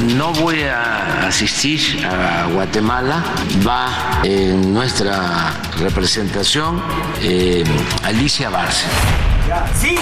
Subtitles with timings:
[0.00, 3.22] No voy a asistir a Guatemala.
[3.66, 6.82] Va en nuestra representación
[7.20, 7.64] eh,
[8.02, 8.86] Alicia Barce.
[9.80, 9.96] Sí.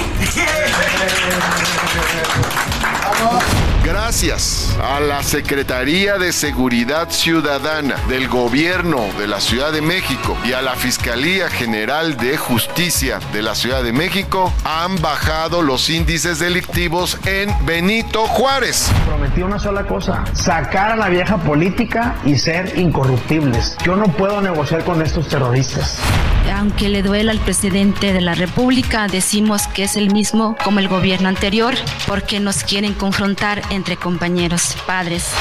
[3.90, 10.52] Gracias a la Secretaría de Seguridad Ciudadana del Gobierno de la Ciudad de México y
[10.52, 16.38] a la Fiscalía General de Justicia de la Ciudad de México han bajado los índices
[16.38, 18.92] delictivos en Benito Juárez.
[19.06, 23.76] Prometí una sola cosa, sacar a la vieja política y ser incorruptibles.
[23.84, 25.98] Yo no puedo negociar con estos terroristas.
[26.54, 30.88] Aunque le duela al presidente de la República, decimos que es el mismo como el
[30.88, 31.74] gobierno anterior,
[32.06, 35.32] porque nos quieren confrontar entre compañeros, padres.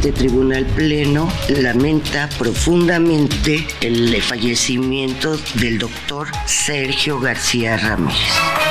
[0.00, 8.69] Este tribunal pleno lamenta profundamente el fallecimiento del doctor Sergio García Ramírez.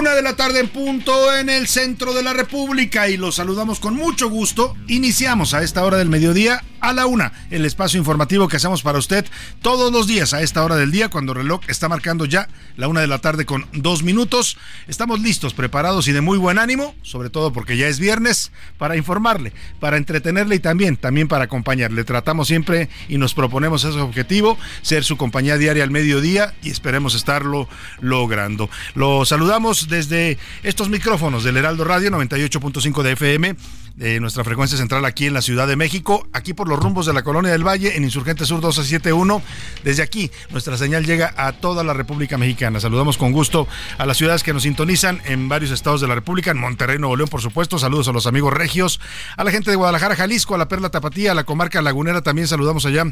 [0.00, 3.80] Una de la tarde en punto en el centro de la República y los saludamos
[3.80, 4.74] con mucho gusto.
[4.88, 8.98] Iniciamos a esta hora del mediodía a la una, el espacio informativo que hacemos para
[8.98, 9.26] usted
[9.60, 12.88] todos los días a esta hora del día, cuando el reloj está marcando ya la
[12.88, 14.56] una de la tarde con dos minutos.
[14.88, 18.96] Estamos listos, preparados y de muy buen ánimo, sobre todo porque ya es viernes, para
[18.96, 22.04] informarle, para entretenerle y también, también para acompañarle.
[22.04, 27.14] Tratamos siempre y nos proponemos ese objetivo, ser su compañía diaria al mediodía y esperemos
[27.14, 27.68] estarlo
[28.00, 28.70] logrando.
[28.94, 33.56] Lo saludamos desde estos micrófonos del Heraldo Radio 98.5 de FM
[34.00, 37.12] de nuestra frecuencia central aquí en la Ciudad de México, aquí por los rumbos de
[37.12, 39.42] la Colonia del Valle, en Insurgente Sur 1271.
[39.84, 42.80] Desde aquí, nuestra señal llega a toda la República Mexicana.
[42.80, 43.68] Saludamos con gusto
[43.98, 47.14] a las ciudades que nos sintonizan en varios estados de la República, en Monterrey, Nuevo
[47.14, 47.78] León, por supuesto.
[47.78, 49.00] Saludos a los amigos regios,
[49.36, 52.48] a la gente de Guadalajara, Jalisco, a la Perla Tapatía, a la comarca lagunera, también
[52.48, 53.04] saludamos allá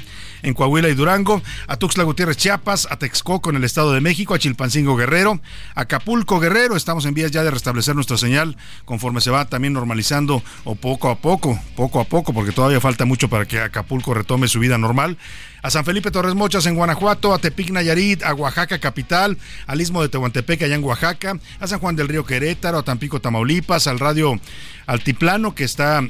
[0.43, 4.33] en Coahuila y Durango, a Tuxtla Gutiérrez, Chiapas, a Texcoco en el Estado de México,
[4.33, 5.39] a Chilpancingo Guerrero,
[5.75, 6.77] a Acapulco Guerrero.
[6.77, 8.57] Estamos en vías ya de restablecer nuestra señal
[8.87, 13.05] conforme se va también normalizando o poco a poco, poco a poco, porque todavía falta
[13.05, 15.19] mucho para que Acapulco retome su vida normal.
[15.63, 20.03] A San Felipe Torres Mochas en Guanajuato, a Tepic Nayarit, a Oaxaca capital, al Istmo
[20.03, 23.99] de Tehuantepec allá en Oaxaca, a San Juan del Río Querétaro, a Tampico Tamaulipas, al
[23.99, 24.41] Radio
[24.87, 26.03] Altiplano que está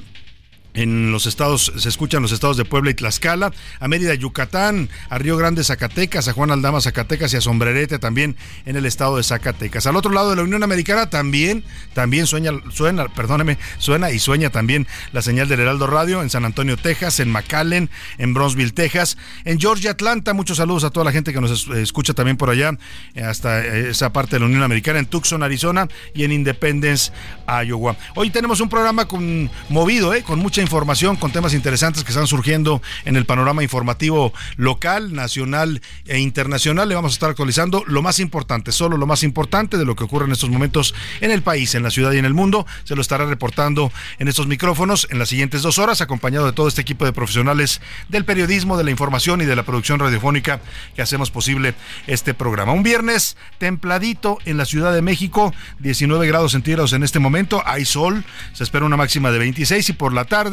[0.74, 5.18] en los estados, se escuchan los estados de Puebla y Tlaxcala, a Mérida, Yucatán, a
[5.18, 8.36] Río Grande, Zacatecas, a Juan Aldama, Zacatecas y a Sombrerete también
[8.66, 9.86] en el estado de Zacatecas.
[9.86, 11.64] Al otro lado de la Unión Americana también,
[11.94, 16.44] también sueña, suena, perdóneme, suena y sueña también la señal del Heraldo Radio en San
[16.44, 20.34] Antonio, Texas, en McAllen, en Bronzeville, Texas, en Georgia, Atlanta.
[20.34, 22.76] Muchos saludos a toda la gente que nos escucha también por allá,
[23.24, 27.12] hasta esa parte de la Unión Americana, en Tucson, Arizona y en Independence,
[27.46, 27.96] Iowa.
[28.14, 30.22] Hoy tenemos un programa con, movido, ¿eh?
[30.22, 35.80] con mucha información con temas interesantes que están surgiendo en el panorama informativo local, nacional
[36.06, 36.88] e internacional.
[36.88, 40.04] Le vamos a estar actualizando lo más importante, solo lo más importante de lo que
[40.04, 42.66] ocurre en estos momentos en el país, en la ciudad y en el mundo.
[42.84, 46.68] Se lo estará reportando en estos micrófonos en las siguientes dos horas, acompañado de todo
[46.68, 50.60] este equipo de profesionales del periodismo, de la información y de la producción radiofónica
[50.94, 51.74] que hacemos posible
[52.06, 52.72] este programa.
[52.72, 57.84] Un viernes templadito en la Ciudad de México, 19 grados centígrados en este momento, hay
[57.84, 60.47] sol, se espera una máxima de 26 y por la tarde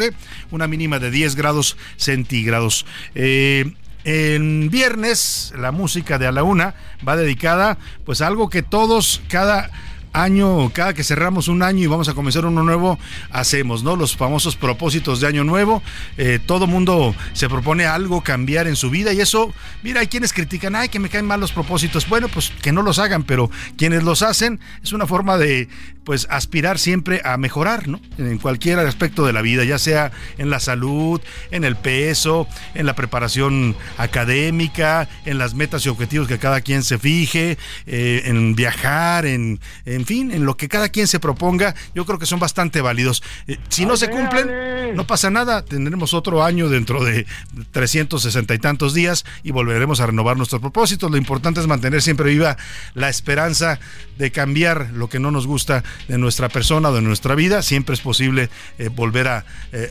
[0.52, 2.86] una mínima de 10 grados centígrados.
[3.14, 6.76] Eh, en viernes, la música de A la Una
[7.08, 9.72] va dedicada pues a algo que todos, cada
[10.16, 12.98] año, cada que cerramos un año y vamos a comenzar uno nuevo,
[13.32, 13.96] hacemos, ¿no?
[13.96, 15.84] Los famosos propósitos de año nuevo.
[16.18, 19.54] Eh, todo mundo se propone algo cambiar en su vida y eso,
[19.84, 22.08] mira, hay quienes critican, ay, que me caen mal los propósitos.
[22.08, 25.68] Bueno, pues que no los hagan, pero quienes los hacen es una forma de,
[26.06, 28.00] pues, aspirar siempre a mejorar, ¿no?
[28.18, 31.20] En cualquier aspecto de la vida, ya sea en la salud,
[31.52, 36.84] en el peso, en la preparación académica, en las metas y objetivos que cada quien
[36.84, 37.58] se fije,
[37.88, 42.20] eh, en viajar, en, en fin, en lo que cada quien se proponga, yo creo
[42.20, 43.24] que son bastante válidos.
[43.48, 47.26] Eh, si no se cumplen, no pasa nada, tendremos otro año dentro de
[47.72, 51.10] 360 y tantos días y volveremos a renovar nuestros propósitos.
[51.10, 52.58] Lo importante es mantener siempre viva
[52.94, 53.80] la esperanza
[54.18, 57.62] de cambiar lo que no nos gusta de nuestra persona de nuestra vida.
[57.62, 59.46] Siempre es posible eh, volver a,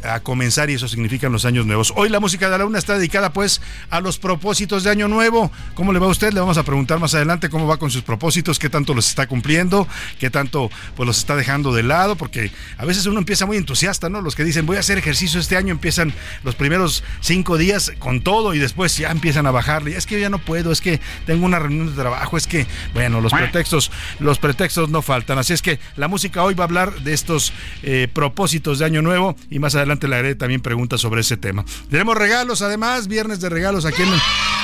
[0.04, 1.92] a comenzar y eso significa los años nuevos.
[1.96, 3.60] Hoy la música de la una está dedicada pues
[3.90, 5.50] a los propósitos de año nuevo.
[5.74, 6.32] ¿Cómo le va a usted?
[6.32, 9.26] Le vamos a preguntar más adelante cómo va con sus propósitos, qué tanto los está
[9.26, 13.56] cumpliendo, qué tanto pues los está dejando de lado, porque a veces uno empieza muy
[13.56, 14.20] entusiasta, ¿no?
[14.20, 16.12] Los que dicen voy a hacer ejercicio este año empiezan
[16.42, 19.96] los primeros cinco días con todo y después ya empiezan a bajarle.
[19.96, 23.20] Es que ya no puedo, es que tengo una reunión de trabajo, es que, bueno,
[23.20, 25.38] los pretextos, los pretextos no faltan.
[25.38, 27.52] Así es que la música hoy va a hablar de estos
[27.82, 31.64] eh, propósitos de año nuevo y más adelante le haré también preguntas sobre ese tema.
[31.90, 34.08] Tenemos regalos, además, viernes de regalos aquí en,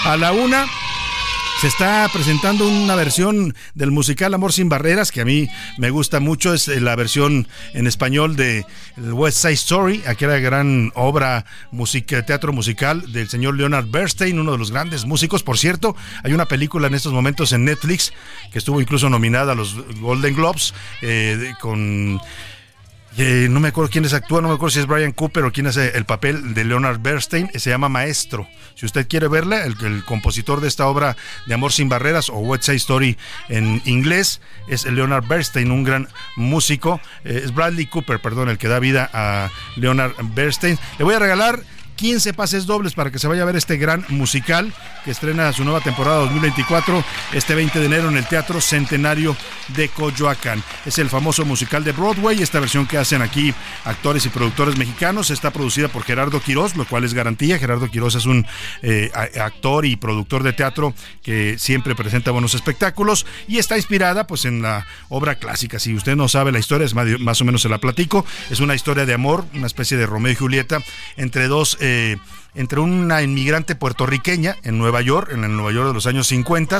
[0.05, 0.67] a la una
[1.61, 5.47] se está presentando una versión del musical Amor sin Barreras que a mí
[5.77, 6.55] me gusta mucho.
[6.55, 8.65] Es la versión en español de
[8.97, 14.59] West Side Story, aquella gran obra musical, teatro musical del señor Leonard Bernstein, uno de
[14.59, 15.43] los grandes músicos.
[15.43, 18.15] Por cierto, hay una película en estos momentos en Netflix
[18.51, 20.73] que estuvo incluso nominada a los Golden Globes
[21.03, 22.23] eh, con
[23.21, 25.97] no me acuerdo quiénes actúan, no me acuerdo si es Brian Cooper o quién hace
[25.97, 28.49] el papel de Leonard Bernstein, se llama Maestro.
[28.75, 32.65] Si usted quiere verla, el, compositor de esta obra de Amor sin Barreras o West
[32.65, 33.19] Side Story
[33.51, 36.99] en inglés es Leonard Bernstein, un gran músico.
[37.25, 40.79] Eh, es Bradley Cooper, perdón, el que da vida a Leonard Bernstein.
[40.99, 41.61] Le voy a regalar
[42.01, 44.73] 15 pases dobles para que se vaya a ver este gran musical
[45.05, 47.05] que estrena su nueva temporada 2024
[47.35, 49.37] este 20 de enero en el Teatro Centenario
[49.77, 50.65] de Coyoacán.
[50.87, 53.53] Es el famoso musical de Broadway, esta versión que hacen aquí
[53.85, 55.31] actores y productores mexicanos.
[55.31, 57.59] Está producida por Gerardo Quirós, lo cual es garantía.
[57.59, 58.47] Gerardo Quirós es un
[58.81, 64.47] eh, actor y productor de teatro que siempre presenta buenos espectáculos y está inspirada pues
[64.47, 65.79] en la obra clásica.
[65.79, 68.25] Si usted no sabe la historia, es más, o menos se la platico.
[68.49, 70.83] Es una historia de amor, una especie de Romeo y Julieta
[71.19, 71.77] entre dos...
[71.79, 72.21] Eh, este
[72.55, 76.71] entre una inmigrante puertorriqueña en Nueva York, en el Nueva York de los años 50,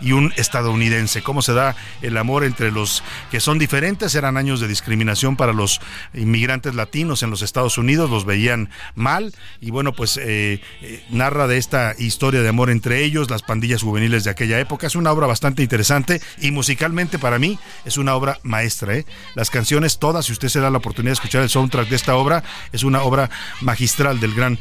[0.00, 1.22] y un estadounidense.
[1.22, 4.14] ¿Cómo se da el amor entre los que son diferentes?
[4.14, 5.80] Eran años de discriminación para los
[6.14, 11.46] inmigrantes latinos en los Estados Unidos, los veían mal, y bueno, pues eh, eh, narra
[11.46, 14.86] de esta historia de amor entre ellos, las pandillas juveniles de aquella época.
[14.86, 18.94] Es una obra bastante interesante y musicalmente para mí es una obra maestra.
[18.94, 19.06] ¿eh?
[19.34, 22.14] Las canciones todas, si usted se da la oportunidad de escuchar el soundtrack de esta
[22.16, 23.30] obra, es una obra
[23.60, 24.58] magistral del gran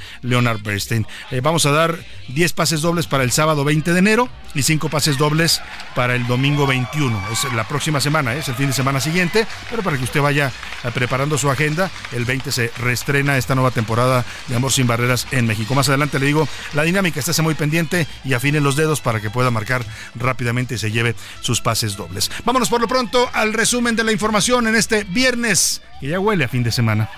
[0.64, 1.06] Bernstein.
[1.32, 1.98] Eh, vamos a dar
[2.30, 5.62] 10 pases dobles para el sábado 20 de enero y 5 pases dobles
[5.96, 7.22] para el domingo 21.
[7.32, 8.40] Es la próxima semana, ¿eh?
[8.40, 10.52] es el fin de semana siguiente, pero para que usted vaya
[10.84, 15.28] eh, preparando su agenda, el 20 se reestrena esta nueva temporada de Amor sin Barreras
[15.32, 15.76] en México.
[15.76, 19.30] Más adelante le digo la dinámica, estése muy pendiente y afine los dedos para que
[19.30, 19.86] pueda marcar
[20.16, 22.32] rápidamente y se lleve sus pases dobles.
[22.46, 26.46] Vámonos por lo pronto al resumen de la información en este viernes, que ya huele
[26.46, 27.10] a fin de semana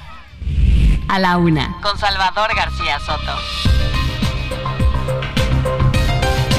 [1.08, 1.80] a la una.
[1.82, 3.36] Con Salvador García Soto.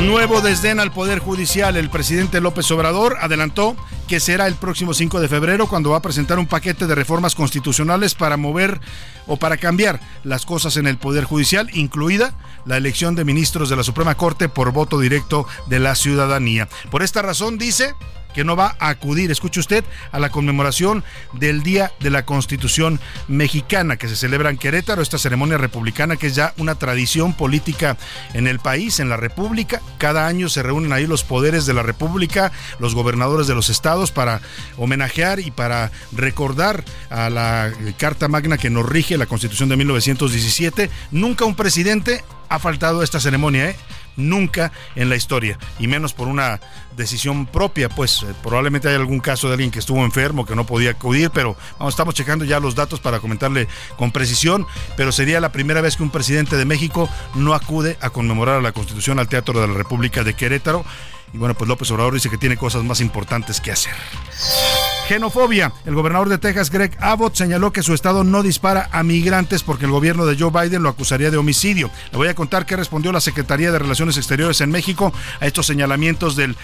[0.02, 1.76] Nuevo desdén al Poder Judicial.
[1.76, 3.76] El presidente López Obrador adelantó
[4.08, 7.34] que será el próximo 5 de febrero cuando va a presentar un paquete de reformas
[7.34, 8.80] constitucionales para mover
[9.26, 12.34] o para cambiar las cosas en el Poder Judicial, incluida
[12.66, 16.68] la elección de ministros de la Suprema Corte por voto directo de la ciudadanía.
[16.90, 17.94] Por esta razón, dice,
[18.34, 23.00] que no va a acudir, escuche usted, a la conmemoración del Día de la Constitución
[23.28, 27.96] Mexicana que se celebra en Querétaro, esta ceremonia republicana que es ya una tradición política
[28.34, 29.80] en el país, en la República.
[29.98, 34.12] Cada año se reúnen ahí los poderes de la República, los gobernadores de los estados
[34.12, 34.40] para
[34.76, 40.90] homenajear y para recordar a la Carta Magna que nos rige la Constitución de 1917.
[41.10, 43.76] Nunca un presidente ha faltado a esta ceremonia, ¿eh?
[44.16, 46.60] Nunca en la historia, y menos por una
[46.96, 50.66] decisión propia, pues eh, probablemente hay algún caso de alguien que estuvo enfermo, que no
[50.66, 54.66] podía acudir, pero vamos, estamos checando ya los datos para comentarle con precisión,
[54.96, 58.62] pero sería la primera vez que un presidente de México no acude a conmemorar a
[58.62, 60.84] la Constitución al Teatro de la República de Querétaro.
[61.32, 63.94] Y bueno, pues López Obrador dice que tiene cosas más importantes que hacer.
[65.12, 65.74] Xenofobia.
[65.84, 69.84] El gobernador de Texas, Greg Abbott, señaló que su estado no dispara a migrantes porque
[69.84, 71.90] el gobierno de Joe Biden lo acusaría de homicidio.
[72.12, 75.66] Le voy a contar qué respondió la Secretaría de Relaciones Exteriores en México a estos
[75.66, 76.56] señalamientos del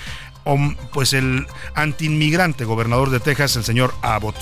[0.94, 4.36] pues el antiinmigrante gobernador de Texas, el señor Abbott.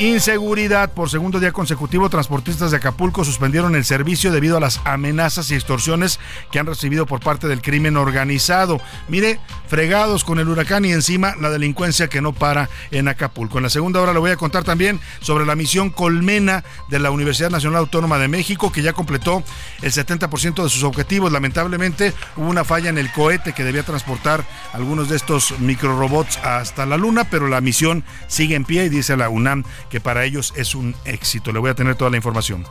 [0.00, 0.92] Inseguridad.
[0.92, 5.56] Por segundo día consecutivo, transportistas de Acapulco suspendieron el servicio debido a las amenazas y
[5.56, 6.20] extorsiones
[6.52, 8.80] que han recibido por parte del crimen organizado.
[9.08, 13.58] Mire, fregados con el huracán y encima la delincuencia que no para en Acapulco.
[13.58, 17.10] En la segunda hora le voy a contar también sobre la misión Colmena de la
[17.10, 19.42] Universidad Nacional Autónoma de México, que ya completó
[19.82, 21.32] el 70% de sus objetivos.
[21.32, 26.86] Lamentablemente hubo una falla en el cohete que debía transportar algunos de estos microrobots hasta
[26.86, 30.52] la Luna, pero la misión sigue en pie y dice la UNAM que para ellos
[30.56, 31.52] es un éxito.
[31.52, 32.64] Le voy a tener toda la información.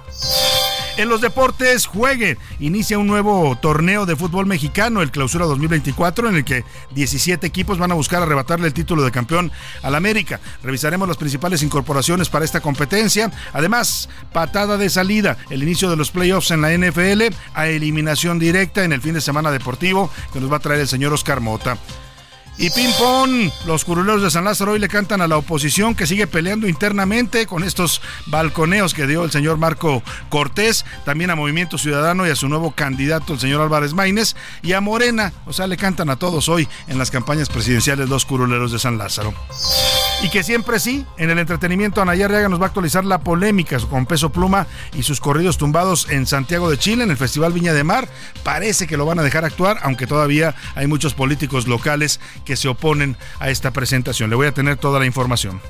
[0.97, 2.39] En los deportes, juegue.
[2.59, 6.63] Inicia un nuevo torneo de fútbol mexicano, el Clausura 2024, en el que
[6.95, 9.51] 17 equipos van a buscar arrebatarle el título de campeón
[9.83, 10.39] al América.
[10.63, 13.31] Revisaremos las principales incorporaciones para esta competencia.
[13.53, 18.83] Además, patada de salida, el inicio de los playoffs en la NFL a eliminación directa
[18.83, 21.77] en el fin de semana deportivo que nos va a traer el señor Oscar Mota.
[22.59, 26.25] Y ping-pong, los curuleros de San Lázaro hoy le cantan a la oposición que sigue
[26.25, 32.25] peleando internamente con estos balconeos que dio el señor Marco Cortés, también a Movimiento Ciudadano
[32.25, 35.77] y a su nuevo candidato, el señor Álvarez Maínez, y a Morena, o sea, le
[35.77, 39.35] cantan a todos hoy en las campañas presidenciales los curuleros de San Lázaro.
[40.23, 43.77] Y que siempre sí, en el entretenimiento, Anaya Arriaga nos va a actualizar la polémica
[43.79, 47.73] con Peso Pluma y sus corridos tumbados en Santiago de Chile, en el Festival Viña
[47.73, 48.09] de Mar.
[48.43, 52.67] Parece que lo van a dejar actuar, aunque todavía hay muchos políticos locales que se
[52.67, 54.31] oponen a esta presentación.
[54.31, 55.61] Le voy a tener toda la información.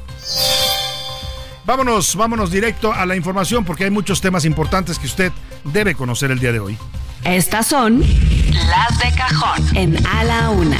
[1.65, 5.33] Vámonos, vámonos directo a la información porque hay muchos temas importantes que usted
[5.65, 6.77] debe conocer el día de hoy.
[7.25, 10.79] Estas son las de cajón en A la Una.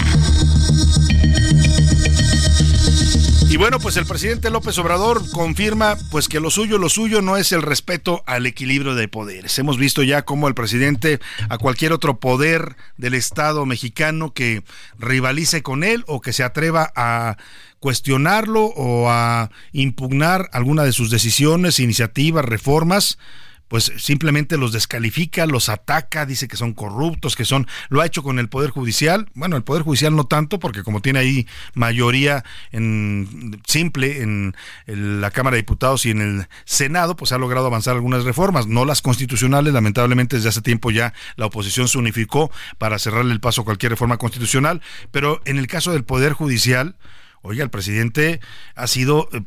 [3.49, 7.37] Y bueno, pues el presidente López Obrador confirma pues que lo suyo, lo suyo no
[7.37, 9.57] es el respeto al equilibrio de poderes.
[9.57, 14.63] Hemos visto ya cómo el presidente a cualquier otro poder del Estado mexicano que
[14.99, 17.37] rivalice con él o que se atreva a
[17.79, 23.17] cuestionarlo o a impugnar alguna de sus decisiones, iniciativas, reformas,
[23.67, 28.23] pues simplemente los descalifica, los ataca, dice que son corruptos, que son, lo ha hecho
[28.23, 32.43] con el Poder Judicial, bueno, el Poder Judicial no tanto, porque como tiene ahí mayoría
[32.71, 34.55] en simple en,
[34.85, 38.85] la Cámara de Diputados y en el Senado, pues ha logrado avanzar algunas reformas, no
[38.85, 43.61] las constitucionales, lamentablemente desde hace tiempo ya la oposición se unificó para cerrarle el paso
[43.61, 44.81] a cualquier reforma constitucional,
[45.11, 46.95] pero en el caso del Poder Judicial,
[47.43, 48.41] Oiga, el presidente
[48.75, 49.41] ha sido eh,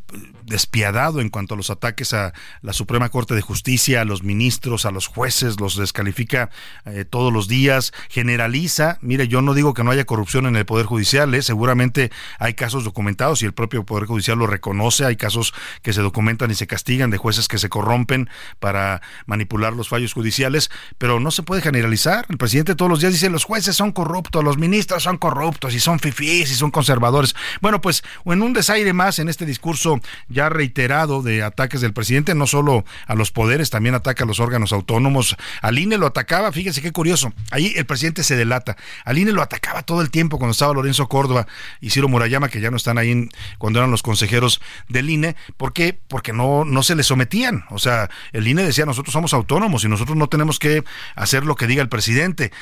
[0.51, 4.85] despiadado en cuanto a los ataques a la Suprema Corte de Justicia, a los ministros,
[4.85, 6.51] a los jueces, los descalifica
[6.85, 8.99] eh, todos los días, generaliza.
[9.01, 11.41] Mire, yo no digo que no haya corrupción en el Poder Judicial, ¿eh?
[11.41, 16.03] seguramente hay casos documentados y el propio Poder Judicial lo reconoce, hay casos que se
[16.03, 18.29] documentan y se castigan de jueces que se corrompen
[18.59, 22.27] para manipular los fallos judiciales, pero no se puede generalizar.
[22.29, 25.81] El presidente todos los días dice los jueces son corruptos, los ministros son corruptos y
[25.81, 27.37] son fifís y son conservadores.
[27.61, 32.35] Bueno, pues en un desaire más en este discurso ya reiterado de ataques del presidente,
[32.35, 35.37] no solo a los poderes, también ataca a los órganos autónomos.
[35.63, 37.33] Al INE lo atacaba, fíjese qué curioso.
[37.51, 38.77] Ahí el presidente se delata.
[39.05, 41.47] Al INE lo atacaba todo el tiempo cuando estaba Lorenzo Córdoba
[41.81, 43.29] y Ciro Murayama, que ya no están ahí
[43.59, 45.37] cuando eran los consejeros del INE.
[45.57, 45.99] ¿Por qué?
[46.09, 47.65] Porque no, no se le sometían.
[47.71, 51.57] O sea, el INE decía, nosotros somos autónomos y nosotros no tenemos que hacer lo
[51.57, 52.53] que diga el presidente.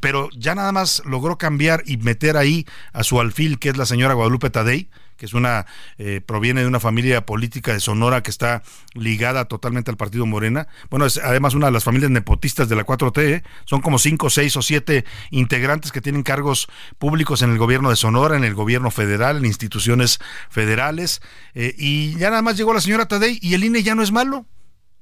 [0.00, 3.86] pero ya nada más logró cambiar y meter ahí a su alfil, que es la
[3.86, 5.66] señora Guadalupe Tadei, que es una
[5.98, 8.62] eh, proviene de una familia política de Sonora que está
[8.94, 10.68] ligada totalmente al partido Morena.
[10.88, 13.18] Bueno, es además una de las familias nepotistas de la 4T.
[13.22, 13.42] ¿eh?
[13.64, 17.96] Son como cinco, seis o siete integrantes que tienen cargos públicos en el gobierno de
[17.96, 21.20] Sonora, en el gobierno federal, en instituciones federales.
[21.54, 24.12] Eh, y ya nada más llegó la señora Tadei y el INE ya no es
[24.12, 24.46] malo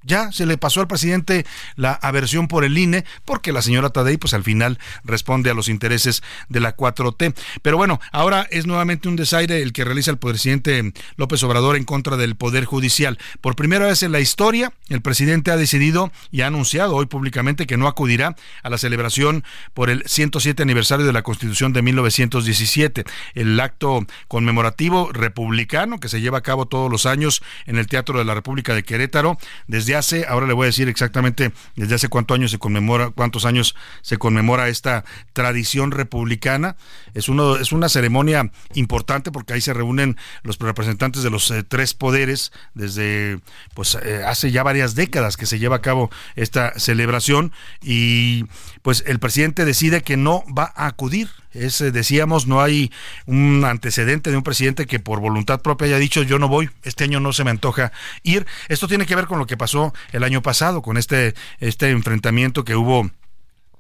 [0.07, 1.45] ya se le pasó al presidente
[1.75, 5.69] la aversión por el INE, porque la señora Tadei, pues al final responde a los
[5.69, 7.35] intereses de la 4T.
[7.63, 11.85] Pero bueno, ahora es nuevamente un desaire el que realiza el presidente López Obrador en
[11.85, 13.19] contra del Poder Judicial.
[13.41, 17.67] Por primera vez en la historia, el presidente ha decidido y ha anunciado hoy públicamente
[17.67, 19.45] que no acudirá a la celebración
[19.75, 26.21] por el 107 aniversario de la Constitución de 1917, el acto conmemorativo republicano que se
[26.21, 29.96] lleva a cabo todos los años en el Teatro de la República de Querétaro desde
[29.97, 33.75] hace, ahora le voy a decir exactamente desde hace cuántos años se conmemora, cuántos años
[34.03, 36.77] se conmemora esta tradición republicana.
[37.15, 41.63] Es uno, es una ceremonia importante porque ahí se reúnen los representantes de los eh,
[41.63, 43.41] tres poderes desde
[43.75, 48.45] pues eh, hace ya varias décadas que se lleva a cabo esta celebración y
[48.83, 52.93] pues el presidente decide que no va a acudir es, eh, decíamos, no hay
[53.27, 57.05] un antecedente de un presidente que por voluntad propia haya dicho yo no voy, este
[57.05, 58.47] año no se me antoja ir.
[58.69, 59.76] Esto tiene que ver con lo que pasó
[60.13, 63.11] el año pasado, con este, este enfrentamiento que hubo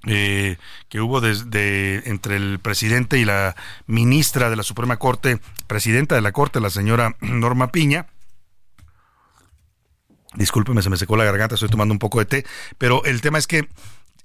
[0.08, 0.56] eh,
[0.88, 6.20] que hubo desde entre el presidente y la ministra de la Suprema Corte, presidenta de
[6.20, 8.06] la Corte, la señora Norma Piña.
[10.34, 12.46] Discúlpeme, se me secó la garganta, estoy tomando un poco de té,
[12.78, 13.68] pero el tema es que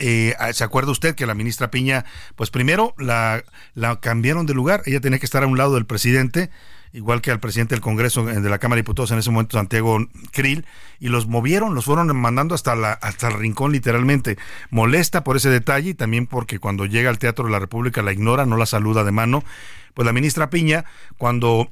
[0.03, 3.43] eh, ¿Se acuerda usted que la ministra Piña, pues primero la,
[3.75, 4.81] la cambiaron de lugar?
[4.87, 6.49] Ella tenía que estar a un lado del presidente
[6.93, 9.97] igual que al presidente del Congreso de la Cámara de Diputados en ese momento, Santiago
[10.31, 10.65] Krill,
[10.99, 14.37] y los movieron, los fueron mandando hasta, la, hasta el rincón literalmente.
[14.69, 18.13] Molesta por ese detalle y también porque cuando llega al Teatro de la República la
[18.13, 19.43] ignora, no la saluda de mano.
[19.93, 20.85] Pues la ministra Piña,
[21.17, 21.71] cuando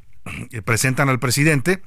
[0.65, 1.81] presentan al presidente,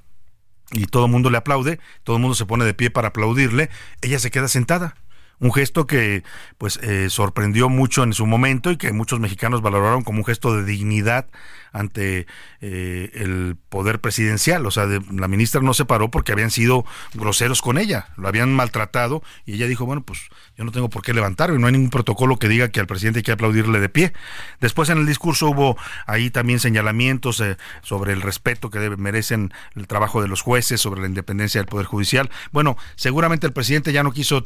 [0.73, 3.69] y todo el mundo le aplaude, todo el mundo se pone de pie para aplaudirle,
[4.01, 4.97] ella se queda sentada
[5.43, 6.23] un gesto que
[6.57, 10.57] pues eh, sorprendió mucho en su momento y que muchos mexicanos valoraron como un gesto
[10.57, 11.27] de dignidad
[11.73, 12.27] ante
[12.61, 14.65] eh, el poder presidencial.
[14.67, 16.85] O sea, la ministra no se paró porque habían sido
[17.15, 20.21] groseros con ella, lo habían maltratado y ella dijo, bueno, pues
[20.57, 23.19] yo no tengo por qué levantarme, no hay ningún protocolo que diga que al presidente
[23.19, 24.13] hay que aplaudirle de pie.
[24.61, 29.89] Después en el discurso hubo ahí también señalamientos eh, sobre el respeto que merecen el
[29.89, 32.31] trabajo de los jueces, sobre la independencia del Poder Judicial.
[32.53, 34.45] Bueno, seguramente el presidente ya no quiso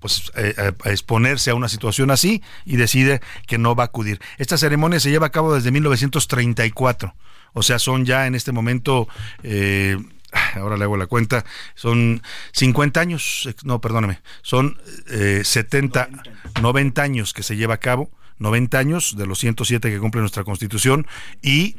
[0.00, 3.86] pues eh, eh, a exponerse a una situación así y decide que no va a
[3.86, 4.20] acudir.
[4.38, 7.14] Esta ceremonia se lleva a cabo desde 1934,
[7.52, 9.08] o sea, son ya en este momento,
[9.42, 9.96] eh,
[10.54, 14.78] ahora le hago la cuenta, son 50 años, no, perdóneme, son
[15.42, 16.08] 70,
[16.60, 20.44] 90 años que se lleva a cabo, 90 años de los 107 que cumple nuestra
[20.44, 21.06] constitución
[21.42, 21.76] y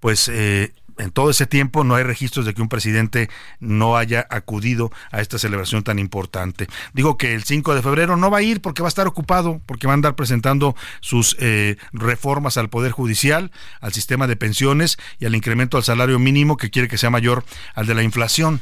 [0.00, 3.28] pues eh, en todo ese tiempo no hay registros de que un presidente
[3.58, 6.68] no haya acudido a esta celebración tan importante.
[6.92, 9.60] Digo que el 5 de febrero no va a ir porque va a estar ocupado,
[9.66, 14.98] porque va a andar presentando sus eh, reformas al Poder Judicial, al sistema de pensiones
[15.18, 18.60] y al incremento al salario mínimo que quiere que sea mayor al de la inflación.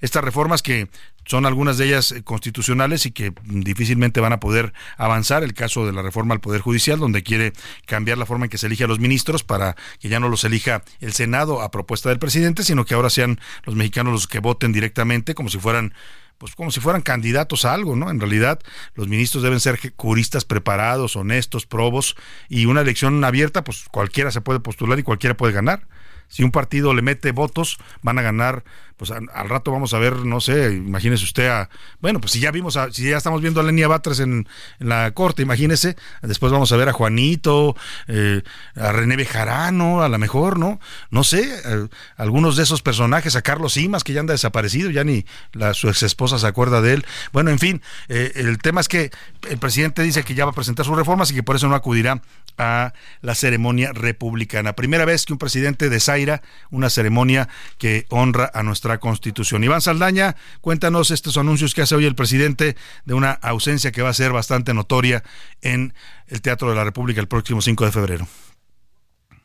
[0.00, 0.88] Estas reformas que
[1.24, 5.42] son algunas de ellas eh, constitucionales y que difícilmente van a poder avanzar.
[5.42, 7.52] El caso de la reforma al Poder Judicial, donde quiere
[7.86, 10.44] cambiar la forma en que se elige a los ministros para que ya no los
[10.44, 14.38] elija el Senado a propuesta del presidente, sino que ahora sean los mexicanos los que
[14.38, 15.92] voten directamente, como si fueran
[16.38, 18.10] pues como si fueran candidatos a algo, ¿no?
[18.10, 18.60] En realidad,
[18.94, 22.14] los ministros deben ser juristas preparados, honestos, probos,
[22.48, 25.88] y una elección abierta, pues cualquiera se puede postular y cualquiera puede ganar.
[26.28, 28.62] Si un partido le mete votos, van a ganar
[28.98, 32.50] pues al, rato vamos a ver, no sé, imagínese usted a, bueno, pues si ya
[32.50, 34.46] vimos, a, si ya estamos viendo a Lenia Batres en,
[34.80, 37.76] la corte, imagínese, después vamos a ver a Juanito,
[38.08, 38.42] eh,
[38.74, 40.80] a René Bejarano, a lo mejor, ¿no?
[41.10, 45.04] No sé, eh, algunos de esos personajes, a Carlos Simas, que ya anda desaparecido, ya
[45.04, 47.06] ni la, su ex esposa se acuerda de él.
[47.32, 49.10] Bueno, en fin, eh, el tema es que
[49.48, 51.76] el presidente dice que ya va a presentar sus reformas y que por eso no
[51.76, 52.20] acudirá
[52.58, 54.72] a la ceremonia republicana.
[54.74, 59.62] Primera vez que un presidente desaira una ceremonia que honra a nuestra Constitución.
[59.62, 64.08] Iván Saldaña, cuéntanos estos anuncios que hace hoy el presidente de una ausencia que va
[64.08, 65.22] a ser bastante notoria
[65.60, 65.92] en
[66.28, 68.28] el Teatro de la República el próximo 5 de febrero.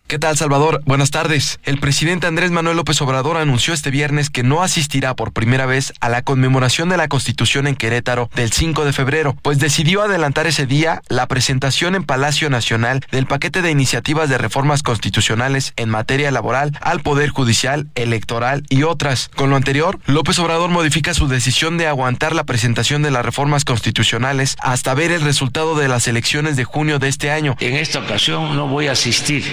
[0.06, 0.82] ¿Qué tal, Salvador?
[0.86, 1.60] Buenas tardes.
[1.64, 5.92] El presidente Andrés Manuel López Obrador anunció este viernes que no asistirá por primera vez
[6.02, 10.46] a la conmemoración de la Constitución en Querétaro del 5 de febrero, pues decidió adelantar
[10.46, 15.90] ese día la presentación en Palacio Nacional del paquete de iniciativas de reformas constitucionales en
[15.90, 19.32] materia laboral al Poder Judicial, electoral y otras.
[19.36, 23.66] Con lo anterior, López Obrador modifica su decisión de aguantar la presentación de las reformas
[23.66, 27.56] constitucionales hasta ver el resultado de las elecciones de junio de este año.
[27.62, 29.44] En esta ocasión no voy a asistir.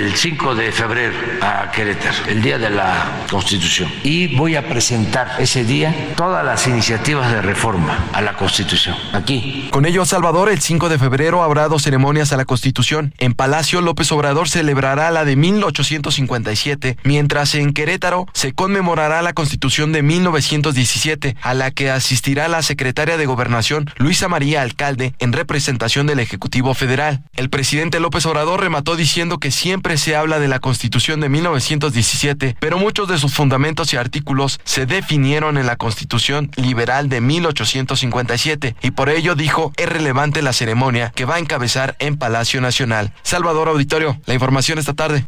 [0.00, 3.92] El 5 de febrero a Querétaro, el día de la Constitución.
[4.02, 9.68] Y voy a presentar ese día todas las iniciativas de reforma a la Constitución, aquí.
[9.70, 13.12] Con ello, Salvador, el 5 de febrero habrá dos ceremonias a la Constitución.
[13.18, 19.92] En Palacio, López Obrador celebrará la de 1857, mientras en Querétaro se conmemorará la Constitución
[19.92, 26.06] de 1917, a la que asistirá la secretaria de Gobernación, Luisa María Alcalde, en representación
[26.06, 27.22] del Ejecutivo Federal.
[27.34, 32.56] El presidente López Obrador remató diciendo que siempre se habla de la Constitución de 1917,
[32.60, 38.76] pero muchos de sus fundamentos y artículos se definieron en la Constitución liberal de 1857
[38.82, 43.12] y por ello dijo es relevante la ceremonia que va a encabezar en Palacio Nacional.
[43.22, 45.24] Salvador Auditorio, la información esta tarde.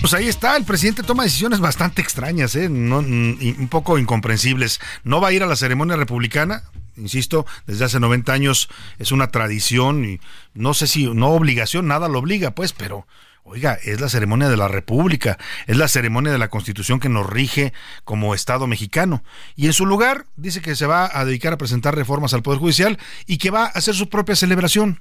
[0.00, 2.68] Pues ahí está, el presidente toma decisiones bastante extrañas, ¿eh?
[2.68, 4.80] un poco incomprensibles.
[5.02, 6.62] No va a ir a la ceremonia republicana,
[6.96, 10.20] insisto, desde hace 90 años es una tradición y
[10.54, 13.06] no sé si, no obligación, nada lo obliga, pues, pero
[13.50, 17.26] Oiga, es la ceremonia de la República, es la ceremonia de la Constitución que nos
[17.26, 17.72] rige
[18.04, 19.24] como Estado mexicano.
[19.56, 22.60] Y en su lugar dice que se va a dedicar a presentar reformas al Poder
[22.60, 25.00] Judicial y que va a hacer su propia celebración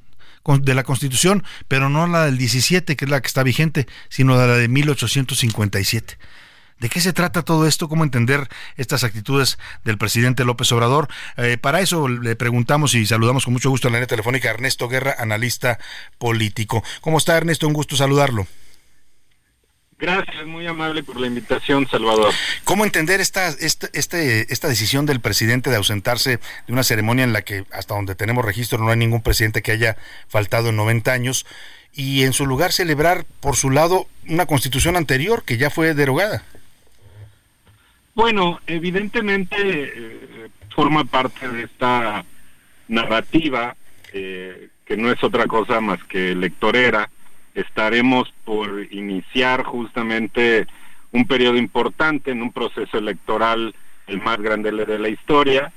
[0.60, 4.36] de la Constitución, pero no la del 17, que es la que está vigente, sino
[4.36, 6.18] la de 1857.
[6.80, 7.90] ¿De qué se trata todo esto?
[7.90, 11.08] ¿Cómo entender estas actitudes del presidente López Obrador?
[11.36, 14.88] Eh, para eso le preguntamos y saludamos con mucho gusto en la línea telefónica Ernesto
[14.88, 15.80] Guerra, analista
[16.20, 16.84] político.
[17.02, 17.68] ¿Cómo está Ernesto?
[17.68, 18.46] Un gusto saludarlo.
[20.00, 22.32] Gracias, muy amable por la invitación, Salvador.
[22.64, 27.34] ¿Cómo entender esta, esta, este, esta decisión del presidente de ausentarse de una ceremonia en
[27.34, 31.12] la que, hasta donde tenemos registro, no hay ningún presidente que haya faltado en 90
[31.12, 31.48] años,
[31.94, 36.44] y en su lugar celebrar, por su lado, una constitución anterior que ya fue derogada?
[38.14, 42.24] Bueno, evidentemente eh, forma parte de esta
[42.88, 43.76] narrativa,
[44.14, 47.10] eh, que no es otra cosa más que electorera,
[47.58, 50.67] estaremos por iniciar justamente
[51.12, 53.74] un periodo importante en un proceso electoral
[54.08, 55.72] el más grande de la historia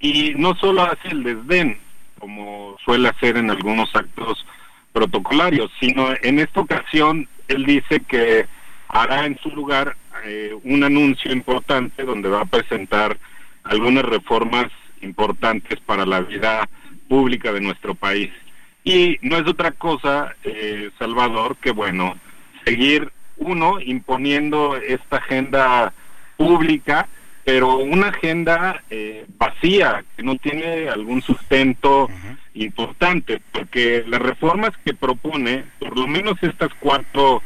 [0.00, 1.78] y no solo hace el desdén
[2.18, 4.46] como suele hacer en algunos actos
[4.92, 8.46] protocolarios, sino en esta ocasión él dice que
[8.88, 13.18] hará en su lugar eh, un anuncio importante donde va a presentar
[13.64, 14.66] algunas reformas
[15.02, 16.68] importantes para la vida
[17.08, 18.30] pública de nuestro país.
[18.84, 22.14] Y no es otra cosa, eh, Salvador, que bueno,
[22.64, 25.92] seguir uno imponiendo esta agenda
[26.36, 27.08] pública,
[27.44, 32.08] pero una agenda eh, vacía, que no tiene algún sustento
[32.54, 37.42] importante, porque las reformas que propone, por lo menos estas cuatro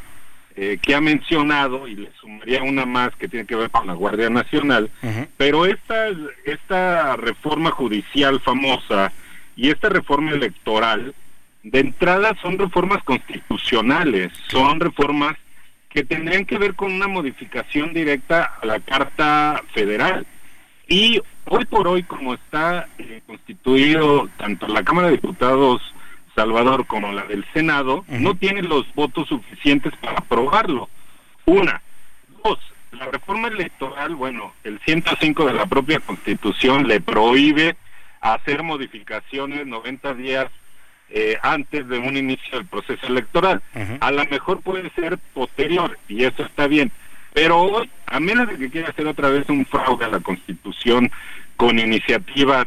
[0.57, 3.95] eh, que ha mencionado, y le sumaría una más que tiene que ver con la
[3.95, 4.91] Guardia Nacional,
[5.37, 6.09] pero esta,
[6.45, 9.13] esta reforma judicial famosa
[9.57, 11.15] y esta reforma electoral,
[11.71, 15.37] de entrada son reformas constitucionales, son reformas
[15.91, 20.27] que tendrían que ver con una modificación directa a la Carta Federal.
[20.87, 25.83] Y hoy por hoy, como está eh, constituido tanto la Cámara de Diputados
[26.35, 30.89] Salvador como la del Senado, no tienen los votos suficientes para aprobarlo.
[31.45, 31.83] Una.
[32.45, 32.59] Dos,
[32.93, 37.77] la reforma electoral, bueno, el 105 de la propia Constitución le prohíbe
[38.21, 40.49] hacer modificaciones 90 días
[41.11, 43.63] eh, antes de un inicio del proceso electoral.
[44.01, 46.93] A lo mejor puede ser posterior y eso está bien.
[47.33, 51.11] Pero hoy, a menos de que quiera hacer otra vez un fraude a la Constitución
[51.57, 52.67] con iniciativas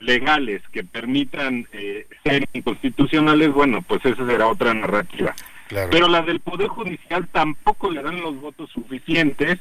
[0.00, 5.34] legales que permitan eh, ser inconstitucionales, bueno, pues esa será otra narrativa.
[5.68, 9.58] Pero la del Poder Judicial tampoco le dan los votos suficientes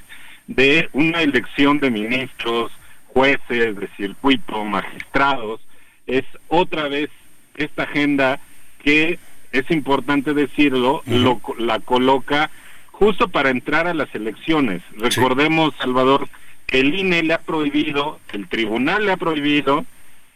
[0.47, 2.71] de una elección de ministros,
[3.07, 5.61] jueces de circuito, magistrados.
[6.07, 7.11] Es otra vez
[7.59, 8.39] esta agenda
[8.83, 9.19] que
[9.51, 12.49] es importante decirlo, lo, la coloca
[12.91, 14.81] justo para entrar a las elecciones.
[14.97, 16.27] Recordemos, Salvador,
[16.65, 19.85] que el INE le ha prohibido, el tribunal le ha prohibido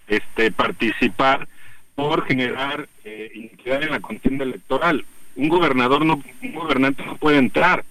[0.07, 1.47] este participar
[1.95, 5.05] por generar eh, iniquidad en la contienda electoral.
[5.36, 7.83] Un gobernador no, un gobernante no puede entrar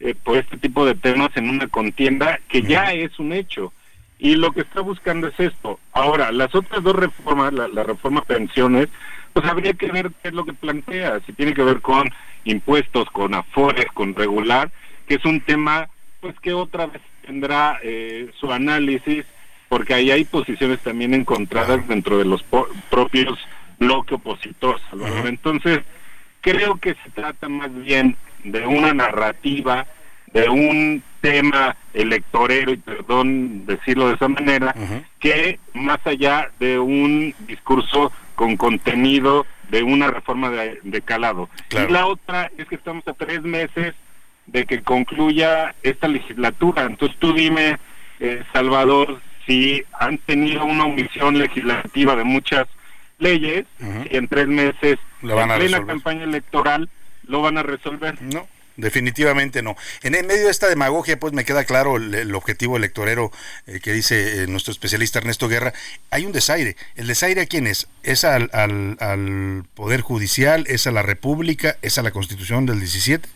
[0.00, 3.72] eh, por este tipo de temas en una contienda que ya es un hecho.
[4.20, 5.80] Y lo que está buscando es esto.
[5.92, 8.88] Ahora, las otras dos reformas, la, la reforma pensiones,
[9.32, 12.10] pues habría que ver qué es lo que plantea, si tiene que ver con
[12.44, 14.70] impuestos, con afores, con regular,
[15.06, 15.88] que es un tema
[16.20, 19.24] pues que otra vez tendrá eh, su análisis,
[19.68, 22.44] porque ahí hay posiciones también encontradas dentro de los
[22.90, 23.38] propios
[23.78, 24.82] bloques opositores.
[25.24, 25.80] Entonces,
[26.40, 29.86] creo que se trata más bien de una narrativa
[30.32, 34.74] de un tema electorero, y perdón decirlo de esa manera,
[35.18, 41.48] que más allá de un discurso con contenido de una reforma de, calado.
[41.70, 43.94] Y la otra es que estamos a tres meses
[44.46, 46.84] de que concluya esta legislatura.
[46.84, 47.78] Entonces tú dime,
[48.18, 52.66] eh, Salvador, si han tenido una omisión legislativa de muchas
[53.18, 53.66] leyes,
[54.10, 56.88] y en tres meses, en plena campaña electoral,
[57.26, 58.20] lo van a resolver.
[58.22, 59.76] No definitivamente no.
[60.02, 63.30] En el medio de esta demagogia, pues me queda claro el, objetivo electorero
[63.66, 65.72] eh, que dice eh, nuestro especialista Ernesto Guerra.
[66.10, 66.76] Hay un desaire.
[66.96, 67.88] ¿El desaire a quién es?
[68.02, 70.64] ¿Es al, al, Poder Judicial?
[70.66, 71.76] ¿Es a la República?
[71.82, 73.28] ¿Es a la Constitución del 17?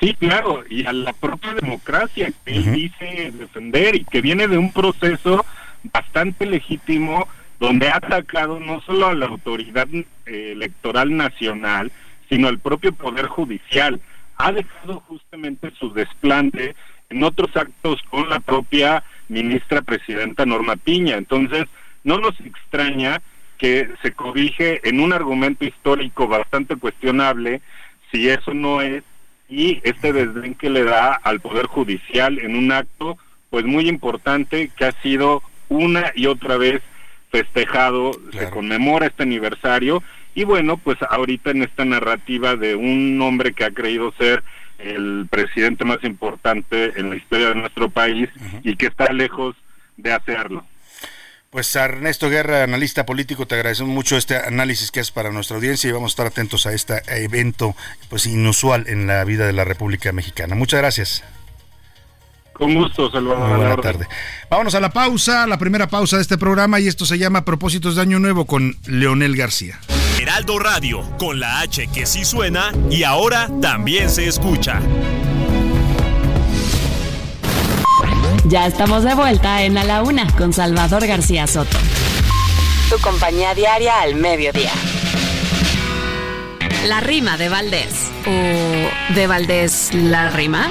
[0.00, 4.56] Sí, claro, y a la propia democracia que él dice defender y que viene de
[4.56, 5.44] un proceso
[5.92, 7.26] bastante legítimo
[7.58, 10.04] donde ha atacado no solo a la autoridad eh,
[10.52, 11.90] electoral nacional,
[12.28, 14.00] sino el propio Poder Judicial.
[14.36, 16.74] Ha dejado justamente su desplante
[17.10, 21.16] en otros actos con la propia ministra presidenta Norma Piña.
[21.16, 21.66] Entonces,
[22.04, 23.20] no nos extraña
[23.56, 27.60] que se cobije en un argumento histórico bastante cuestionable
[28.12, 29.02] si eso no es
[29.48, 33.18] y este desdén que le da al poder judicial en un acto
[33.50, 36.82] pues muy importante que ha sido una y otra vez
[37.30, 40.02] festejado, se conmemora este aniversario
[40.38, 44.44] y bueno, pues ahorita en esta narrativa de un hombre que ha creído ser
[44.78, 48.28] el presidente más importante en la historia de nuestro país
[48.62, 49.56] y que está lejos
[49.96, 50.64] de hacerlo.
[51.50, 55.90] Pues Ernesto Guerra, analista político, te agradecemos mucho este análisis que haces para nuestra audiencia
[55.90, 57.74] y vamos a estar atentos a este evento
[58.08, 60.54] pues inusual en la vida de la República Mexicana.
[60.54, 61.24] Muchas gracias.
[62.52, 63.56] Con gusto, Salvador.
[63.56, 64.06] Buenas tardes.
[64.48, 67.96] Vámonos a la pausa, la primera pausa de este programa y esto se llama Propósitos
[67.96, 69.80] de Año Nuevo con Leonel García.
[70.18, 74.80] Heraldo Radio, con la H que sí suena y ahora también se escucha.
[78.46, 81.78] Ya estamos de vuelta en A la Una con Salvador García Soto.
[82.90, 84.72] Tu compañía diaria al mediodía.
[86.86, 88.10] La rima de Valdés.
[88.26, 90.68] ¿O de Valdés la rima?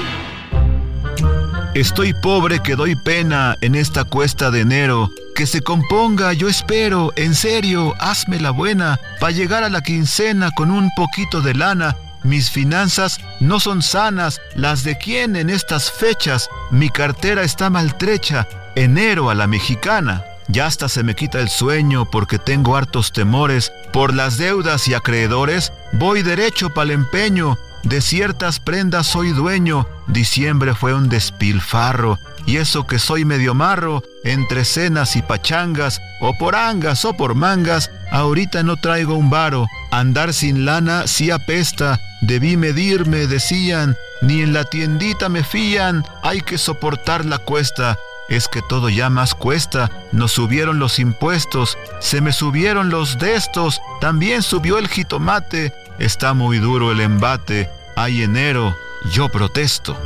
[1.74, 5.10] Estoy pobre que doy pena en esta cuesta de enero.
[5.38, 10.52] Que se componga, yo espero, en serio, hazme la buena, para llegar a la quincena
[10.52, 11.96] con un poquito de lana
[12.28, 16.50] mis finanzas no son sanas, las de quién en estas fechas.
[16.72, 20.26] Mi cartera está maltrecha, enero a la mexicana.
[20.50, 23.72] Ya hasta se me quita el sueño porque tengo hartos temores.
[23.94, 27.58] Por las deudas y acreedores, voy derecho pa'l empeño.
[27.84, 29.88] De ciertas prendas soy dueño.
[30.08, 32.20] Diciembre fue un despilfarro.
[32.48, 37.36] Y eso que soy medio marro, entre cenas y pachangas, o por angas o por
[37.36, 39.68] mangas, ahorita no traigo un varo.
[39.92, 46.40] Andar sin lana sí apesta, debí medirme, decían, ni en la tiendita me fían, hay
[46.40, 47.98] que soportar la cuesta.
[48.30, 53.82] Es que todo ya más cuesta, nos subieron los impuestos, se me subieron los destos,
[54.00, 58.74] también subió el jitomate, está muy duro el embate, hay enero,
[59.12, 59.98] yo protesto.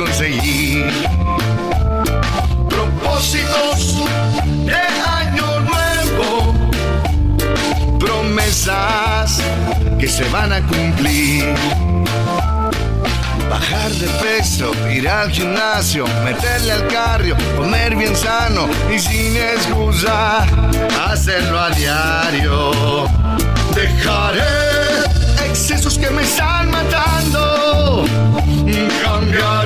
[0.00, 0.86] Conseguir.
[2.70, 3.96] Propósitos
[4.64, 4.82] de
[5.20, 6.54] año nuevo,
[7.98, 9.42] promesas
[9.98, 11.54] que se van a cumplir.
[13.50, 20.46] Bajar de peso, ir al gimnasio, meterle al cardio, comer bien sano y sin excusa,
[21.10, 23.06] hacerlo a diario.
[23.74, 24.70] Dejaré
[25.46, 28.04] excesos que me están matando.
[29.02, 29.59] Cambiaré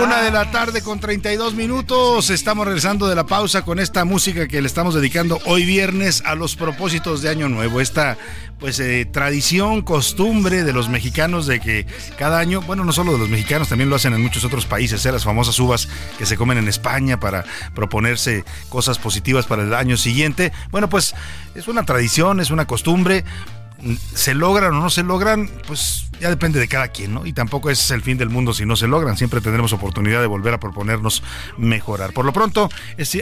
[0.00, 2.30] Una de la tarde con 32 minutos.
[2.30, 6.34] Estamos regresando de la pausa con esta música que le estamos dedicando hoy viernes a
[6.34, 7.80] los propósitos de Año Nuevo.
[7.80, 8.16] Esta
[8.58, 13.18] pues eh, tradición, costumbre de los mexicanos de que cada año, bueno, no solo de
[13.18, 15.12] los mexicanos, también lo hacen en muchos otros países, ¿eh?
[15.12, 19.96] las famosas uvas que se comen en España para proponerse cosas positivas para el año
[19.98, 20.52] siguiente.
[20.70, 21.14] Bueno, pues
[21.54, 23.24] es una tradición, es una costumbre
[24.14, 27.26] se logran o no se logran, pues ya depende de cada quien, ¿no?
[27.26, 30.28] Y tampoco es el fin del mundo si no se logran, siempre tendremos oportunidad de
[30.28, 31.20] volver a proponernos
[31.58, 32.12] mejorar.
[32.12, 32.70] Por lo pronto,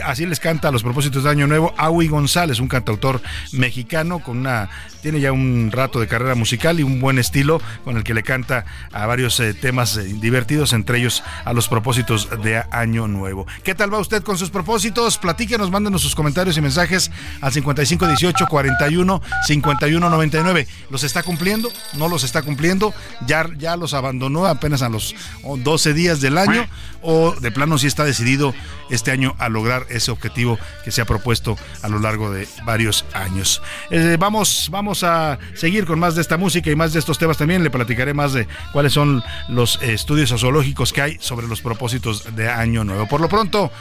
[0.05, 3.19] así les canta a los propósitos de Año Nuevo Aui González, un cantautor
[3.53, 4.69] mexicano con una
[5.01, 8.23] tiene ya un rato de carrera musical y un buen estilo con el que le
[8.23, 13.47] canta a varios eh, temas eh, divertidos, entre ellos a los propósitos de Año Nuevo.
[13.63, 15.17] ¿Qué tal va usted con sus propósitos?
[15.17, 17.11] Platíquenos, mándenos sus comentarios y mensajes
[17.41, 20.67] al 5518 41 51 99.
[20.91, 21.71] ¿Los está cumpliendo?
[21.93, 22.90] ¿No los está cumpliendo?
[23.27, 26.67] ¿Ya, ya los abandonó apenas a los 12 días del año?
[27.01, 28.53] ¿O de plano sí está decidido
[28.89, 33.05] este año a lograr ese objetivo que se ha propuesto a lo largo de varios
[33.13, 33.61] años?
[33.89, 37.37] Eh, vamos, vamos a seguir con más de esta música y más de estos temas
[37.37, 37.63] también.
[37.63, 42.49] Le platicaré más de cuáles son los estudios sociológicos que hay sobre los propósitos de
[42.49, 43.07] Año Nuevo.
[43.07, 43.71] Por lo pronto,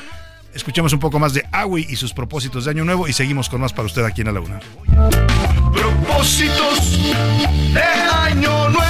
[0.55, 3.61] escuchemos un poco más de Awi y sus propósitos de Año Nuevo y seguimos con
[3.61, 4.61] más para usted aquí en la Luna.
[5.73, 6.99] Propósitos
[7.73, 8.90] de Año Nuevo,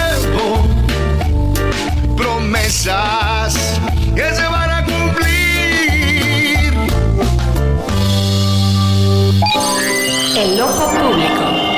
[2.21, 3.81] promesas
[4.15, 6.73] que se van a cumplir.
[10.37, 11.71] El ojo público.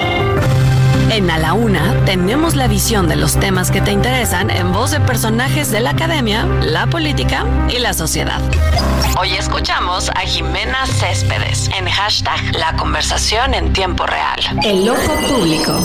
[1.10, 4.90] En A la Una tenemos la visión de los temas que te interesan en voz
[4.90, 8.40] de personajes de la academia, la política y la sociedad.
[9.20, 14.40] Hoy escuchamos a Jimena Céspedes en hashtag La conversación en tiempo real.
[14.64, 15.78] El ojo público.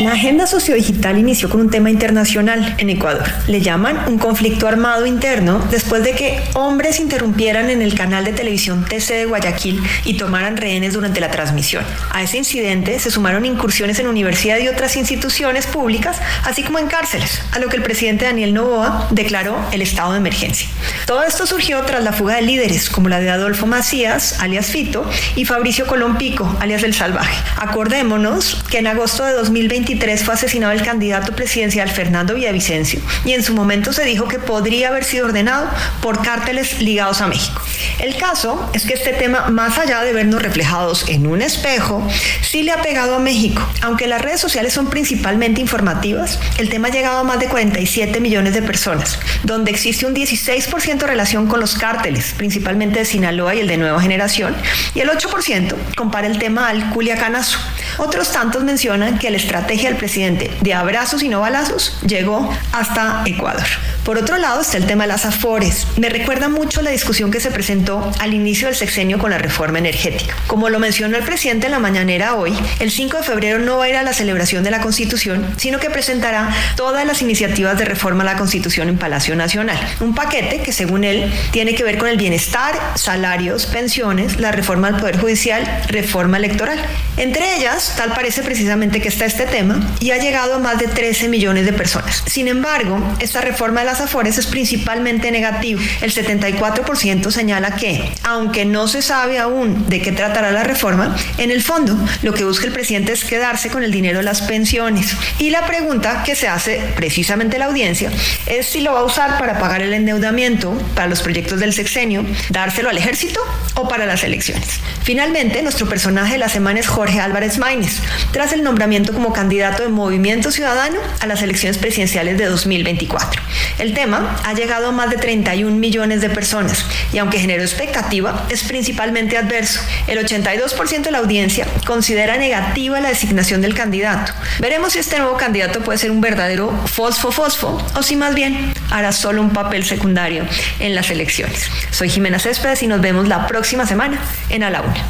[0.00, 3.28] La agenda sociodigital inició con un tema internacional en Ecuador.
[3.46, 8.32] Le llaman un conflicto armado interno después de que hombres interrumpieran en el canal de
[8.32, 11.84] televisión TC de Guayaquil y tomaran rehenes durante la transmisión.
[12.10, 16.88] A ese incidente se sumaron incursiones en universidades y otras instituciones públicas, así como en
[16.88, 20.68] cárceles, a lo que el presidente Daniel Novoa declaró el estado de emergencia.
[21.06, 25.08] Todo esto surgió tras la fuga de líderes como la de Adolfo Macías, alias Fito,
[25.36, 27.36] y Fabricio Colompico, alias El Salvaje.
[27.58, 29.83] Acordémonos que en agosto de 2020
[30.24, 34.88] fue asesinado el candidato presidencial Fernando Villavicencio y en su momento se dijo que podría
[34.88, 35.68] haber sido ordenado
[36.00, 37.60] por cárteles ligados a México.
[37.98, 42.06] El caso es que este tema, más allá de vernos reflejados en un espejo,
[42.42, 43.62] sí le ha pegado a México.
[43.82, 48.20] Aunque las redes sociales son principalmente informativas, el tema ha llegado a más de 47
[48.20, 53.54] millones de personas, donde existe un 16% de relación con los cárteles, principalmente de Sinaloa
[53.54, 54.56] y el de Nueva Generación,
[54.94, 57.58] y el 8% compara el tema al Culiacanazo.
[57.98, 59.36] Otros tantos mencionan que la
[59.74, 63.64] estrategia del presidente de abrazos y no balazos llegó hasta Ecuador.
[64.04, 65.86] Por otro lado está el tema de las afores.
[65.96, 69.78] Me recuerda mucho la discusión que se presentó al inicio del sexenio con la reforma
[69.78, 70.36] energética.
[70.46, 73.84] Como lo mencionó el presidente en la mañanera hoy, el 5 de febrero no va
[73.84, 77.86] a ir a la celebración de la Constitución, sino que presentará todas las iniciativas de
[77.86, 79.78] reforma a la Constitución en Palacio Nacional.
[80.00, 84.88] Un paquete que según él tiene que ver con el bienestar, salarios, pensiones, la reforma
[84.88, 86.78] al Poder Judicial, reforma electoral.
[87.16, 89.63] Entre ellas, tal parece precisamente que está este tema
[90.00, 92.22] y ha llegado a más de 13 millones de personas.
[92.26, 95.80] Sin embargo, esta reforma de las Afores es principalmente negativo.
[96.00, 101.50] El 74% señala que, aunque no se sabe aún de qué tratará la reforma, en
[101.50, 105.16] el fondo lo que busca el presidente es quedarse con el dinero de las pensiones.
[105.38, 108.10] Y la pregunta que se hace precisamente la audiencia
[108.46, 112.24] es si lo va a usar para pagar el endeudamiento para los proyectos del sexenio,
[112.50, 113.40] dárselo al ejército
[113.74, 114.80] o para las elecciones.
[115.02, 118.00] Finalmente, nuestro personaje de la semana es Jorge Álvarez Maínez,
[118.32, 123.40] tras el nombramiento como candidato de Movimiento Ciudadano a las elecciones presidenciales de 2024.
[123.78, 128.46] El tema ha llegado a más de 31 millones de personas y aunque generó expectativa,
[128.50, 129.80] es principalmente adverso.
[130.08, 134.32] El 82% de la audiencia considera negativa la designación del candidato.
[134.58, 139.12] Veremos si este nuevo candidato puede ser un verdadero fosfo-fosfo o si más bien hará
[139.12, 140.44] solo un papel secundario
[140.80, 141.70] en las elecciones.
[141.92, 144.18] Soy Jimena Céspedes y nos vemos la próxima semana
[144.50, 145.04] en A la Una.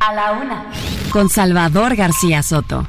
[0.00, 0.66] A la Una.
[1.10, 2.86] Con Salvador García Soto.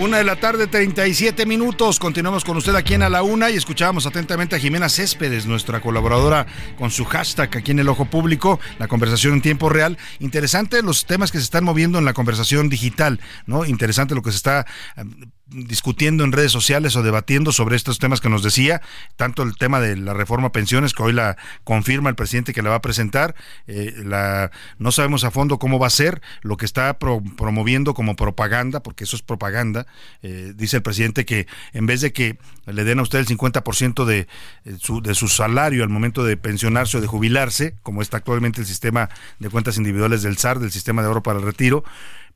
[0.00, 1.98] Una de la tarde, 37 minutos.
[1.98, 5.80] Continuamos con usted aquí en A la Una y escuchábamos atentamente a Jimena Céspedes, nuestra
[5.80, 6.46] colaboradora,
[6.78, 9.98] con su hashtag aquí en el Ojo Público, la conversación en tiempo real.
[10.20, 13.64] Interesante los temas que se están moviendo en la conversación digital, ¿no?
[13.64, 14.66] Interesante lo que se está
[15.50, 18.82] discutiendo en redes sociales o debatiendo sobre estos temas que nos decía,
[19.16, 22.70] tanto el tema de la reforma pensiones, que hoy la confirma el presidente que la
[22.70, 23.34] va a presentar,
[23.66, 28.16] eh, la, no sabemos a fondo cómo va a ser, lo que está promoviendo como
[28.16, 29.86] propaganda, porque eso es propaganda,
[30.22, 34.04] eh, dice el presidente que en vez de que le den a usted el 50%
[34.04, 34.20] de
[34.64, 38.60] eh, su, de su salario al momento de pensionarse o de jubilarse, como está actualmente
[38.60, 39.08] el sistema
[39.38, 41.84] de cuentas individuales del SAR, del sistema de oro para el retiro,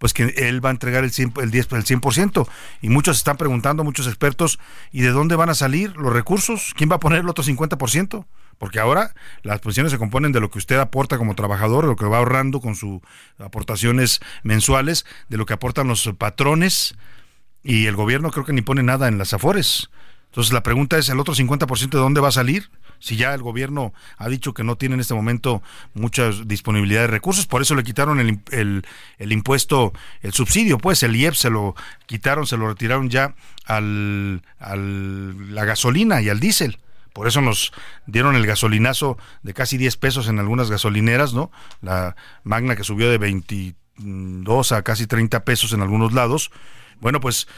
[0.03, 2.49] pues que él va a entregar el 100%, el 10, el 100%.
[2.81, 4.59] Y muchos están preguntando, muchos expertos,
[4.91, 6.75] ¿y de dónde van a salir los recursos?
[6.77, 8.27] ¿Quién va a poner el otro 50%?
[8.59, 12.05] Porque ahora las pensiones se componen de lo que usted aporta como trabajador, lo que
[12.05, 13.01] va ahorrando con sus
[13.39, 16.97] aportaciones mensuales, de lo que aportan los patrones,
[17.63, 19.89] y el gobierno creo que ni pone nada en las afores.
[20.31, 22.71] Entonces la pregunta es, ¿el otro 50% de dónde va a salir?
[23.03, 25.61] Si ya el gobierno ha dicho que no tiene en este momento
[25.93, 28.85] mucha disponibilidad de recursos, por eso le quitaron el,
[29.19, 31.75] el, impuesto, el subsidio, pues el IEP se lo
[32.07, 33.35] quitaron, se lo retiraron ya
[33.67, 36.79] al, al la gasolina y al diésel.
[37.13, 37.73] Por eso nos
[38.07, 41.51] dieron el gasolinazo de casi 10 pesos en algunas gasolineras, ¿no?
[41.81, 46.53] La Magna que subió de 22 a casi 30 pesos en algunos lados.
[47.01, 47.49] Bueno, pues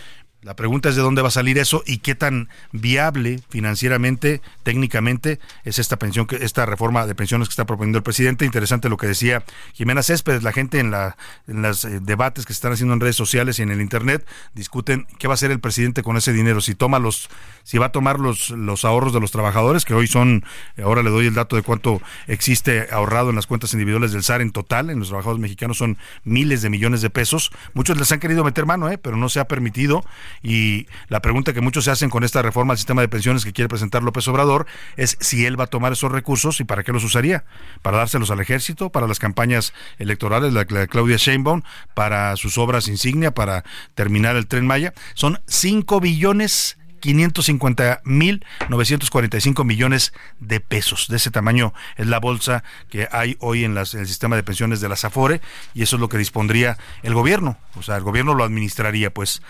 [0.45, 5.41] la pregunta es de dónde va a salir eso y qué tan viable financieramente, técnicamente,
[5.65, 8.45] es esta pensión, que esta reforma de pensiones que está proponiendo el presidente.
[8.45, 10.43] Interesante lo que decía Jimena Céspedes.
[10.43, 11.17] La gente en, la,
[11.49, 14.27] en los eh, debates que se están haciendo en redes sociales y en el internet
[14.53, 16.61] discuten qué va a hacer el presidente con ese dinero.
[16.61, 17.31] Si toma los,
[17.63, 20.45] si va a tomar los, los ahorros de los trabajadores, que hoy son,
[20.83, 24.43] ahora le doy el dato de cuánto existe ahorrado en las cuentas individuales del SAR
[24.43, 27.51] en total, en los trabajadores mexicanos son miles de millones de pesos.
[27.73, 28.99] Muchos les han querido meter mano, ¿eh?
[28.99, 30.05] pero no se ha permitido
[30.42, 33.53] y la pregunta que muchos se hacen con esta reforma al sistema de pensiones que
[33.53, 34.66] quiere presentar López Obrador
[34.97, 37.44] es si él va a tomar esos recursos y para qué los usaría.
[37.83, 41.63] Para dárselos al ejército, para las campañas electorales, la Claudia Sheinbaum,
[41.94, 44.94] para sus obras insignia, para terminar el tren Maya.
[45.15, 51.06] Son 5 billones 550 mil 945 millones de pesos.
[51.09, 54.42] De ese tamaño es la bolsa que hay hoy en, las, en el sistema de
[54.42, 55.42] pensiones de la Afore
[55.75, 57.59] y eso es lo que dispondría el gobierno.
[57.77, 59.42] O sea, el gobierno lo administraría, pues.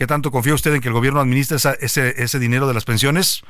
[0.00, 3.42] ¿Qué tanto confía usted en que el gobierno administre ese, ese dinero de las pensiones?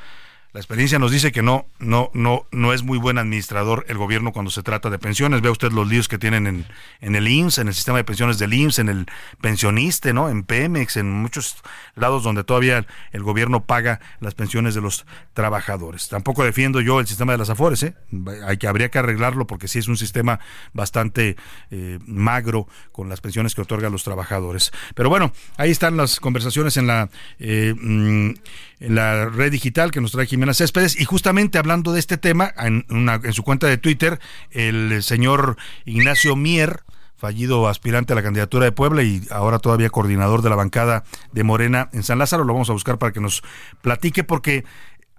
[0.53, 4.33] La experiencia nos dice que no, no, no, no es muy buen administrador el gobierno
[4.33, 5.43] cuando se trata de pensiones.
[5.43, 6.67] Vea usted los líos que tienen en,
[7.01, 9.07] en el IMSS, en el sistema de pensiones del IMSS, en el
[9.41, 10.29] pensioniste, ¿no?
[10.29, 11.63] En Pemex, en muchos
[11.95, 16.09] lados donde todavía el gobierno paga las pensiones de los trabajadores.
[16.09, 17.95] Tampoco defiendo yo el sistema de las Afores, ¿eh?
[18.45, 20.41] Hay que, habría que arreglarlo porque sí es un sistema
[20.73, 21.37] bastante
[21.71, 24.73] eh, magro con las pensiones que otorga a los trabajadores.
[24.97, 28.33] Pero bueno, ahí están las conversaciones en la, eh, mm,
[28.81, 30.99] en la red digital que nos trae Jimena Céspedes.
[31.01, 34.19] Y justamente hablando de este tema, en, en su cuenta de Twitter,
[34.51, 36.83] el señor Ignacio Mier,
[37.21, 41.45] fallido aspirante a la candidatura de Puebla y ahora todavía coordinador de la bancada de
[41.45, 42.45] Morena en San Lázaro.
[42.45, 43.43] Lo vamos a buscar para que nos
[43.83, 44.65] platique porque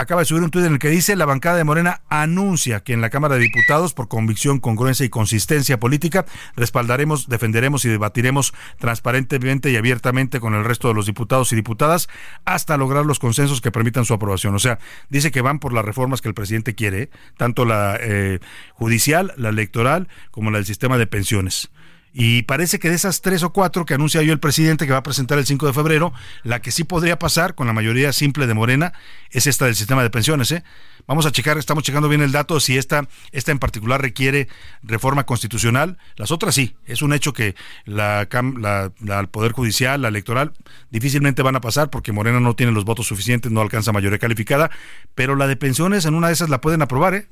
[0.01, 2.93] acaba de subir un tuit en el que dice la bancada de Morena anuncia que
[2.93, 6.25] en la Cámara de Diputados, por convicción, congruencia y consistencia política,
[6.55, 12.09] respaldaremos, defenderemos y debatiremos transparentemente y abiertamente con el resto de los diputados y diputadas
[12.45, 14.55] hasta lograr los consensos que permitan su aprobación.
[14.55, 14.79] O sea,
[15.09, 18.39] dice que van por las reformas que el presidente quiere, tanto la eh,
[18.73, 21.69] judicial, la electoral, como la del sistema de pensiones.
[22.13, 24.99] Y parece que de esas tres o cuatro que anuncia hoy el presidente que va
[24.99, 28.47] a presentar el 5 de febrero, la que sí podría pasar con la mayoría simple
[28.47, 28.91] de Morena
[29.29, 30.51] es esta del sistema de pensiones.
[30.51, 30.63] ¿eh?
[31.07, 34.49] Vamos a checar, estamos checando bien el dato, si esta, esta en particular requiere
[34.83, 35.97] reforma constitucional.
[36.17, 37.55] Las otras sí, es un hecho que
[37.85, 40.51] la, la, la, el Poder Judicial, la electoral,
[40.89, 44.69] difícilmente van a pasar porque Morena no tiene los votos suficientes, no alcanza mayoría calificada,
[45.15, 47.27] pero la de pensiones en una de esas la pueden aprobar, ¿eh?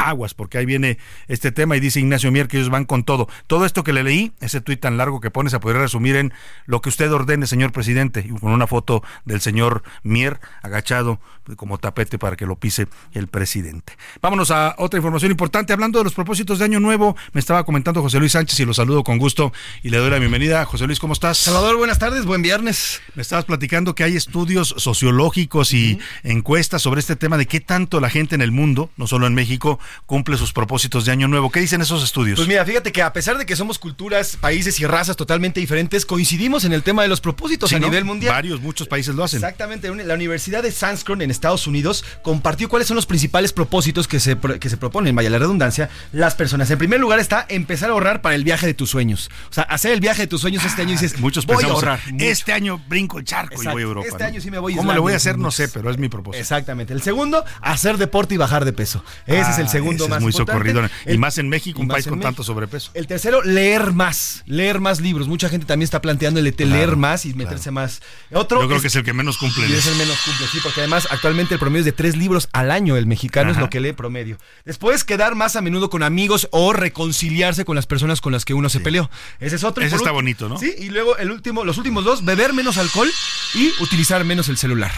[0.00, 0.98] Aguas, porque ahí viene
[1.28, 3.28] este tema y dice Ignacio Mier que ellos van con todo.
[3.46, 6.32] Todo esto que le leí, ese tuit tan largo que pone, se podría resumir en
[6.66, 11.20] lo que usted ordene, señor presidente, y con una foto del señor Mier agachado
[11.56, 13.96] como tapete para que lo pise el presidente.
[14.22, 15.72] Vámonos a otra información importante.
[15.72, 18.74] Hablando de los propósitos de Año Nuevo, me estaba comentando José Luis Sánchez y lo
[18.74, 20.64] saludo con gusto y le doy la bienvenida.
[20.64, 21.38] José Luis, ¿cómo estás?
[21.38, 23.00] Salvador, buenas tardes, buen viernes.
[23.14, 28.00] Me estabas platicando que hay estudios sociológicos y encuestas sobre este tema de qué tanto
[28.00, 31.50] la gente en el mundo, no solo en México, cumple sus propósitos de Año Nuevo.
[31.50, 32.36] ¿Qué dicen esos estudios?
[32.36, 36.06] Pues mira, fíjate que a pesar de que somos culturas, países y razas totalmente diferentes,
[36.06, 38.32] coincidimos en el tema de los propósitos a nivel mundial.
[38.32, 39.38] Varios, muchos países lo hacen.
[39.38, 39.92] Exactamente.
[40.04, 44.36] La Universidad de Sanskron en Estados Unidos compartió cuáles son los principales propósitos que se,
[44.38, 46.70] que se proponen, vaya la redundancia, las personas.
[46.70, 49.30] En primer lugar está empezar a ahorrar para el viaje de tus sueños.
[49.50, 51.68] O sea, hacer el viaje de tus sueños este año y dices, muchos voy a
[51.68, 52.00] ahorrar.
[52.18, 54.08] Este año brinco el charco y voy a Europa.
[54.08, 55.38] Este año sí me voy a ¿Cómo lo voy a hacer?
[55.38, 56.40] No sé, pero es mi propósito.
[56.40, 56.92] Exactamente.
[56.92, 59.04] El segundo, hacer deporte y bajar de peso.
[59.26, 60.82] Ese es el ah, segundo más es muy socorrido.
[61.06, 62.90] y más en México, un país con tanto sobrepeso.
[62.94, 64.42] El tercero, leer más.
[64.46, 65.28] Leer más libros.
[65.28, 68.00] Mucha gente también está planteando el leer más y meterse más.
[68.32, 69.66] Otro Yo creo que es el que menos cumple.
[69.66, 72.70] es el menos cumple, sí, porque además actualmente el promedio es de tres libros al
[72.70, 72.96] año.
[72.96, 74.38] El mexicano es lo que lee promedio.
[74.64, 78.54] Después, quedar más a menudo con amigos o reconciliarse con las personas con las que
[78.54, 79.10] uno se peleó.
[79.38, 79.84] Ese es otro.
[79.84, 80.58] Ese está bonito, ¿no?
[80.58, 83.10] Sí, y luego el último, los últimos dos, beber menos alcohol
[83.54, 84.92] y utilizar menos el celular.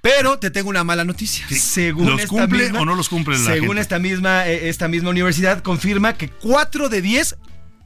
[0.00, 1.46] Pero te tengo una mala noticia.
[1.48, 5.62] Según ¿Los cumple o no los cumple la Según esta misma eh, esta misma universidad
[5.62, 7.36] confirma que 4 de 10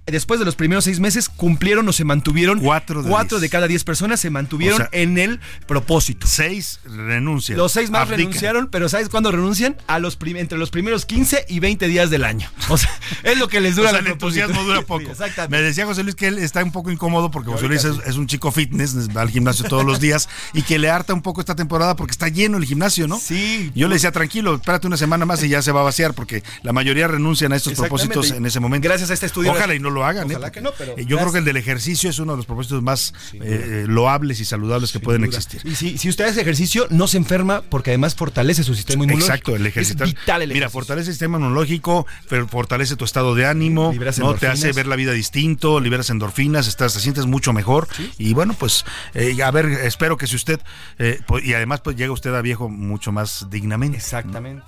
[0.07, 2.61] después de los primeros seis meses, cumplieron o se mantuvieron.
[2.61, 6.27] Cuatro de, cuatro de cada diez personas se mantuvieron en el propósito.
[6.27, 7.59] Seis renuncian.
[7.59, 9.77] Los seis más renunciaron, pero ¿sabes cuándo renuncian?
[9.87, 12.49] A los entre los primeros 15 y 20 días del año.
[12.69, 12.91] O sea,
[13.23, 15.11] es lo que les dura o el entusiasmo dura poco.
[15.49, 18.27] Me decía José Luis que él está un poco incómodo porque José Luis es, un
[18.27, 21.55] chico fitness, va al gimnasio todos los días y que le harta un poco esta
[21.55, 23.19] temporada porque está lleno el gimnasio, ¿no?
[23.19, 23.71] Sí.
[23.75, 26.43] Yo le decía, tranquilo, espérate una semana más y ya se va a vaciar porque
[26.63, 28.89] la mayoría renuncian a estos propósitos en ese momento.
[28.89, 29.53] Gracias a este estudio.
[29.53, 30.31] Ojalá y no lo hagan.
[30.31, 30.37] ¿eh?
[30.53, 33.15] que no, pero yo creo que el del ejercicio es uno de los propósitos más
[33.33, 35.63] eh, loables y saludables que pueden existir.
[35.65, 39.33] Y si, si usted hace ejercicio, no se enferma porque además fortalece su sistema inmunológico.
[39.33, 40.07] Exacto, el ejercicio.
[40.49, 42.07] Mira, fortalece el sistema inmunológico,
[42.49, 46.95] fortalece tu estado de ánimo, no te hace ver la vida distinto, liberas endorfinas, estás,
[46.95, 47.89] te sientes mucho mejor.
[48.19, 48.85] Y bueno, pues,
[49.15, 50.61] eh, a ver, espero que si usted,
[50.99, 53.97] eh, y además pues llega usted a viejo mucho más dignamente.
[53.97, 54.65] Exactamente.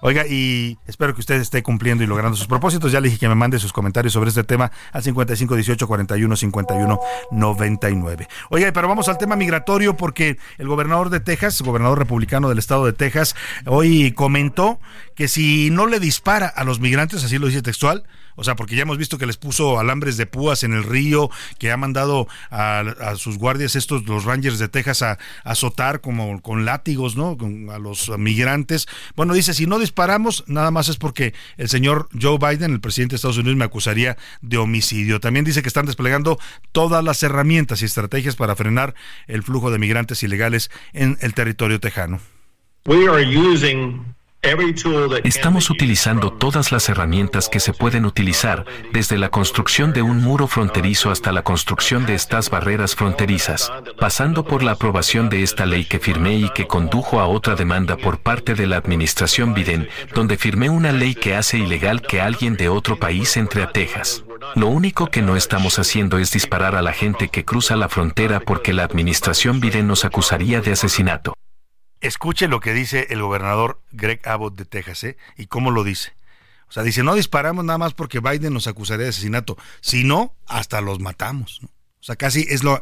[0.00, 2.92] Oiga, y espero que usted esté cumpliendo y logrando sus propósitos.
[2.92, 4.57] Ya le dije que me mande sus comentarios sobre este tema
[4.92, 7.00] al 55 18 41 51
[7.30, 8.28] 99.
[8.50, 12.86] Oiga, pero vamos al tema migratorio porque el gobernador de Texas, gobernador republicano del estado
[12.86, 13.34] de Texas,
[13.66, 14.80] hoy comentó
[15.14, 18.04] que si no le dispara a los migrantes, así lo dice textual,
[18.38, 21.28] O sea, porque ya hemos visto que les puso alambres de púas en el río,
[21.58, 26.64] que ha mandado a, sus guardias estos, los Rangers de Texas, a, azotar como con
[26.64, 27.36] látigos, ¿no?
[27.72, 28.86] a los migrantes.
[29.16, 33.14] Bueno, dice, si no disparamos, nada más es porque el señor Joe Biden, el presidente
[33.14, 35.18] de Estados Unidos, me acusaría de homicidio.
[35.18, 36.38] También dice que están desplegando
[36.70, 38.94] todas las herramientas y estrategias para frenar
[39.26, 42.20] el flujo de migrantes ilegales en el territorio tejano.
[45.24, 50.46] Estamos utilizando todas las herramientas que se pueden utilizar, desde la construcción de un muro
[50.46, 55.84] fronterizo hasta la construcción de estas barreras fronterizas, pasando por la aprobación de esta ley
[55.84, 60.38] que firmé y que condujo a otra demanda por parte de la administración Biden, donde
[60.38, 64.24] firmé una ley que hace ilegal que alguien de otro país entre a Texas.
[64.54, 68.40] Lo único que no estamos haciendo es disparar a la gente que cruza la frontera
[68.40, 71.37] porque la administración Biden nos acusaría de asesinato.
[72.00, 75.16] Escuche lo que dice el gobernador Greg Abbott de Texas, ¿eh?
[75.36, 76.12] Y cómo lo dice.
[76.68, 79.56] O sea, dice, no disparamos nada más porque Biden nos acusaría de asesinato.
[79.80, 81.60] Si no, hasta los matamos.
[81.62, 81.70] ¿no?
[82.00, 82.80] O sea, casi es lo,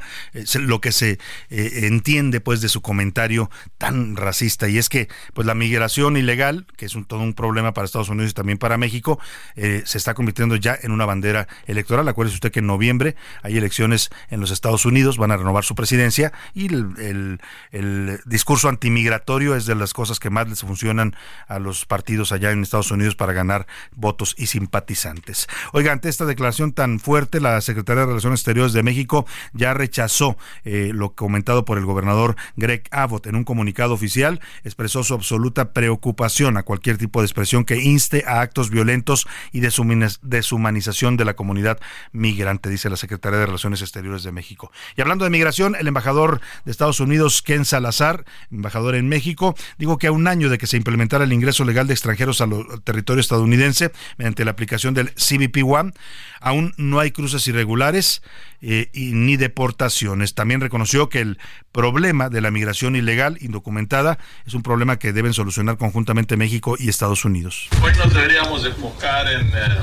[0.54, 4.68] lo que se eh, entiende pues de su comentario tan racista.
[4.68, 8.10] Y es que pues la migración ilegal, que es un, todo un problema para Estados
[8.10, 9.18] Unidos y también para México,
[9.54, 12.06] eh, se está convirtiendo ya en una bandera electoral.
[12.08, 15.74] Acuérdese usted que en noviembre hay elecciones en los Estados Unidos, van a renovar su
[15.74, 17.40] presidencia y el,
[17.70, 21.16] el discurso antimigratorio es de las cosas que más les funcionan
[21.48, 25.46] a los partidos allá en Estados Unidos para ganar votos y simpatizantes.
[25.72, 29.05] Oiga, ante esta declaración tan fuerte, la Secretaría de Relaciones Exteriores de México
[29.52, 35.02] ya rechazó eh, lo comentado por el gobernador Greg Abbott en un comunicado oficial, expresó
[35.04, 41.16] su absoluta preocupación a cualquier tipo de expresión que inste a actos violentos y deshumanización
[41.16, 41.78] de la comunidad
[42.12, 44.70] migrante, dice la Secretaría de Relaciones Exteriores de México.
[44.96, 49.98] Y hablando de migración, el embajador de Estados Unidos, Ken Salazar, embajador en México, dijo
[49.98, 53.20] que a un año de que se implementara el ingreso legal de extranjeros al territorio
[53.20, 55.92] estadounidense mediante la aplicación del CBP One,
[56.40, 58.22] aún no hay cruces irregulares
[58.62, 60.34] eh, y ni deportaciones.
[60.34, 61.38] También reconoció que el
[61.72, 66.88] problema de la migración ilegal indocumentada es un problema que deben solucionar conjuntamente México y
[66.88, 67.68] Estados Unidos.
[67.82, 69.78] Hoy nos deberíamos enfocar en eh,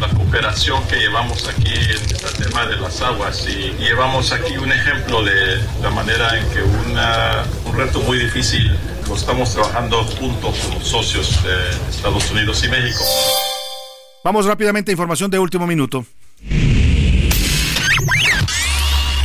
[0.00, 4.72] la cooperación que llevamos aquí en este tema de las aguas y, llevamos aquí un
[4.72, 8.76] ejemplo de la manera en que una, un reto muy difícil
[9.08, 13.04] lo estamos trabajando juntos con los socios de Estados Unidos y México.
[14.24, 16.04] Vamos rápidamente a información de último minuto.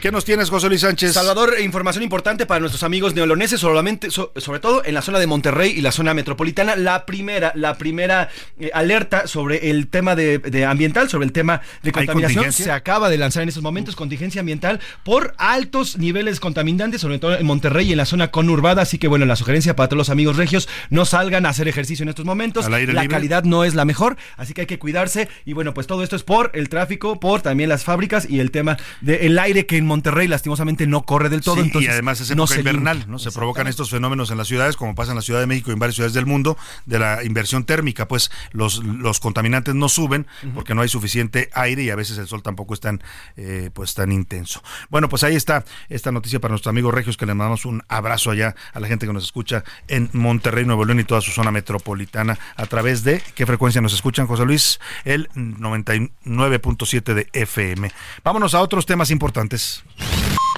[0.00, 1.12] ¿Qué nos tienes, José Luis Sánchez?
[1.12, 5.72] Salvador, información importante para nuestros amigos neoloneses, solamente, sobre todo en la zona de Monterrey
[5.76, 6.76] y la zona metropolitana.
[6.76, 8.28] La primera, la primera
[8.60, 13.18] eh, alerta sobre el tema de, ambiental, sobre el tema de contaminación, se acaba de
[13.18, 17.92] lanzar en estos momentos, contingencia ambiental por altos niveles contaminantes, sobre todo en Monterrey y
[17.92, 18.82] en la zona conurbada.
[18.82, 22.04] Así que bueno, la sugerencia para todos los amigos regios, no salgan a hacer ejercicio
[22.04, 22.68] en estos momentos.
[22.68, 25.28] la calidad no es la mejor, así que hay que cuidarse.
[25.44, 28.52] Y bueno, pues todo esto es por el tráfico, por también las fábricas y el
[28.52, 31.60] tema del aire que en Monterrey lastimosamente no corre del todo.
[31.60, 33.18] entonces y además es época invernal, ¿no?
[33.18, 35.74] Se provocan estos fenómenos en las ciudades, como pasa en la Ciudad de México y
[35.74, 40.26] en varias ciudades del mundo, de la inversión térmica, pues los, los contaminantes no suben
[40.54, 43.02] porque no hay suficiente aire y a veces el sol tampoco es tan,
[43.36, 44.62] eh, pues, tan intenso.
[44.90, 48.30] Bueno, pues ahí está esta noticia para nuestros amigos regios, que le mandamos un abrazo
[48.30, 51.50] allá a la gente que nos escucha en Monterrey, Nuevo León y toda su zona
[51.50, 54.80] metropolitana a través de, ¿qué frecuencia nos escuchan, José Luis?
[55.04, 57.90] El 99.7 de FM.
[58.24, 59.77] Vámonos a otros temas importantes.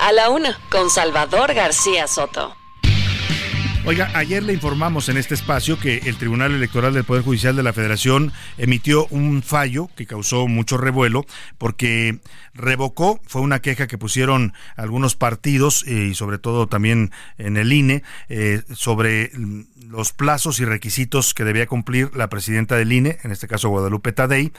[0.01, 2.57] A la una, con Salvador García Soto.
[3.87, 7.62] Oiga, ayer le informamos en este espacio que el Tribunal Electoral del Poder Judicial de
[7.62, 11.25] la Federación emitió un fallo que causó mucho revuelo
[11.57, 12.21] porque
[12.53, 17.73] revocó, fue una queja que pusieron algunos partidos eh, y sobre todo también en el
[17.73, 19.33] INE eh, sobre
[19.89, 24.12] los plazos y requisitos que debía cumplir la presidenta del INE, en este caso Guadalupe
[24.12, 24.53] Tadei,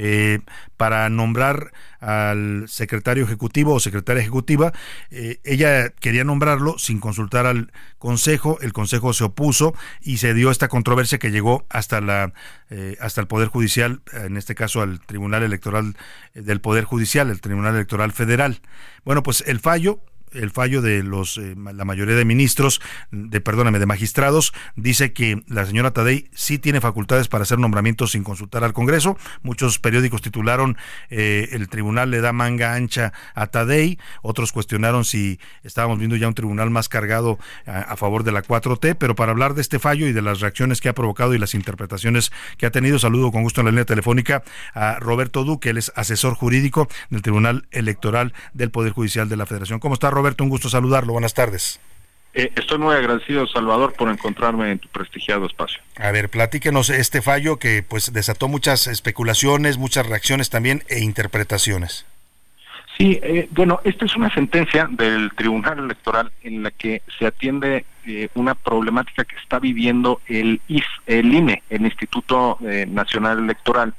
[0.00, 0.38] eh,
[0.76, 4.72] para nombrar al secretario ejecutivo o secretaria ejecutiva.
[5.10, 10.52] Eh, ella quería nombrarlo sin consultar al Consejo, el Consejo se opuso y se dio
[10.52, 12.32] esta controversia que llegó hasta, la,
[12.70, 15.96] eh, hasta el Poder Judicial, en este caso al Tribunal Electoral
[16.32, 18.60] del Poder Judicial, el Tribunal Electoral Federal.
[19.04, 20.00] Bueno, pues el fallo
[20.32, 25.42] el fallo de los eh, la mayoría de ministros, de perdóname, de magistrados, dice que
[25.46, 29.16] la señora Tadei sí tiene facultades para hacer nombramientos sin consultar al Congreso.
[29.42, 30.76] Muchos periódicos titularon
[31.10, 36.28] eh, el tribunal le da manga ancha a Tadei, otros cuestionaron si estábamos viendo ya
[36.28, 40.06] un tribunal más cargado a, favor de la 4T, pero para hablar de este fallo
[40.06, 43.42] y de las reacciones que ha provocado y las interpretaciones que ha tenido, saludo con
[43.42, 44.42] gusto en la línea telefónica
[44.74, 49.46] a Roberto Duque, él es asesor jurídico del Tribunal Electoral del Poder Judicial de la
[49.46, 49.80] Federación.
[49.80, 50.10] ¿Cómo está?
[50.42, 51.12] Un gusto saludarlo.
[51.12, 51.80] Buenas tardes.
[52.34, 55.80] Eh, estoy muy agradecido, Salvador, por encontrarme en tu prestigiado espacio.
[55.96, 62.06] A ver, platíquenos este fallo que pues desató muchas especulaciones, muchas reacciones también e interpretaciones.
[62.96, 67.86] Sí, eh, bueno, esta es una sentencia del Tribunal Electoral en la que se atiende
[68.06, 73.94] eh, una problemática que está viviendo el IF, el INE, el Instituto Nacional Electoral.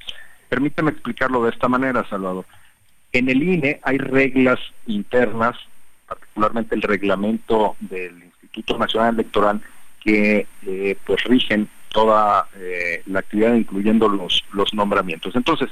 [0.50, 2.46] Permíteme explicarlo de esta manera, Salvador.
[3.12, 5.56] En el INE hay reglas internas
[6.40, 9.62] particularmente el reglamento del Instituto Nacional Electoral,
[10.04, 15.36] que eh, pues rigen toda eh, la actividad, incluyendo los, los nombramientos.
[15.36, 15.70] Entonces,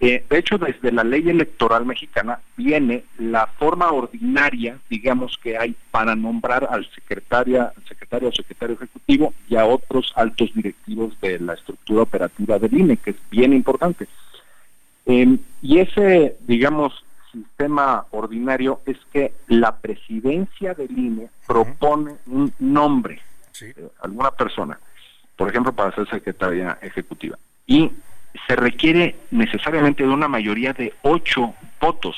[0.00, 5.74] eh, de hecho, desde la ley electoral mexicana viene la forma ordinaria, digamos, que hay
[5.90, 11.38] para nombrar al secretario, al secretario o secretario ejecutivo y a otros altos directivos de
[11.38, 14.06] la estructura operativa del INE, que es bien importante.
[15.06, 23.20] y ese, digamos, sistema ordinario es que la presidencia del INE propone un nombre,
[23.60, 24.78] de alguna persona,
[25.36, 27.38] por ejemplo, para ser secretaria ejecutiva.
[27.66, 27.90] Y
[28.46, 32.16] se requiere necesariamente de una mayoría de ocho votos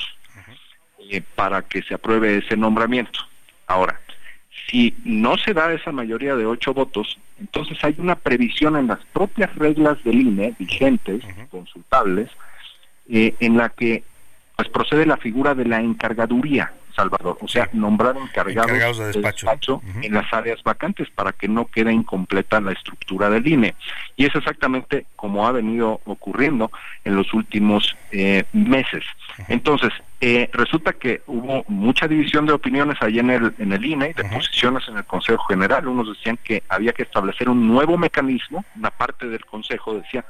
[1.11, 3.21] eh, para que se apruebe ese nombramiento.
[3.67, 4.01] Ahora,
[4.69, 9.05] si no se da esa mayoría de ocho votos, entonces hay una previsión en las
[9.07, 12.31] propias reglas del INE vigentes, consultables,
[13.09, 14.05] eh, en la que
[14.57, 20.15] pues procede la figura de la encargaduría, Salvador, o sea, nombrar encargados, de despacho, en
[20.15, 23.75] las áreas vacantes para que no quede incompleta la estructura del INE.
[24.17, 26.71] Y es exactamente como ha venido ocurriendo
[27.05, 29.03] en los últimos eh, meses.
[29.49, 34.15] Entonces, eh, resulta que hubo mucha división de opiniones allí en el, en el INE,
[34.15, 35.87] de posiciones en el Consejo General.
[35.89, 40.25] Unos decían que había que establecer un nuevo mecanismo, una parte del Consejo decía,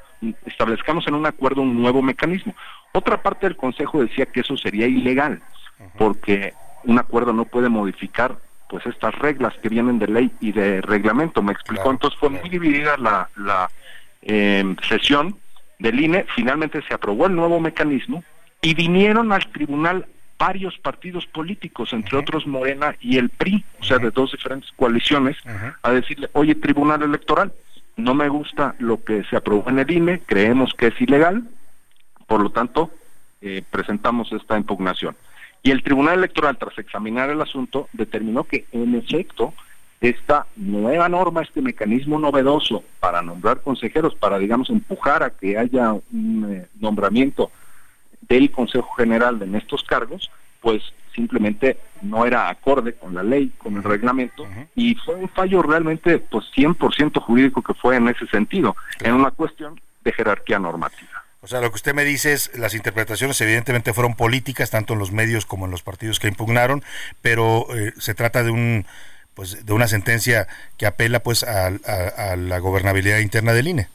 [0.46, 2.54] establezcamos en un acuerdo un nuevo mecanismo.
[2.96, 5.42] Otra parte del Consejo decía que eso sería ilegal,
[5.98, 8.38] porque un acuerdo no puede modificar
[8.68, 11.42] pues estas reglas que vienen de ley y de reglamento.
[11.42, 13.68] Me explicó, entonces fue muy dividida la, la
[14.22, 15.36] em, sesión
[15.80, 18.22] del INE, finalmente se aprobó el nuevo mecanismo
[18.62, 20.06] y vinieron al tribunal
[20.38, 25.36] varios partidos políticos, entre otros Morena y el PRI, o sea, de dos diferentes coaliciones,
[25.82, 27.52] a decirle, oye, tribunal electoral,
[27.96, 31.42] no me gusta lo que se aprobó en el INE, creemos que es ilegal,
[32.26, 32.90] por lo tanto,
[33.40, 35.16] eh, presentamos esta impugnación.
[35.62, 39.54] Y el Tribunal Electoral, tras examinar el asunto, determinó que, en efecto,
[40.00, 45.92] esta nueva norma, este mecanismo novedoso para nombrar consejeros, para, digamos, empujar a que haya
[45.92, 47.50] un eh, nombramiento
[48.28, 50.82] del Consejo General en estos cargos, pues
[51.14, 56.18] simplemente no era acorde con la ley, con el reglamento, y fue un fallo realmente
[56.18, 61.23] pues 100% jurídico que fue en ese sentido, en una cuestión de jerarquía normativa.
[61.44, 64.98] O sea, lo que usted me dice es, las interpretaciones evidentemente fueron políticas, tanto en
[64.98, 66.82] los medios como en los partidos que impugnaron,
[67.20, 68.86] pero eh, se trata de un
[69.34, 70.46] pues de una sentencia
[70.78, 71.70] que apela pues a,
[72.36, 73.88] la gobernabilidad interna del INE.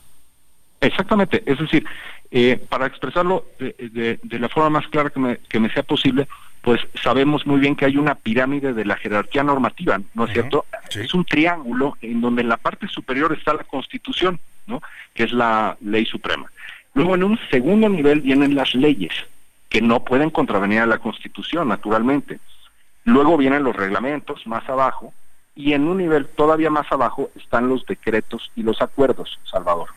[0.80, 1.86] Exactamente, es decir,
[2.30, 6.28] eh, para expresarlo de, la forma más clara que me, que me sea posible,
[6.62, 10.66] pues sabemos muy bien que hay una pirámide de la jerarquía normativa, ¿no es cierto?
[10.92, 14.84] Es un triángulo en donde en la parte superior está la Constitución, ¿no?
[15.16, 16.52] Que es la ley suprema.
[17.00, 19.14] Luego en un segundo nivel vienen las leyes,
[19.70, 22.42] que no pueden contravenir a la Constitución, naturalmente.
[23.06, 25.14] Luego vienen los reglamentos más abajo,
[25.56, 29.88] y en un nivel todavía más abajo están los decretos y los acuerdos, Salvador.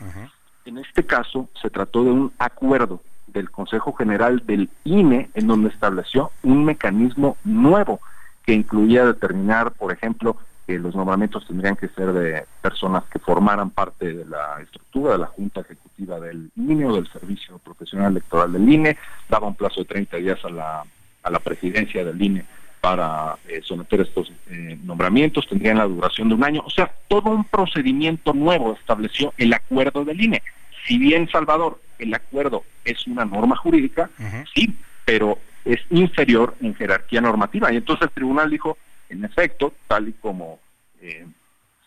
[0.65, 5.71] En este caso se trató de un acuerdo del Consejo General del INE en donde
[5.71, 8.01] estableció un mecanismo nuevo
[8.47, 10.37] que incluía determinar, por ejemplo,
[10.67, 15.19] que los nombramientos tendrían que ser de personas que formaran parte de la estructura de
[15.19, 18.97] la Junta Ejecutiva del INE o del Servicio Profesional Electoral del INE,
[19.29, 20.85] daba un plazo de 30 días a la,
[21.23, 22.45] a la presidencia del INE
[22.81, 27.31] para eh, someter estos eh, nombramientos, tendrían la duración de un año, o sea, todo
[27.31, 30.43] un procedimiento nuevo estableció el acuerdo del INE.
[30.87, 34.11] Si bien, Salvador, el acuerdo es una norma jurídica,
[34.53, 37.73] sí, pero es inferior en jerarquía normativa.
[37.73, 38.77] Y entonces el tribunal dijo,
[39.13, 40.59] en efecto, tal y como
[41.01, 41.27] eh,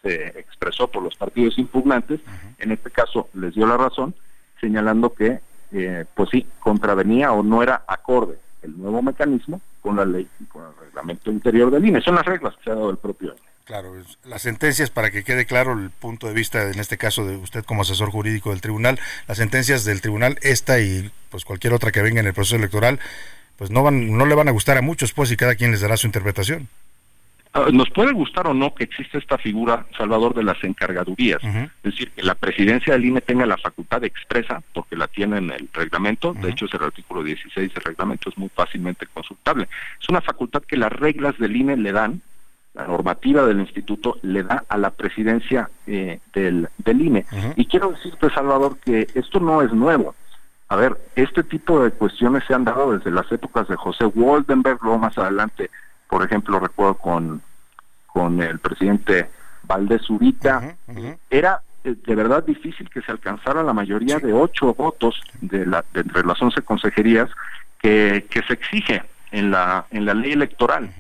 [0.01, 2.19] se expresó por los partidos impugnantes,
[2.59, 4.13] en este caso les dio la razón,
[4.61, 5.39] señalando que,
[5.71, 10.45] eh, pues sí, contravenía o no era acorde el nuevo mecanismo con la ley y
[10.45, 12.01] con el reglamento interior del INE.
[12.01, 13.41] Son las reglas que se ha dado el propio INE.
[13.65, 13.95] Claro,
[14.26, 17.65] las sentencias, para que quede claro el punto de vista, en este caso de usted
[17.65, 22.03] como asesor jurídico del tribunal, las sentencias del tribunal, esta y pues cualquier otra que
[22.03, 22.99] venga en el proceso electoral,
[23.57, 25.82] pues no van, no le van a gustar a muchos, pues, y cada quien les
[25.82, 26.69] dará su interpretación.
[27.58, 31.41] Ah, nos puede gustar o no que exista esta figura, Salvador, de las encargadurías.
[31.41, 35.49] Es decir, que la presidencia del INE tenga la facultad expresa, porque la tiene en
[35.49, 39.70] el reglamento, de hecho es el artículo 16 del reglamento, es muy fácilmente consultable.
[40.01, 42.22] Es una facultad que las reglas del INE le dan
[42.74, 47.26] la normativa del instituto le da a la presidencia eh, del, del INE.
[47.56, 50.14] Y quiero decirte, Salvador, que esto no es nuevo.
[50.68, 54.80] A ver, este tipo de cuestiones se han dado desde las épocas de José Waldenberg,
[54.82, 55.70] luego más adelante,
[56.10, 57.41] por ejemplo, recuerdo con,
[58.08, 59.30] con el presidente
[59.64, 60.76] Valdés Urita.
[61.30, 65.84] Era eh, de verdad difícil que se alcanzara la mayoría de ocho votos de, la,
[65.93, 67.30] de entre las once consejerías
[67.80, 70.91] que, que se exige en la, en la ley electoral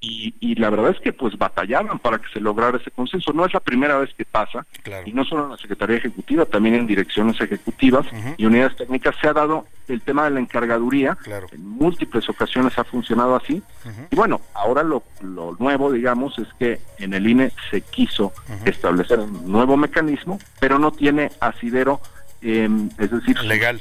[0.00, 3.34] y, y, la verdad es que pues batallaban para que se lograra ese consenso.
[3.34, 4.66] No es la primera vez que pasa,
[5.04, 8.06] y no solo en la Secretaría Ejecutiva, también en direcciones ejecutivas
[8.38, 9.14] y unidades técnicas.
[9.20, 11.18] Se ha dado el tema de la encargaduría,
[11.52, 13.62] en múltiples ocasiones ha funcionado así,
[14.10, 18.32] y bueno, ahora lo, lo, nuevo, digamos, es que en el INE se quiso
[18.64, 22.00] establecer un nuevo mecanismo, pero no tiene asidero
[22.42, 23.78] Em, es decir, legal.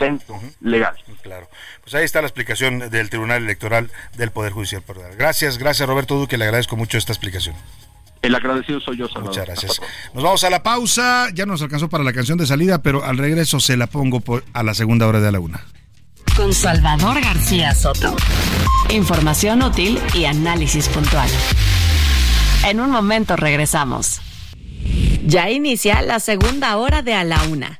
[0.59, 0.93] legal.
[1.21, 1.49] Claro.
[1.81, 4.83] Pues ahí está la explicación del Tribunal Electoral del Poder Judicial.
[5.17, 7.55] Gracias, gracias Roberto Duque, le agradezco mucho esta explicación.
[8.21, 9.29] El agradecido soy yo, Salvador.
[9.29, 9.81] Muchas gracias.
[10.13, 11.29] Nos vamos a la pausa.
[11.33, 14.43] Ya nos alcanzó para la canción de salida, pero al regreso se la pongo por,
[14.51, 15.63] a la segunda hora de la una.
[16.35, 18.17] Con Salvador García Soto.
[18.89, 21.29] Información útil y análisis puntual.
[22.65, 24.19] En un momento regresamos.
[25.25, 27.79] Ya inicia la segunda hora de A la Una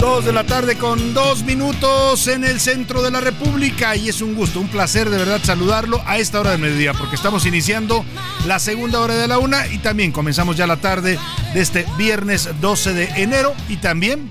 [0.00, 4.22] Dos de la tarde con dos minutos en el centro de la República y es
[4.22, 8.04] un gusto, un placer de verdad saludarlo a esta hora del mediodía porque estamos iniciando
[8.46, 11.18] la segunda hora de la una y también comenzamos ya la tarde
[11.52, 14.30] de este viernes 12 de enero y también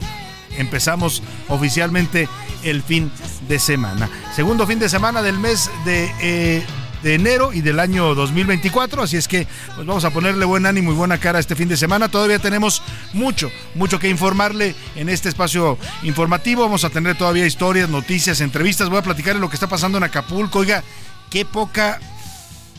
[0.57, 2.29] empezamos oficialmente
[2.63, 3.11] el fin
[3.49, 4.09] de semana.
[4.35, 6.63] Segundo fin de semana del mes de eh,
[7.03, 9.03] de enero y del año 2024.
[9.03, 11.77] Así es que pues vamos a ponerle buen ánimo y buena cara este fin de
[11.77, 12.09] semana.
[12.09, 12.81] Todavía tenemos
[13.13, 16.63] mucho, mucho que informarle en este espacio informativo.
[16.63, 18.89] Vamos a tener todavía historias, noticias, entrevistas.
[18.89, 20.59] Voy a platicarle lo que está pasando en Acapulco.
[20.59, 20.83] Oiga,
[21.29, 21.99] qué poca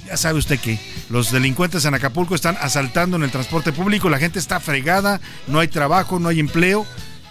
[0.06, 0.78] ya sabe usted que
[1.10, 5.60] los delincuentes en Acapulco están asaltando en el transporte público, la gente está fregada, no
[5.60, 6.86] hay trabajo, no hay empleo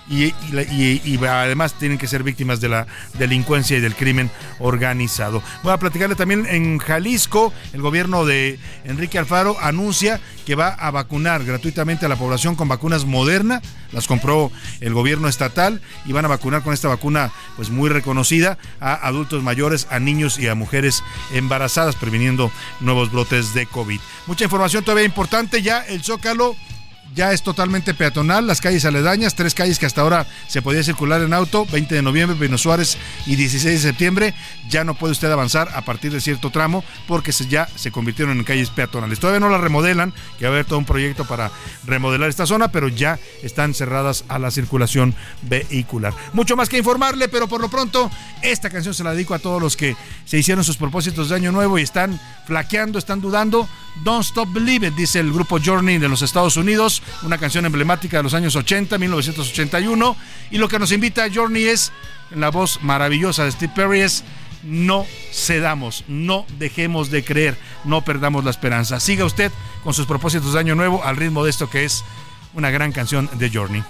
[0.09, 2.87] y, además tienen que ser víctimas de la
[3.17, 5.43] delincuencia y del crimen organizado.
[5.63, 10.91] Voy a platicarle también en Jalisco, el gobierno de Enrique Alfaro anuncia que va a
[10.91, 16.25] vacunar gratuitamente a la población con vacunas Moderna, las compró el gobierno estatal y van
[16.25, 20.55] a vacunar con esta vacuna pues muy reconocida a adultos mayores, a niños y a
[20.55, 21.03] mujeres
[21.33, 23.99] embarazadas previniendo nuevos brotes de COVID.
[24.25, 26.55] Mucha información todavía importante, ya el Zócalo
[27.15, 31.21] ya es totalmente peatonal, las calles aledañas, tres calles que hasta ahora se podía circular
[31.21, 34.33] en auto, 20 de noviembre, Pino Suárez y 16 de septiembre,
[34.69, 38.43] ya no puede usted avanzar a partir de cierto tramo porque ya se convirtieron en
[38.43, 39.19] calles peatonales.
[39.19, 41.51] Todavía no las remodelan, que va a haber todo un proyecto para
[41.85, 46.13] remodelar esta zona, pero ya están cerradas a la circulación vehicular.
[46.33, 49.61] Mucho más que informarle, pero por lo pronto esta canción se la dedico a todos
[49.61, 49.95] los que
[50.25, 53.67] se hicieron sus propósitos de año nuevo y están flaqueando, están dudando.
[54.03, 58.23] Don't Stop Believe dice el grupo Journey de los Estados Unidos una canción emblemática de
[58.23, 60.15] los años 80, 1981.
[60.51, 61.91] Y lo que nos invita a Journey es,
[62.31, 64.23] la voz maravillosa de Steve Perry, es
[64.63, 68.99] no cedamos, no dejemos de creer, no perdamos la esperanza.
[68.99, 69.51] Siga usted
[69.83, 72.03] con sus propósitos de año nuevo al ritmo de esto que es
[72.53, 73.83] una gran canción de Journey.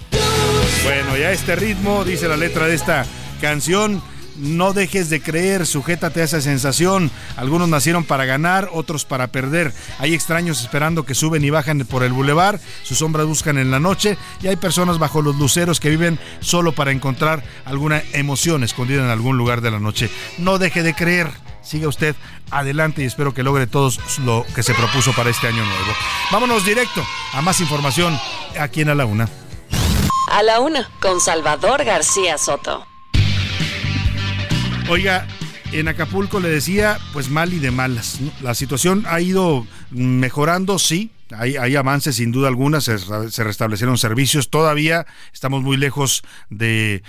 [0.84, 3.06] Bueno, ya este ritmo, dice la letra de esta
[3.42, 4.02] canción,
[4.38, 7.12] no dejes de creer, sujétate a esa sensación.
[7.36, 9.74] Algunos nacieron para ganar, otros para perder.
[10.00, 13.80] Hay extraños esperando que suben y bajan por el bulevar, sus sombras buscan en la
[13.80, 19.04] noche y hay personas bajo los luceros que viven solo para encontrar alguna emoción escondida
[19.04, 20.10] en algún lugar de la noche.
[20.38, 21.30] No deje de creer.
[21.62, 22.16] Siga usted
[22.50, 23.92] adelante y espero que logre todo
[24.24, 25.94] lo que se propuso para este año nuevo.
[26.32, 28.18] Vámonos directo a más información
[28.58, 29.28] aquí en A la Una.
[30.32, 32.86] A la Una, con Salvador García Soto.
[34.90, 35.28] Oiga,
[35.74, 38.20] en Acapulco le decía, pues mal y de malas.
[38.42, 42.98] La situación ha ido mejorando, sí, hay, avances sin duda alguna, se,
[43.44, 47.04] restablecieron servicios, todavía estamos muy lejos de,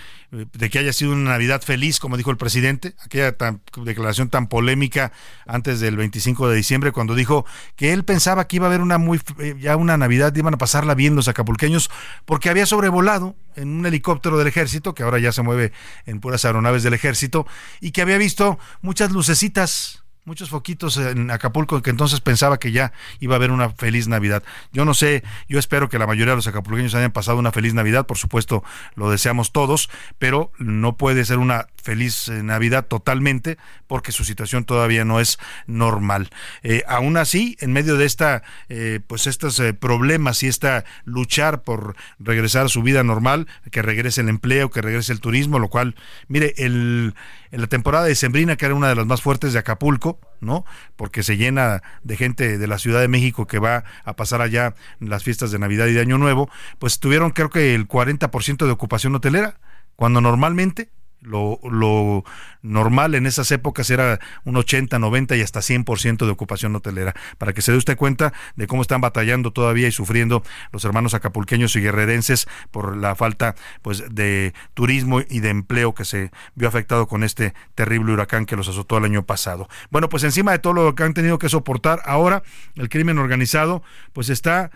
[0.70, 3.36] que haya sido una Navidad feliz, como dijo el presidente, aquella
[3.84, 5.12] declaración tan polémica
[5.46, 7.46] antes del 25 de diciembre, cuando dijo
[7.76, 10.58] que él pensaba que iba a haber una muy eh, ya una Navidad, iban a
[10.58, 11.90] pasarla bien los acapulqueños,
[12.24, 15.72] porque había sobrevolado en un helicóptero del ejército, que ahora ya se mueve
[16.06, 17.46] en puras aeronaves del ejército,
[17.80, 22.92] y que había visto muchas lucecitas muchos foquitos en Acapulco que entonces pensaba que ya
[23.18, 24.42] iba a haber una feliz Navidad.
[24.72, 27.72] Yo no sé, yo espero que la mayoría de los acapulqueños hayan pasado una feliz
[27.72, 28.62] Navidad, por supuesto
[28.94, 33.56] lo deseamos todos, pero no puede ser una feliz eh, Navidad totalmente
[33.86, 36.28] porque su situación todavía no es normal.
[36.62, 41.96] Eh, aún así, en medio de esta, eh, pues estos problemas y esta luchar por
[42.18, 45.94] regresar a su vida normal, que regrese el empleo, que regrese el turismo, lo cual,
[46.28, 47.14] mire, el,
[47.50, 50.64] en la temporada de Sembrina, que era una de las más fuertes de Acapulco, ¿no?
[50.96, 54.74] Porque se llena de gente de la Ciudad de México que va a pasar allá
[55.00, 56.48] las fiestas de Navidad y de Año Nuevo,
[56.78, 59.58] pues tuvieron creo que el 40% de ocupación hotelera,
[59.96, 60.90] cuando normalmente
[61.20, 62.24] lo, lo,
[62.62, 67.14] normal en esas épocas era un 80, 90 y hasta 100% de ocupación hotelera.
[67.38, 70.42] Para que se dé usted cuenta de cómo están batallando todavía y sufriendo
[70.72, 76.04] los hermanos acapulqueños y guerrerenses por la falta pues de turismo y de empleo que
[76.04, 79.68] se vio afectado con este terrible huracán que los azotó el año pasado.
[79.90, 82.42] Bueno, pues encima de todo lo que han tenido que soportar, ahora
[82.76, 84.70] el crimen organizado pues está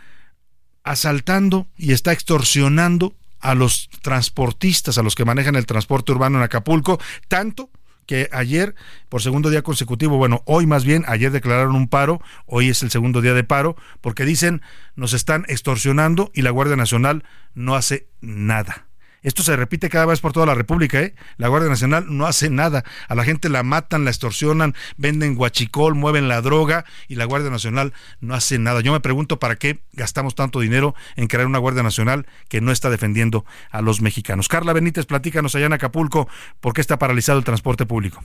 [0.84, 6.44] asaltando y está extorsionando a los transportistas, a los que manejan el transporte urbano en
[6.44, 7.70] Acapulco, tanto
[8.06, 8.74] que ayer,
[9.08, 12.90] por segundo día consecutivo, bueno, hoy más bien, ayer declararon un paro, hoy es el
[12.90, 14.62] segundo día de paro, porque dicen
[14.96, 17.24] nos están extorsionando y la Guardia Nacional
[17.54, 18.86] no hace nada.
[19.22, 21.14] Esto se repite cada vez por toda la República, ¿eh?
[21.36, 22.84] La Guardia Nacional no hace nada.
[23.08, 27.50] A la gente la matan, la extorsionan, venden guachicol, mueven la droga y la Guardia
[27.50, 28.80] Nacional no hace nada.
[28.80, 32.72] Yo me pregunto para qué gastamos tanto dinero en crear una Guardia Nacional que no
[32.72, 34.48] está defendiendo a los mexicanos.
[34.48, 36.28] Carla Benítez, platícanos allá en Acapulco,
[36.60, 38.24] ¿por qué está paralizado el transporte público?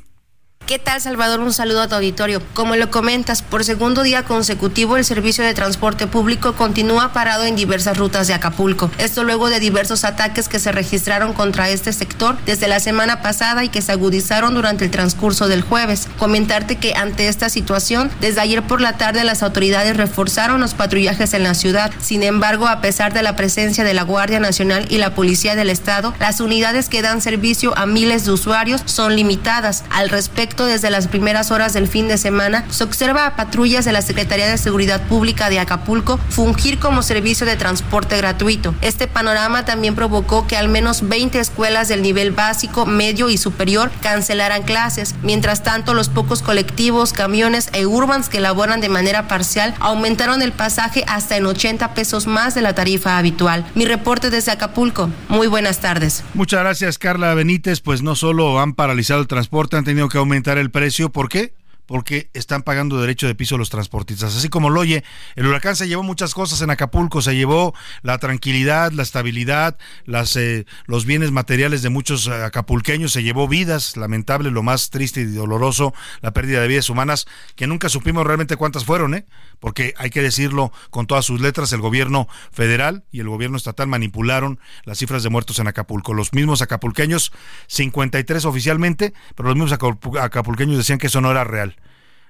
[0.67, 1.39] ¿Qué tal, Salvador?
[1.39, 2.41] Un saludo a tu auditorio.
[2.53, 7.55] Como lo comentas, por segundo día consecutivo el servicio de transporte público continúa parado en
[7.55, 8.91] diversas rutas de Acapulco.
[8.97, 13.63] Esto luego de diversos ataques que se registraron contra este sector desde la semana pasada
[13.63, 16.09] y que se agudizaron durante el transcurso del jueves.
[16.19, 21.33] Comentarte que ante esta situación, desde ayer por la tarde las autoridades reforzaron los patrullajes
[21.33, 21.93] en la ciudad.
[22.01, 25.69] Sin embargo, a pesar de la presencia de la Guardia Nacional y la Policía del
[25.69, 29.85] Estado, las unidades que dan servicio a miles de usuarios son limitadas.
[29.91, 33.91] Al respecto, desde las primeras horas del fin de semana, se observa a patrullas de
[33.91, 38.75] la Secretaría de Seguridad Pública de Acapulco fungir como servicio de transporte gratuito.
[38.81, 43.91] Este panorama también provocó que al menos 20 escuelas del nivel básico, medio y superior
[44.01, 45.15] cancelaran clases.
[45.23, 50.51] Mientras tanto, los pocos colectivos, camiones e urbans que laboran de manera parcial aumentaron el
[50.51, 53.65] pasaje hasta en 80 pesos más de la tarifa habitual.
[53.75, 55.09] Mi reporte desde Acapulco.
[55.27, 56.23] Muy buenas tardes.
[56.33, 57.81] Muchas gracias, Carla Benítez.
[57.81, 61.11] Pues no solo han paralizado el transporte, han tenido que aumentar el precio.
[61.11, 61.53] ¿Por qué?
[61.87, 64.35] Porque están pagando derecho de piso los transportistas.
[64.35, 65.03] Así como lo oye,
[65.35, 67.73] el huracán se llevó muchas cosas en Acapulco, se llevó
[68.03, 73.47] la tranquilidad, la estabilidad, las, eh, los bienes materiales de muchos eh, acapulqueños, se llevó
[73.47, 77.25] vidas, lamentable, lo más triste y doloroso, la pérdida de vidas humanas,
[77.55, 79.25] que nunca supimos realmente cuántas fueron, ¿eh?
[79.59, 83.87] porque hay que decirlo con todas sus letras, el gobierno federal y el gobierno estatal
[83.87, 86.13] manipularon las cifras de muertos en Acapulco.
[86.13, 87.31] Los mismos acapulqueños,
[87.67, 89.73] 53 oficialmente, pero los mismos
[90.19, 91.76] acapulqueños decían que eso no era real.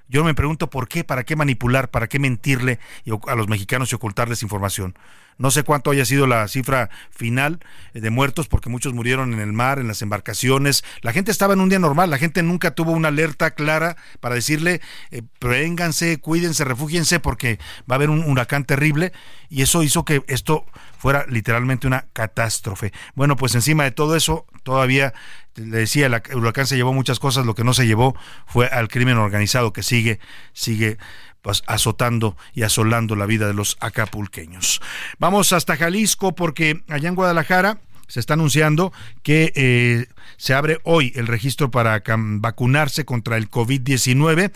[0.08, 2.78] Yo me pregunto por qué, para qué manipular, para qué mentirle
[3.26, 4.94] a los mexicanos y ocultarles información.
[5.38, 7.60] No sé cuánto haya sido la cifra final
[7.94, 10.84] eh, de muertos, porque muchos murieron en el mar, en las embarcaciones.
[11.00, 14.34] La gente estaba en un día normal, la gente nunca tuvo una alerta clara para
[14.34, 14.80] decirle,
[15.10, 17.58] eh, prénganse, cuídense, refúgiense, porque
[17.90, 19.12] va a haber un huracán terrible.
[19.48, 20.66] Y eso hizo que esto
[20.98, 22.92] fuera literalmente una catástrofe.
[23.14, 25.14] Bueno, pues encima de todo eso, todavía
[25.54, 28.16] le decía, el huracán se llevó muchas cosas, lo que no se llevó
[28.46, 30.20] fue al crimen organizado que sigue,
[30.52, 30.98] sigue
[31.42, 34.80] pues, azotando y asolando la vida de los acapulqueños.
[35.18, 41.12] Vamos hasta Jalisco porque allá en Guadalajara se está anunciando que eh, se abre hoy
[41.14, 44.52] el registro para vacunarse contra el COVID-19.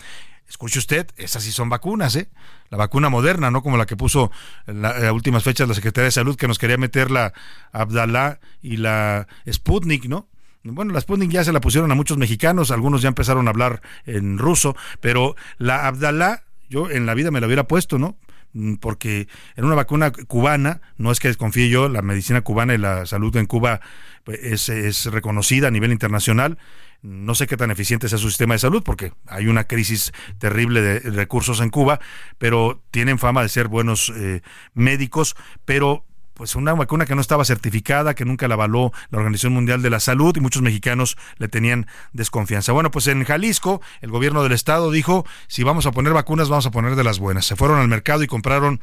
[0.49, 2.27] Escuche usted, esas sí son vacunas, ¿eh?
[2.69, 4.31] La vacuna moderna, no como la que puso
[4.65, 7.33] en las últimas fechas la Secretaría de Salud, que nos quería meter la
[7.71, 10.27] Abdalá y la Sputnik, ¿no?
[10.63, 13.81] Bueno, la Sputnik ya se la pusieron a muchos mexicanos, algunos ya empezaron a hablar
[14.05, 18.17] en ruso, pero la Abdalá, yo en la vida me la hubiera puesto, ¿no?
[18.53, 22.77] Mm, porque en una vacuna cubana, no es que desconfíe yo, la medicina cubana y
[22.77, 23.81] la salud en Cuba
[24.23, 26.57] pues, es, es, reconocida a nivel internacional.
[27.01, 30.81] No sé qué tan eficiente sea su sistema de salud, porque hay una crisis terrible
[30.81, 31.99] de recursos en Cuba,
[32.37, 34.41] pero tienen fama de ser buenos eh,
[34.73, 35.35] médicos,
[35.65, 39.81] pero pues una vacuna que no estaba certificada, que nunca la avaló la Organización Mundial
[39.81, 42.71] de la Salud y muchos mexicanos le tenían desconfianza.
[42.71, 46.65] Bueno, pues en Jalisco el gobierno del estado dijo, si vamos a poner vacunas, vamos
[46.65, 47.45] a poner de las buenas.
[47.45, 48.81] Se fueron al mercado y compraron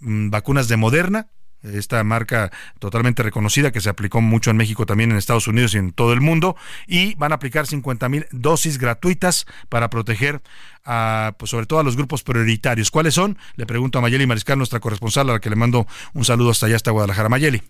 [0.00, 1.28] mm, vacunas de Moderna,
[1.62, 5.78] esta marca totalmente reconocida que se aplicó mucho en México, también en Estados Unidos y
[5.78, 6.56] en todo el mundo,
[6.86, 10.42] y van a aplicar 50 mil dosis gratuitas para proteger
[10.84, 12.90] a, pues sobre todo a los grupos prioritarios.
[12.90, 13.38] ¿Cuáles son?
[13.56, 16.66] Le pregunto a Mayeli Mariscal, nuestra corresponsal, a la que le mando un saludo hasta
[16.66, 17.28] allá, hasta Guadalajara.
[17.28, 17.62] Mayeli.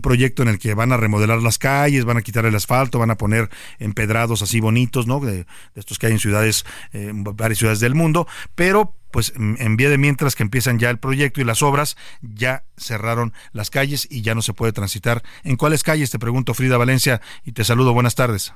[0.00, 3.10] proyecto en el que van a remodelar las calles, van a quitar el asfalto, van
[3.10, 3.48] a poner
[3.78, 5.20] en así bonitos, ¿no?
[5.20, 9.90] De, estos que hay en ciudades, eh, varias ciudades del mundo, pero pues en vía
[9.90, 14.22] de mientras que empiezan ya el proyecto y las obras, ya cerraron las calles y
[14.22, 15.22] ya no se puede transitar.
[15.42, 16.10] ¿En cuáles calles?
[16.10, 17.92] Te pregunto Frida Valencia y te saludo.
[17.92, 18.52] Buenas tardes.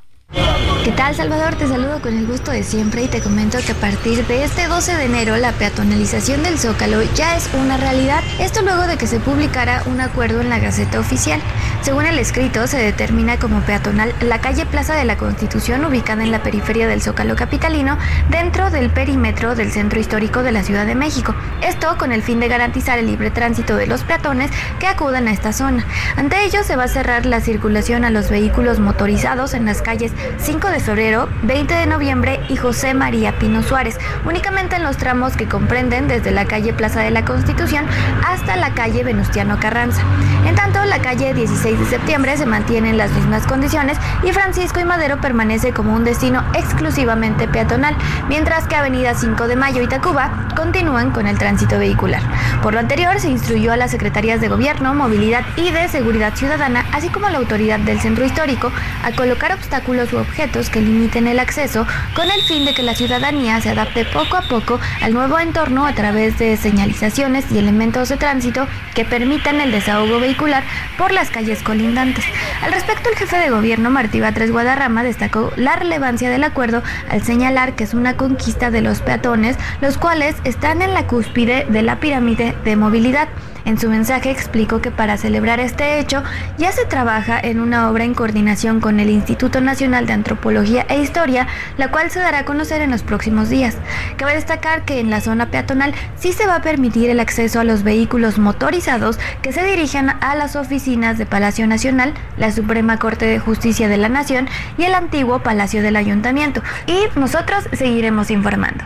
[0.85, 1.55] ¿Qué tal Salvador?
[1.55, 4.67] Te saludo con el gusto de siempre y te comento que a partir de este
[4.67, 8.23] 12 de enero la peatonalización del Zócalo ya es una realidad.
[8.41, 11.41] Esto luego de que se publicara un acuerdo en la Gaceta Oficial.
[11.83, 16.33] Según el escrito, se determina como peatonal la calle Plaza de la Constitución ubicada en
[16.33, 17.97] la periferia del Zócalo Capitalino,
[18.31, 21.33] dentro del perímetro del centro histórico de la Ciudad de México.
[21.63, 25.33] Esto con el fin de garantizar el libre tránsito de los peatones que acudan a
[25.33, 25.87] esta zona.
[26.17, 30.11] Ante ello se va a cerrar la circulación a los vehículos motorizados en las calles
[30.39, 35.37] 5 de febrero, 20 de noviembre y José María Pino Suárez, únicamente en los tramos
[35.37, 37.87] que comprenden desde la calle Plaza de la Constitución
[38.25, 40.03] hasta la calle Venustiano Carranza.
[40.47, 44.81] En tanto, la calle 16 de septiembre se mantiene en las mismas condiciones y Francisco
[44.81, 47.97] y Madero permanece como un destino exclusivamente peatonal,
[48.29, 52.23] mientras que Avenida 5 de Mayo y Tacuba continúan con el tránsito vehicular.
[52.63, 56.85] Por lo anterior, se instruyó a las secretarías de Gobierno, Movilidad y de Seguridad Ciudadana,
[56.93, 58.73] así como a la autoridad del centro histórico,
[59.03, 62.95] a colocar obstáculos u objetos que limiten el acceso con el fin de que la
[62.95, 68.11] ciudadanía se adapte poco a poco al nuevo entorno a través de señalizaciones y elementos
[68.17, 70.63] tránsito que permitan el desahogo vehicular
[70.97, 72.25] por las calles colindantes.
[72.63, 77.23] Al respecto, el jefe de gobierno Martí Batres Guadarrama destacó la relevancia del acuerdo al
[77.23, 81.83] señalar que es una conquista de los peatones, los cuales están en la cúspide de
[81.83, 83.29] la pirámide de movilidad.
[83.65, 86.23] En su mensaje explicó que para celebrar este hecho
[86.59, 91.01] ya se trabaja en una obra en coordinación con el Instituto Nacional de Antropología e
[91.01, 91.47] Historia,
[91.79, 93.79] la cual se dará a conocer en los próximos días.
[94.17, 97.65] Cabe destacar que en la zona peatonal sí se va a permitir el acceso a
[97.65, 103.27] los vehículos motorizados que se dirigen a las oficinas de Palacio Nacional, la Suprema Corte
[103.27, 106.63] de Justicia de la Nación y el antiguo Palacio del Ayuntamiento.
[106.87, 108.85] Y nosotros seguiremos informando.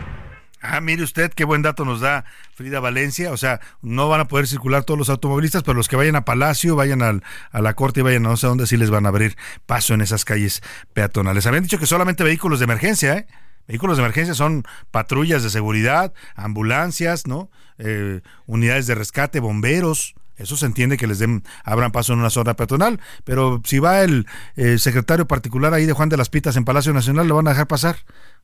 [0.61, 3.31] Ah, mire usted qué buen dato nos da Frida Valencia.
[3.31, 6.25] O sea, no van a poder circular todos los automovilistas, pero los que vayan a
[6.25, 9.05] Palacio, vayan al, a la corte y vayan a no sé dónde, sí les van
[9.05, 10.61] a abrir paso en esas calles
[10.93, 11.45] peatonales.
[11.47, 13.27] Habían dicho que solamente vehículos de emergencia, ¿eh?
[13.67, 17.51] Vehículos de emergencia son patrullas de seguridad, ambulancias, ¿no?
[17.77, 20.15] Eh, unidades de rescate, bomberos.
[20.39, 24.01] Eso se entiende que les den, abran paso en una zona peatonal, pero si va
[24.01, 24.25] el
[24.55, 27.51] eh, secretario particular ahí de Juan de las Pitas en Palacio Nacional, lo van a
[27.51, 27.97] dejar pasar.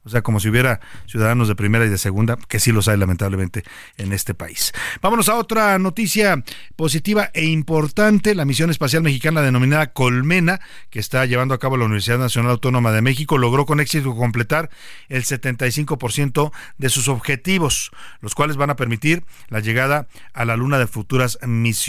[0.06, 2.96] O sea, como si hubiera ciudadanos de primera y de segunda, que sí los hay
[2.96, 3.64] lamentablemente
[3.98, 4.72] en este país.
[5.02, 6.44] Vámonos a otra noticia
[6.76, 8.36] positiva e importante.
[8.36, 10.60] La misión espacial mexicana denominada Colmena,
[10.92, 14.70] que está llevando a cabo la Universidad Nacional Autónoma de México, logró con éxito completar
[15.10, 17.90] el 75% de sus objetivos,
[18.22, 21.85] los cuales van a permitir la llegada a la Luna de futuras misiones.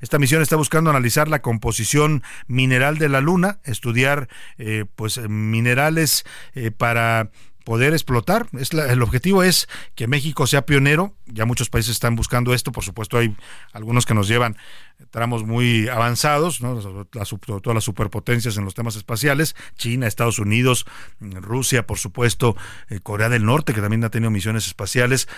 [0.00, 4.28] Esta misión está buscando analizar la composición mineral de la Luna, estudiar
[4.58, 6.24] eh, pues minerales
[6.54, 7.30] eh, para
[7.64, 8.48] poder explotar.
[8.58, 11.14] Es el objetivo es que México sea pionero.
[11.26, 12.72] Ya muchos países están buscando esto.
[12.72, 13.34] Por supuesto, hay
[13.72, 14.56] algunos que nos llevan
[15.10, 16.80] tramos muy avanzados, ¿no?
[17.04, 20.86] todas las superpotencias en los temas espaciales, China, Estados Unidos,
[21.20, 22.56] Rusia, por supuesto,
[22.88, 25.28] eh, Corea del Norte, que también ha tenido misiones espaciales.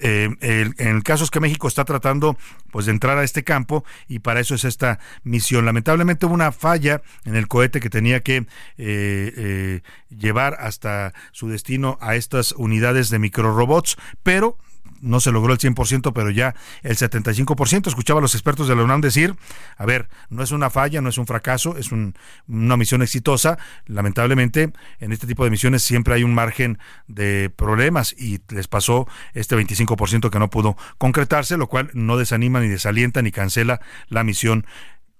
[0.00, 0.30] Eh,
[0.78, 2.36] el caso es que México está tratando
[2.70, 5.64] pues de entrar a este campo y para eso es esta misión.
[5.64, 8.46] Lamentablemente hubo una falla en el cohete que tenía que
[8.78, 14.56] eh, llevar hasta su destino a estas unidades de microrobots, pero
[15.02, 17.88] no se logró el 100%, pero ya el 75%.
[17.88, 19.36] Escuchaba a los expertos de la UNAM decir,
[19.76, 23.58] a ver, no es una falla, no es un fracaso, es una misión exitosa.
[23.86, 26.78] Lamentablemente, en este tipo de misiones siempre hay un margen
[27.08, 32.60] de problemas y les pasó este 25% que no pudo concretarse, lo cual no desanima
[32.60, 34.66] ni desalienta ni cancela la misión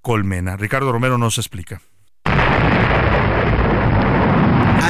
[0.00, 0.56] Colmena.
[0.56, 1.80] Ricardo Romero nos explica.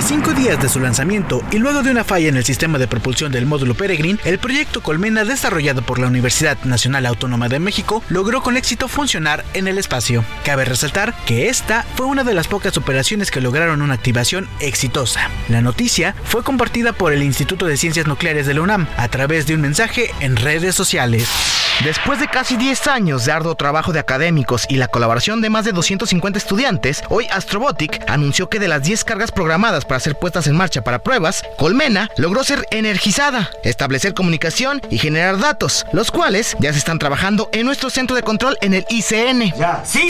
[0.04, 3.30] Cinco días de su lanzamiento y luego de una falla en el sistema de propulsión
[3.30, 8.42] del módulo Peregrine, el proyecto Colmena desarrollado por la Universidad Nacional Autónoma de México logró
[8.42, 10.24] con éxito funcionar en el espacio.
[10.44, 15.30] Cabe resaltar que esta fue una de las pocas operaciones que lograron una activación exitosa.
[15.48, 19.46] La noticia fue compartida por el Instituto de Ciencias Nucleares de la UNAM a través
[19.46, 21.61] de un mensaje en redes sociales.
[21.84, 25.64] Después de casi 10 años de arduo trabajo de académicos y la colaboración de más
[25.64, 30.46] de 250 estudiantes, hoy Astrobotic anunció que de las 10 cargas programadas para ser puestas
[30.46, 36.56] en marcha para pruebas, Colmena logró ser energizada, establecer comunicación y generar datos, los cuales
[36.60, 39.52] ya se están trabajando en nuestro centro de control en el ICN.
[39.58, 39.82] ¡Ya!
[39.84, 40.08] ¡Sí!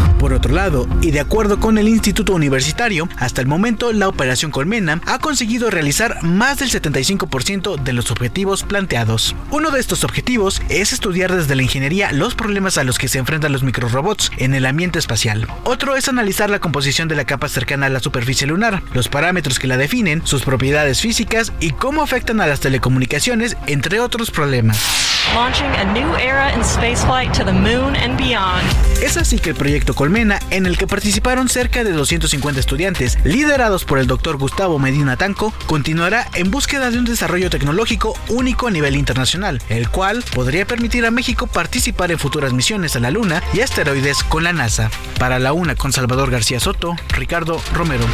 [0.18, 4.50] Por otro lado, y de acuerdo con el Instituto Universitario, hasta el momento la operación
[4.50, 9.36] Colmena ha conseguido realizar más del 75% de los objetivos planteados.
[9.50, 13.18] Uno de estos objetivos es estudiar desde la ingeniería los problemas a los que se
[13.18, 15.46] enfrentan los microrobots en el ambiente espacial.
[15.64, 19.58] Otro es analizar la composición de la capa cercana a la superficie lunar, los parámetros
[19.58, 25.15] que la definen, sus propiedades físicas y cómo afectan a las telecomunicaciones, entre otros problemas.
[25.34, 28.64] Launching a new era in spaceflight to the moon and beyond.
[29.02, 33.84] Es así que el proyecto Colmena, en el que participaron cerca de 250 estudiantes, liderados
[33.84, 38.70] por el doctor Gustavo Medina Tanco, continuará en búsqueda de un desarrollo tecnológico único a
[38.70, 43.42] nivel internacional, el cual podría permitir a México participar en futuras misiones a la Luna
[43.52, 44.90] y asteroides con la NASA.
[45.18, 48.04] Para la una con Salvador García Soto, Ricardo Romero.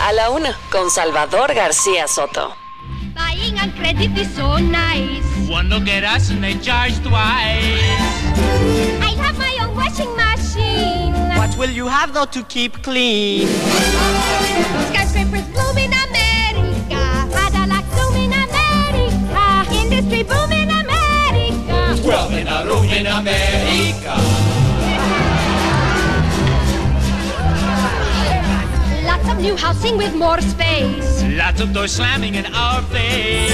[0.00, 2.67] A la una con Salvador García Soto.
[3.58, 5.24] Buying on credit is so nice.
[5.48, 7.14] One look at us and they charge twice.
[9.00, 11.12] I have my own washing machine.
[11.36, 13.48] What will you have though to keep clean?
[14.90, 17.02] Skyscrapers bloom in America.
[17.34, 19.74] Cadillac bloom in America.
[19.74, 22.02] Industry boom in America.
[22.02, 24.14] Twelve in a room in America.
[29.04, 31.17] Lots of new housing with more space.
[31.38, 33.52] Lots of doors slamming in our face.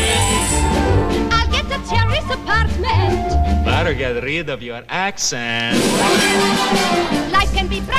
[1.30, 3.28] I'll get a terrace apartment.
[3.62, 5.76] Better get rid of your accent.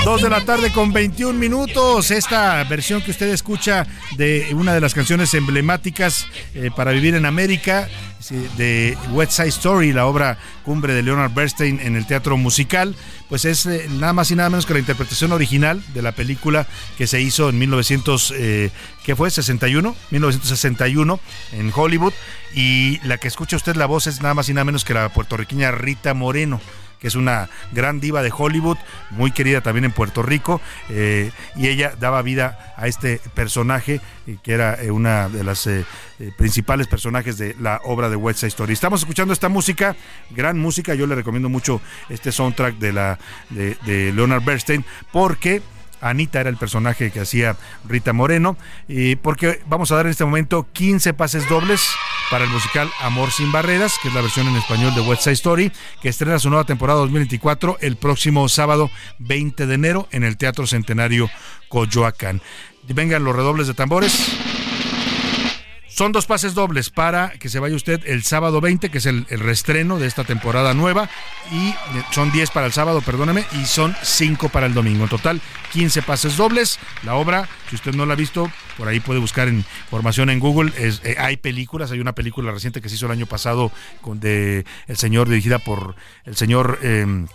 [0.04, 2.12] Dos de la tarde con 21 minutos.
[2.12, 3.88] Esta versión que usted escucha
[4.18, 7.88] de una de las canciones emblemáticas eh, para vivir en América,
[8.58, 12.96] de West Side Story, la obra cumbre de Leonard Bernstein en el teatro musical,
[13.30, 16.68] pues es eh, nada más y nada menos que la interpretación original de la película
[16.98, 18.72] que se hizo en 1900, eh,
[19.04, 19.30] ¿qué fue?
[19.30, 21.20] 61, 1961
[21.54, 22.14] en Hollywood.
[22.54, 25.10] Y la que escucha usted la voz es nada más y nada menos que la
[25.10, 26.62] puertorriqueña Rita Moreno
[27.00, 28.78] que es una gran diva de Hollywood,
[29.12, 34.38] muy querida también en Puerto Rico, eh, y ella daba vida a este personaje, eh,
[34.44, 35.70] que era eh, una de las
[36.38, 38.74] principales personajes de la obra de West Side Story.
[38.74, 39.96] Estamos escuchando esta música,
[40.32, 43.20] gran música, yo le recomiendo mucho este soundtrack de, la,
[43.50, 45.62] de Leonard Bernstein, porque...
[46.02, 47.58] Anita era el personaje que hacía
[47.88, 48.58] Rita Moreno,
[48.88, 51.88] y porque vamos a dar en este momento 15 pases dobles
[52.30, 55.34] para el musical Amor sin Barreras, que es la versión en español de West Side
[55.34, 58.90] Story, que estrena su nueva temporada 2024 el próximo sábado
[59.20, 61.30] 20 de enero en el Teatro Centenario
[61.70, 62.42] Coyoacán.
[62.88, 64.65] Vengan los redobles de tambores.
[65.96, 69.26] Son dos pases dobles para que se vaya usted el sábado 20, que es el,
[69.28, 71.10] reestreno de esta temporada nueva,
[71.54, 71.76] y eh,
[72.12, 75.06] son 10 para el sábado, perdóneme, y son 5 para el domingo.
[75.06, 75.40] En total,
[75.72, 76.80] 15 pases dobles.
[77.04, 80.74] La obra, si usted no la ha visto, por ahí puede buscar información en Google.
[80.78, 84.20] Es, eh, hay películas, hay una película reciente que se hizo el año pasado con
[84.20, 85.96] de El Señor, dirigida por
[86.26, 86.78] el señor...
[86.82, 87.26] Eh,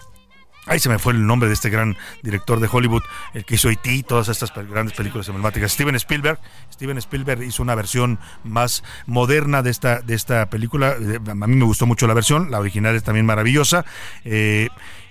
[0.70, 3.02] Ahí se me fue el nombre de este gran director de Hollywood,
[3.34, 5.72] el que hizo E.T., todas estas grandes películas emblemáticas.
[5.72, 6.38] Steven Spielberg.
[6.72, 10.94] Steven Spielberg hizo una versión más moderna de esta, de esta película.
[11.00, 13.84] Eh, A mí me gustó mucho la versión, la original es también maravillosa.
[14.24, 14.68] Eh,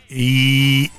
[0.07, 0.91] y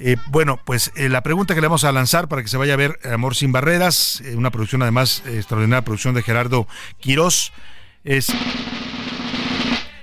[0.00, 2.78] eh, bueno, pues la pregunta que le vamos a lanzar para que se vaya a
[2.78, 6.66] ver Amor sin Barreras, una producción además extraordinaria producción de Gerardo
[6.98, 7.52] Quirós,
[8.02, 8.32] es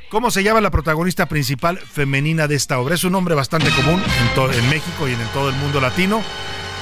[0.10, 2.95] ¿Cómo se llama la protagonista principal femenina de esta obra?
[2.95, 6.23] Es un nombre bastante común en, México y en, todo el mundo latino.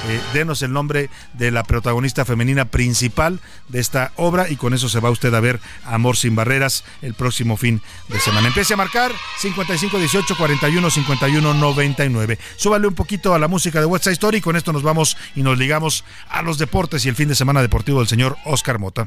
[0.08, 4.88] Eh, denos el nombre de la protagonista femenina principal de esta obra y con eso
[4.88, 8.48] se va usted a ver Amor sin Barreras el próximo fin de semana.
[8.48, 12.38] Empiece a marcar 55 18 41 51 99.
[12.56, 15.42] Súbale un poquito a la música de Side Story y con esto nos vamos y
[15.42, 19.06] nos ligamos a los deportes y el fin de semana deportivo del señor Oscar Mota.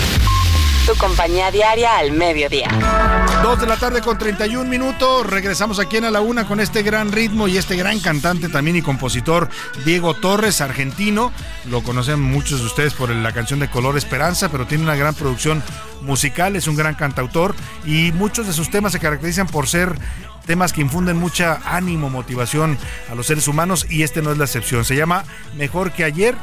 [0.91, 2.67] Tu compañía diaria al mediodía.
[3.41, 5.25] Dos de la tarde con 31 minutos.
[5.25, 8.75] Regresamos aquí en A la Una con este gran ritmo y este gran cantante también
[8.75, 9.47] y compositor
[9.85, 11.31] Diego Torres, argentino.
[11.69, 15.15] Lo conocen muchos de ustedes por la canción de Color Esperanza, pero tiene una gran
[15.15, 15.63] producción
[16.01, 17.55] musical, es un gran cantautor
[17.85, 19.97] y muchos de sus temas se caracterizan por ser
[20.45, 22.77] temas que infunden mucha ánimo, motivación
[23.09, 24.83] a los seres humanos y este no es la excepción.
[24.83, 25.23] Se llama
[25.55, 26.35] Mejor que ayer.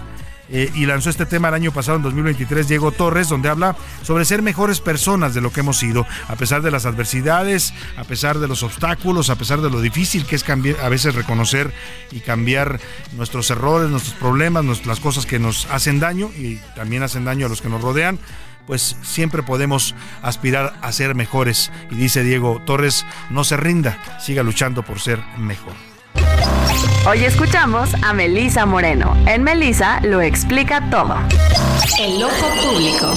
[0.51, 4.25] Eh, y lanzó este tema el año pasado, en 2023, Diego Torres, donde habla sobre
[4.25, 8.39] ser mejores personas de lo que hemos sido, a pesar de las adversidades, a pesar
[8.39, 11.73] de los obstáculos, a pesar de lo difícil que es cambiar, a veces reconocer
[12.11, 12.81] y cambiar
[13.17, 17.49] nuestros errores, nuestros problemas, las cosas que nos hacen daño y también hacen daño a
[17.49, 18.19] los que nos rodean
[18.67, 21.73] pues siempre podemos aspirar a ser mejores.
[21.91, 25.73] Y dice Diego Torres, no se rinda, siga luchando por ser mejor.
[27.09, 29.17] Hoy escuchamos a Melisa Moreno.
[29.27, 31.17] En Melisa lo explica todo.
[31.99, 33.11] El ojo público.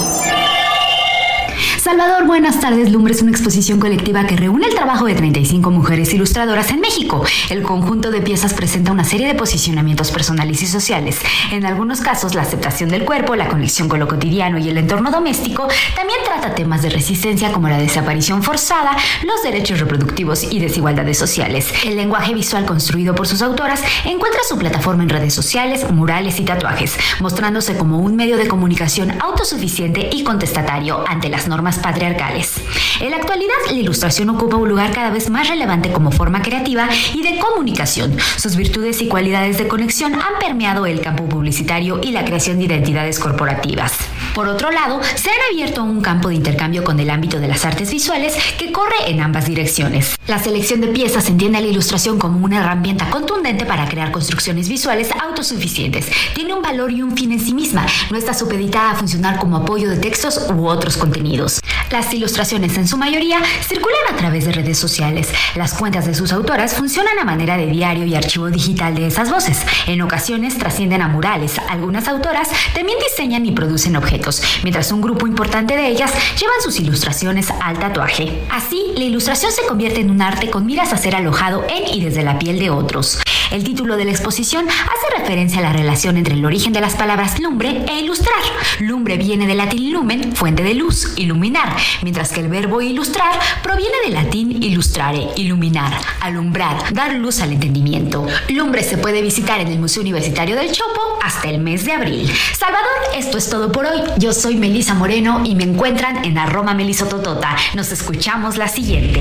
[1.82, 2.92] Salvador, buenas tardes.
[2.92, 7.24] Lumbre es una exposición colectiva que reúne el trabajo de 35 mujeres ilustradoras en México.
[7.50, 11.18] El conjunto de piezas presenta una serie de posicionamientos personales y sociales.
[11.50, 15.10] En algunos casos, la aceptación del cuerpo, la conexión con lo cotidiano y el entorno
[15.10, 21.18] doméstico también trata temas de resistencia como la desaparición forzada, los derechos reproductivos y desigualdades
[21.18, 21.72] sociales.
[21.84, 26.44] El lenguaje visual construido por sus autoras encuentra su plataforma en redes sociales, murales y
[26.44, 32.54] tatuajes, mostrándose como un medio de comunicación autosuficiente y contestatario ante las normas patriarcales.
[33.00, 36.88] En la actualidad, la ilustración ocupa un lugar cada vez más relevante como forma creativa
[37.14, 38.16] y de comunicación.
[38.36, 42.64] Sus virtudes y cualidades de conexión han permeado el campo publicitario y la creación de
[42.64, 43.92] identidades corporativas.
[44.34, 47.64] Por otro lado, se han abierto un campo de intercambio con el ámbito de las
[47.64, 50.16] artes visuales que corre en ambas direcciones.
[50.26, 54.68] La selección de piezas entiende a la ilustración como una herramienta contundente para crear construcciones
[54.68, 56.06] visuales autosuficientes.
[56.34, 57.86] Tiene un valor y un fin en sí misma.
[58.10, 61.60] No está supeditada a funcionar como apoyo de textos u otros contenidos.
[61.90, 65.28] Las ilustraciones en su mayoría circulan a través de redes sociales.
[65.54, 69.30] Las cuentas de sus autoras funcionan a manera de diario y archivo digital de esas
[69.30, 69.60] voces.
[69.86, 71.60] En ocasiones trascienden a murales.
[71.68, 76.80] Algunas autoras también diseñan y producen objetos, mientras un grupo importante de ellas llevan sus
[76.80, 78.42] ilustraciones al tatuaje.
[78.50, 82.00] Así, la ilustración se convierte en un arte con miras a ser alojado en y
[82.02, 83.18] desde la piel de otros.
[83.52, 86.94] El título de la exposición hace referencia a la relación entre el origen de las
[86.94, 88.40] palabras lumbre e ilustrar.
[88.80, 93.94] Lumbre viene del latín lumen, fuente de luz, iluminar, mientras que el verbo ilustrar proviene
[94.06, 95.92] del latín illustrare, iluminar,
[96.22, 98.26] alumbrar, dar luz al entendimiento.
[98.48, 102.32] Lumbre se puede visitar en el Museo Universitario del Chopo hasta el mes de abril.
[102.58, 104.00] Salvador, esto es todo por hoy.
[104.16, 107.54] Yo soy Melisa Moreno y me encuentran en arroba melisototota.
[107.74, 109.20] Nos escuchamos la siguiente.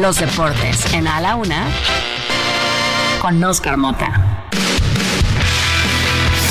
[0.00, 1.68] Los deportes en A la Una
[3.24, 4.50] con Oscar Mota.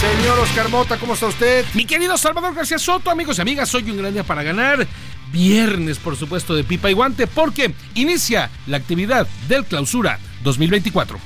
[0.02, 1.64] Señor Oscar Mota, ¿cómo está usted?
[1.76, 4.88] Mi querido Salvador García Soto, amigos y amigas, hoy un gran día para ganar.
[5.32, 11.20] Viernes, por supuesto, de pipa y guante, porque inicia la actividad del clausura 2024.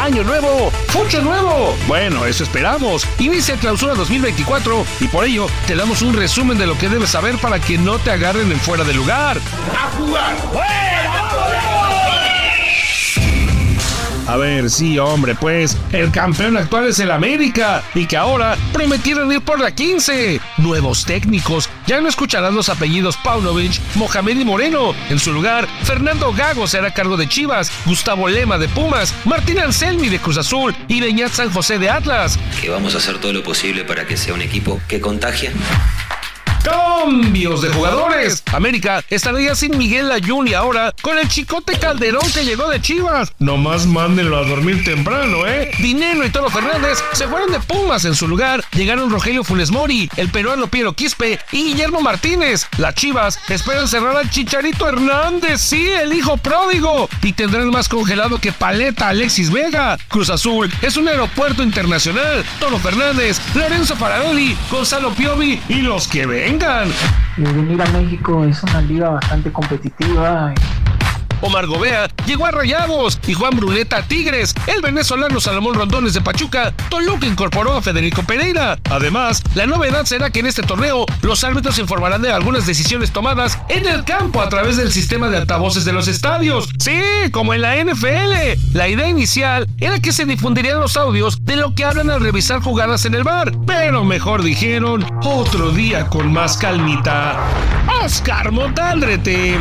[0.00, 1.76] Año nuevo, fucho nuevo.
[1.88, 3.04] Bueno, eso esperamos.
[3.18, 7.10] Inicia el clausura 2024 y por ello te damos un resumen de lo que debes
[7.10, 9.40] saber para que no te agarren en fuera de lugar.
[9.74, 11.25] ¡A jugar!
[14.26, 19.30] A ver, sí, hombre, pues el campeón actual es el América y que ahora prometieron
[19.30, 20.40] ir por la 15.
[20.56, 24.94] Nuevos técnicos, ya no escucharán los apellidos Paunovic, Mohamed y Moreno.
[25.10, 30.08] En su lugar, Fernando Gago será cargo de Chivas, Gustavo Lema de Pumas, Martín Anselmi
[30.08, 32.36] de Cruz Azul y Beñat San José de Atlas.
[32.60, 35.52] Que vamos a hacer todo lo posible para que sea un equipo que contagie.
[36.66, 38.42] Cambios de jugadores.
[38.52, 43.32] América estaría sin Miguel Ayun y ahora con el chicote Calderón que llegó de Chivas.
[43.38, 45.70] Nomás mándenlo a dormir temprano, ¿eh?
[45.78, 48.04] Dinero y Toro Fernández se fueron de Pumas.
[48.04, 52.66] En su lugar llegaron Rogelio Funes Mori, el peruano Piero Quispe y Guillermo Martínez.
[52.78, 57.08] Las Chivas esperan cerrar al Chicharito Hernández, sí, el hijo pródigo.
[57.22, 59.98] Y tendrán más congelado que paleta Alexis Vega.
[60.08, 62.44] Cruz Azul es un aeropuerto internacional.
[62.58, 66.88] Toro Fernández, Lorenzo Farabelli, Gonzalo Piovi y los que ven vengan.
[67.36, 70.54] Venir a México es una liga bastante competitiva.
[71.40, 74.54] Omar Gobea llegó a Rayados y Juan Bruneta a Tigres.
[74.66, 78.78] El venezolano Salomón Rondones de Pachuca, Toluca incorporó a Federico Pereira.
[78.90, 83.58] Además, la novedad será que en este torneo los árbitros informarán de algunas decisiones tomadas
[83.68, 86.68] en el campo a través del sistema de altavoces de los estadios.
[86.78, 87.00] Sí,
[87.32, 88.58] como en la NFL.
[88.72, 92.60] La idea inicial era que se difundirían los audios de lo que hablan al revisar
[92.60, 93.52] jugadas en el bar.
[93.66, 97.38] Pero mejor dijeron, otro día con más calmita.
[98.02, 99.58] Oscar Motaldrete.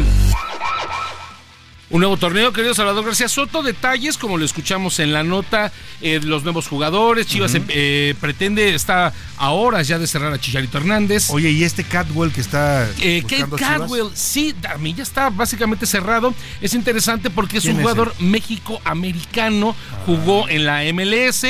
[1.92, 3.62] Un nuevo torneo, querido Salvador García Soto.
[3.62, 5.72] Detalles, como lo escuchamos en la nota,
[6.02, 7.28] eh, los nuevos jugadores.
[7.28, 7.66] Chivas uh -huh.
[7.70, 11.30] eh, pretende, está a horas ya de cerrar a Chicharito Hernández.
[11.30, 12.90] Oye, ¿y este Catwell que está.
[13.02, 16.34] Eh, Kate Catwell, sí, a mí ya está básicamente cerrado.
[16.60, 19.76] Es interesante porque es un jugador México-americano,
[20.08, 21.46] jugó en la MLS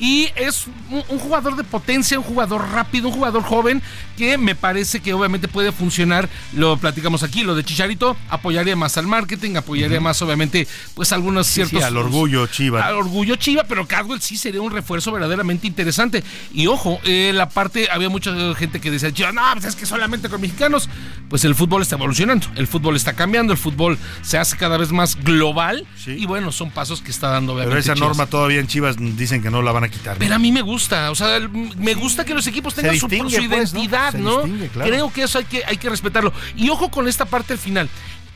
[0.00, 3.82] y es un, un, jugador de potencia, un jugador rápido, un jugador joven
[4.16, 6.28] que me parece que obviamente puede funcionar.
[6.54, 10.04] Lo platicamos aquí, lo de Chicharito apoyaría más al marketing, apoyaría uh -huh.
[10.04, 12.86] más obviamente pues algunos sí, ciertos sí, al orgullo Chiva.
[12.86, 16.24] Al orgullo Chiva, pero Cadwell sí sería un refuerzo verdaderamente interesante.
[16.52, 19.84] Y ojo, eh, la parte había mucha gente que decía, Chiva, no, pues es que
[19.84, 20.88] solamente con mexicanos.
[21.28, 24.92] Pues el fútbol está evolucionando, el fútbol está cambiando, el fútbol se hace cada vez
[24.92, 26.12] más global sí.
[26.12, 27.70] y bueno, son pasos que está dando obviamente.
[27.70, 28.08] Pero esa Chivas.
[28.08, 30.16] norma todavía en Chivas dicen que no la van a quitar.
[30.18, 31.38] Pero a mí me gusta, o sea,
[31.76, 34.46] me gusta que los equipos tengan su, su, identidad, pues, ¿no?
[34.46, 34.66] ¿no?
[34.68, 34.90] Claro.
[34.90, 36.32] Creo que eso hay que, hay que respetarlo.
[36.56, 37.88] Y ojo con esta parte al final.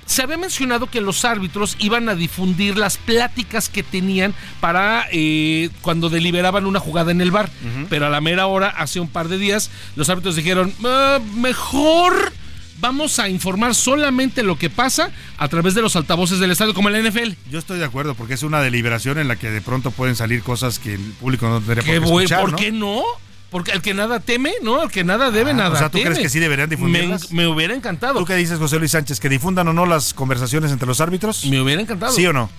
[0.07, 5.71] se había mencionado que los árbitros iban a difundir las pláticas que tenían para eh,
[5.81, 7.49] cuando deliberaban una jugada en el bar.
[7.89, 12.33] Pero a la mera hora, hace un par de días, los árbitros dijeron, "Ah, mejor
[12.81, 16.89] vamos a informar solamente lo que pasa a través de los altavoces del estadio, como
[16.91, 17.33] en la NFL.
[17.51, 20.43] Yo estoy de acuerdo, porque es una deliberación en la que de pronto pueden salir
[20.43, 22.57] cosas que el público no debería por qué escuchar, ¿Por ¿no?
[22.57, 23.03] qué no?
[23.51, 24.83] Porque el que nada teme, ¿no?
[24.83, 26.11] El que nada debe, Ah, nada o sea, ¿tú teme.
[26.11, 27.31] crees que sí deberían difundirlas?
[27.31, 28.19] Me, me hubiera encantado.
[28.19, 29.21] ¿Tú qué dices, José Luis Sánchez?
[29.21, 31.45] ¿Que difundan o no las conversaciones entre los árbitros?
[31.47, 32.13] Me hubiera encantado.
[32.13, 32.51] ¿Sí o no?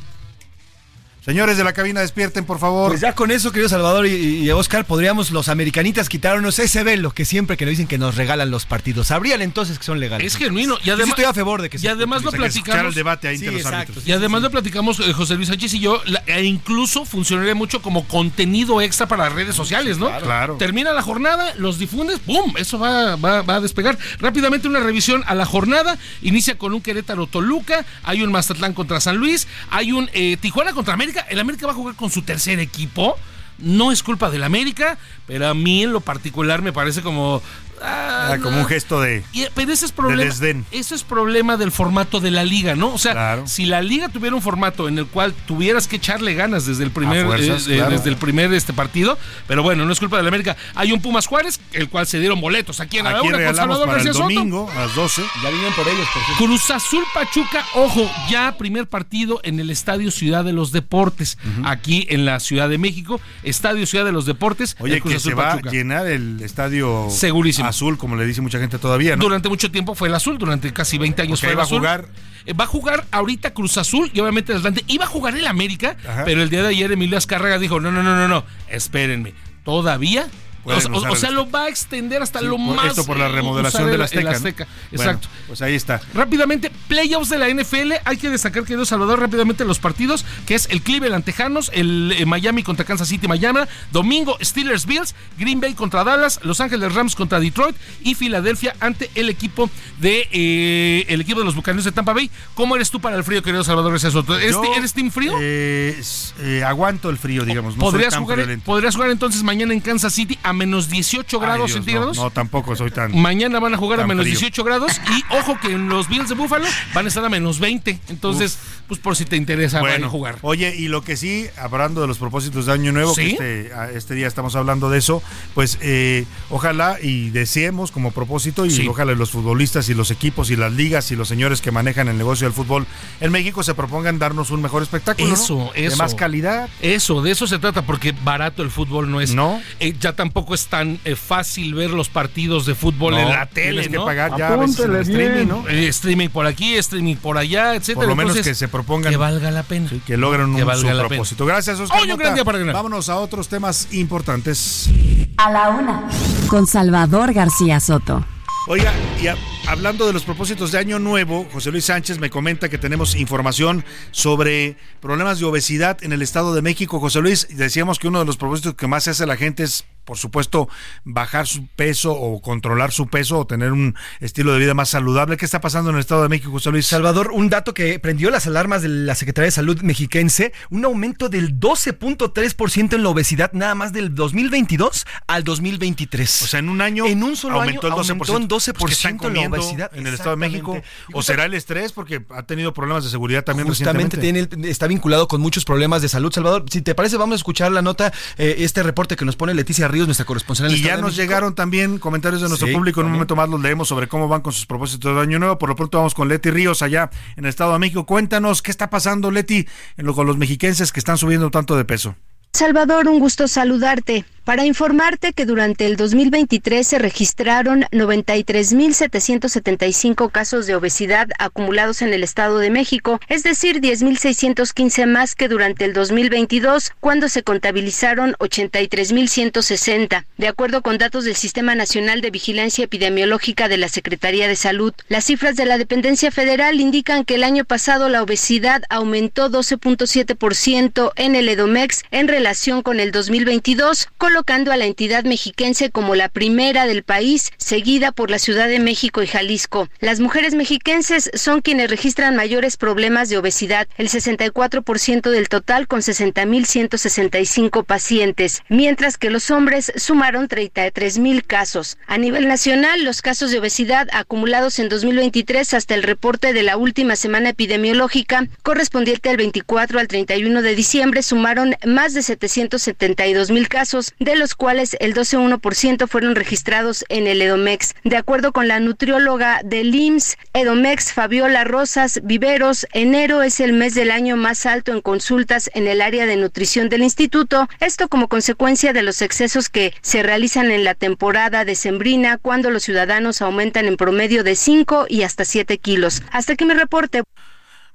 [1.26, 2.90] Señores de la cabina, despierten, por favor.
[2.92, 7.10] Pues ya con eso, querido Salvador y, y Oscar, podríamos los americanitas quitarnos ese velo
[7.10, 9.08] que siempre que nos dicen que nos regalan los partidos.
[9.08, 10.28] Sabrían entonces que son legales.
[10.28, 10.78] Es genuino.
[10.84, 12.90] Y sí estoy a favor de que y se además lo platicamos.
[12.90, 13.78] el debate ahí entre los exacto.
[13.80, 14.08] árbitros.
[14.08, 17.82] Y además lo platicamos eh, José Luis Sánchez y yo, la- e incluso funcionaría mucho
[17.82, 20.16] como contenido extra para las redes sociales, ¿no?
[20.20, 20.58] Claro.
[20.58, 22.54] Termina la jornada, los difundes, ¡pum!
[22.58, 23.98] Eso va, va, va a despegar.
[24.20, 25.98] Rápidamente una revisión a la jornada.
[26.22, 30.74] Inicia con un Querétaro Toluca, hay un Mazatlán contra San Luis, hay un eh, Tijuana
[30.74, 31.15] contra América.
[31.30, 33.18] El América va a jugar con su tercer equipo.
[33.58, 34.98] No es culpa del América,
[35.28, 37.42] pero a mí en lo particular me parece como.
[37.82, 40.24] Ah, Ah, como un gesto de, Y- pero ese es de problema.
[40.24, 40.66] desdén.
[40.72, 42.94] Eso es problema del formato de la liga, ¿no?
[42.94, 46.66] O sea, si la liga tuviera un formato en el cual tuvieras que echarle ganas
[46.66, 47.92] desde el primer, fuerzas, eh, eh, claro.
[47.92, 50.56] desde el primer este partido, pero bueno, no es culpa de la América.
[50.74, 53.88] Hay un Pumas Juárez, el cual se dieron boletos aquí en la Aquí con Salvador
[53.88, 55.22] para el domingo a las 12.
[55.44, 56.44] Ya vienen por ellos, por cierto.
[56.46, 62.08] Cruz Azul Pachuca, ojo, ya primer partido en el Estadio Ciudad de los Deportes, aquí
[62.10, 64.76] en la Ciudad de México, Estadio Ciudad de los Deportes.
[64.80, 65.70] Oye, Cruz que Azul se va Pachuca.
[65.70, 67.65] a llenar el estadio Segurísimo.
[67.68, 69.24] Azul, como le dice mucha gente todavía, ¿no?
[69.24, 71.80] Durante mucho tiempo fue el azul, durante casi 20 años fue el va a azul.
[71.80, 72.08] jugar-
[72.48, 74.84] Eh, Va a jugar ahorita Cruz Azul y obviamente el Atlante.
[74.88, 76.24] Iba a jugar el América, Ajá.
[76.26, 79.34] pero el día de ayer Emilio Azcárraga dijo: No, no, no, no, no, espérenme.
[79.64, 80.28] Todavía.
[80.66, 82.88] O, sea, lo va a extender hasta Sí, lo más.
[82.88, 84.68] Esto por la eh, remodelación del el- Azteca.
[84.92, 85.28] Exacto.
[85.48, 86.02] pues ahí está.
[86.14, 87.94] Rápidamente, playoffs de la NFL.
[88.04, 92.26] Hay que destacar, querido Salvador, rápidamente los partidos, que es el Cleveland Tejanos, el eh,
[92.26, 93.62] Miami contra Kansas City, Miami.
[93.92, 99.10] Domingo, Steelers Bills, Green Bay contra Dallas, Los Ángeles Rams contra Detroit y Filadelfia ante
[99.16, 99.70] el equipo
[100.00, 102.30] de eh, el equipo de los Bucaneros de Tampa Bay.
[102.56, 103.92] ¿Cómo eres tú para el frío, querido Salvador?
[103.96, 105.38] ¿Eres, Yo, ¿Eres team frío?
[105.40, 107.76] eh, aguanto el frío, digamos.
[107.78, 111.66] No ¿Podrías, jugar, podrías jugar entonces mañana en Kansas City a menos 18 Ay, grados
[111.68, 112.18] Dios, centígrados?
[112.18, 113.16] No, no, tampoco soy tan.
[113.20, 114.40] Mañana van a jugar a menos frío.
[114.40, 117.60] 18 grados y ojo que en los Bills de Buffalo van a estar a menos
[117.60, 118.00] 20.
[118.10, 118.58] Entonces,
[118.88, 120.38] pues por si te interesa van a Bueno, jugar.
[120.42, 123.36] Oye, y lo que sí, hablando de los propósitos de Año Nuevo, ¿Sí?
[123.38, 125.22] que este, este día estamos hablando de eso,
[125.54, 128.88] pues eh, ojalá y deseemos como propósito, y Sí.
[128.88, 132.18] ojalá los futbolistas y los equipos y las ligas y los señores que manejan el
[132.18, 132.86] negocio del fútbol
[133.22, 135.28] en México se propongan darnos un mejor espectáculo.
[135.30, 135.34] ¿no?
[135.34, 135.98] Eso, De eso.
[135.98, 136.70] más calidad.
[136.82, 139.34] Eso, de eso se trata, porque barato el fútbol no es.
[139.34, 139.62] No.
[139.80, 143.46] Eh, ya tampoco es tan eh, fácil ver los partidos de fútbol No, en la
[143.48, 143.70] tele.
[143.72, 144.06] tienes que ¿no?
[144.06, 145.68] pagar ya a veces el streaming, ¿no?
[145.68, 147.96] Eh, streaming por aquí, streaming por allá, etcétera.
[148.02, 149.12] Por lo menos Entonces, que se propongan.
[149.12, 149.90] Que valga la pena.
[150.06, 151.08] que logren un Que valga su la pena.
[151.08, 151.46] propósito.
[151.46, 152.02] Gracias, Oscar.
[152.02, 152.76] Hoy un gran día para ganar.
[152.76, 154.90] Vámonos a otros temas importantes.
[155.38, 156.08] A la una.
[156.48, 158.26] Con Salvador García Soto.
[158.68, 158.92] Oiga,
[159.22, 162.80] y a- hablando de los propósitos de Año Nuevo, José Luis Sánchez me comenta que
[162.80, 167.00] tenemos información sobre problemas de obesidad en el Estado de México.
[167.00, 169.86] José Luis, decíamos que uno de los propósitos que más se hace la gente es,
[170.06, 170.70] por supuesto,
[171.04, 175.38] bajar su peso o controlar su peso o tener un estilo de vida más saludable.
[175.38, 176.86] ¿Qué está pasando en el Estado de México, José Luis?
[176.86, 181.30] Salvador, un dato que prendió las alarmas de la Secretaría de Salud mexiquense, un aumento
[181.30, 186.44] del 12.3% en la obesidad nada más del 2022 al 2023.
[186.44, 188.10] O sea, en un año en un solo aumentó año el 12%.
[188.10, 190.82] aumentó en 12% Pues, ¿qué están la obesidad en el Estado de México.
[191.14, 191.92] ¿O será el estrés?
[191.92, 196.10] Porque ha tenido problemas de seguridad también Justamente tiene, está vinculado con muchos problemas de
[196.10, 196.66] salud, Salvador.
[196.70, 199.88] Si te parece, vamos a escuchar la nota, eh, este reporte que nos pone Leticia
[199.96, 203.00] Ríos, nuestra corresponsal en el Y ya nos llegaron también comentarios de nuestro Sí, público.
[203.00, 205.58] En un momento más los leemos sobre cómo van con sus propósitos de Año Nuevo.
[205.58, 208.06] Por lo pronto vamos con Leti Ríos allá en el Estado de México.
[208.06, 211.86] Cuéntanos qué está pasando, Leti, en lo, con los mexiquenses que están subiendo tanto de
[211.86, 212.16] peso.
[212.52, 214.26] Salvador, un gusto saludarte.
[214.46, 222.22] Para informarte que durante el 2023 se registraron 93.775 casos de obesidad acumulados en el
[222.22, 230.26] Estado de México, es decir, 10.615 más que durante el 2022, cuando se contabilizaron 83.160.
[230.38, 234.94] De acuerdo con datos del Sistema Nacional de Vigilancia Epidemiológica de la Secretaría de Salud,
[235.10, 241.14] las cifras de la dependencia federal indican que el año pasado la obesidad aumentó 12.7%
[241.16, 246.14] en el Edomex en relación con el 2022, con colocando a la entidad mexiquense como
[246.14, 249.88] la primera del país, seguida por la Ciudad de México y Jalisco.
[250.02, 256.02] Las mujeres mexiquenses son quienes registran mayores problemas de obesidad, el 64% del total con
[256.02, 261.98] 60.165 pacientes, mientras que los hombres sumaron 33.000 casos.
[262.06, 266.76] A nivel nacional, los casos de obesidad acumulados en 2023 hasta el reporte de la
[266.76, 273.70] última semana epidemiológica correspondiente al 24 al 31 de diciembre sumaron más de 772 mil
[273.70, 277.94] casos, de los cuales el 12,1% fueron registrados en el Edomex.
[278.04, 283.94] De acuerdo con la nutrióloga del IMSS, Edomex Fabiola Rosas Viveros, enero es el mes
[283.94, 288.28] del año más alto en consultas en el área de nutrición del instituto, esto como
[288.28, 293.86] consecuencia de los excesos que se realizan en la temporada decembrina cuando los ciudadanos aumentan
[293.86, 296.24] en promedio de 5 y hasta 7 kilos.
[296.32, 297.22] Hasta aquí mi reporte.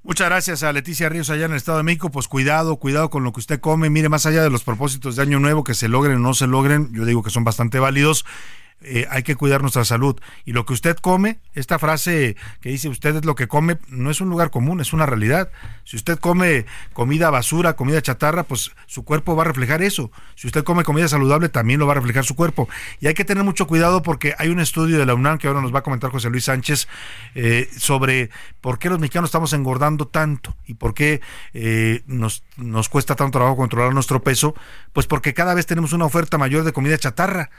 [0.03, 2.11] Muchas gracias a Leticia Ríos allá en el Estado de México.
[2.11, 3.91] Pues cuidado, cuidado con lo que usted come.
[3.91, 6.47] Mire, más allá de los propósitos de Año Nuevo, que se logren o no se
[6.47, 8.25] logren, yo digo que son bastante válidos.
[8.83, 10.19] Eh, hay que cuidar nuestra salud.
[10.47, 14.11] Y lo que usted come, esta frase que dice usted es lo que come, no
[14.11, 15.51] es un lugar común, es una realidad.
[15.85, 20.11] Si usted come comida basura, comida chatarra, pues su cuerpo va a reflejar eso.
[20.35, 22.69] Si usted come comida saludable, también lo va a reflejar su cuerpo.
[23.01, 25.61] Y hay que tener mucho cuidado porque hay un estudio de la UNAM que ahora
[25.61, 26.89] nos va a comentar José Luis Sánchez
[27.35, 28.31] eh, sobre
[28.63, 31.21] por qué los mexicanos estamos engordando tanto y por qué
[31.53, 34.55] eh, nos, nos cuesta tanto trabajo controlar nuestro peso.
[34.95, 37.51] Pues porque cada vez tenemos una oferta mayor de comida chatarra.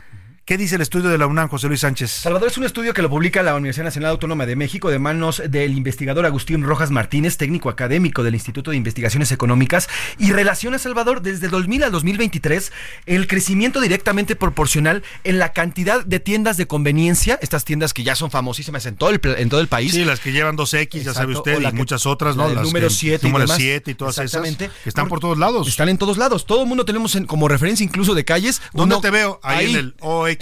[0.52, 2.12] ¿Qué dice el estudio de la UNAM, José Luis Sánchez?
[2.12, 5.42] Salvador es un estudio que lo publica la Universidad Nacional Autónoma de México de manos
[5.48, 9.88] del investigador Agustín Rojas Martínez, técnico académico del Instituto de Investigaciones Económicas,
[10.20, 12.74] y relaciona, Salvador, desde 2000 al 2023,
[13.06, 18.16] el crecimiento directamente proporcional en la cantidad de tiendas de conveniencia, estas tiendas que ya
[18.16, 19.94] son famosísimas en todo el, en todo el país.
[19.94, 22.44] Sí, las que llevan 2X, ya sabe usted, y que- muchas otras, ¿no?
[22.44, 23.58] la del Las número que- 7 y número demás.
[23.58, 24.70] 7 y todas esas, Exactamente.
[24.84, 25.70] que están por todos lados.
[25.70, 26.46] Están en todos lados.
[26.46, 28.62] Todo el mundo tenemos en- como referencia incluso de calles.
[28.74, 29.40] ¿Dónde uno- te veo?
[29.44, 29.96] Ahí, en el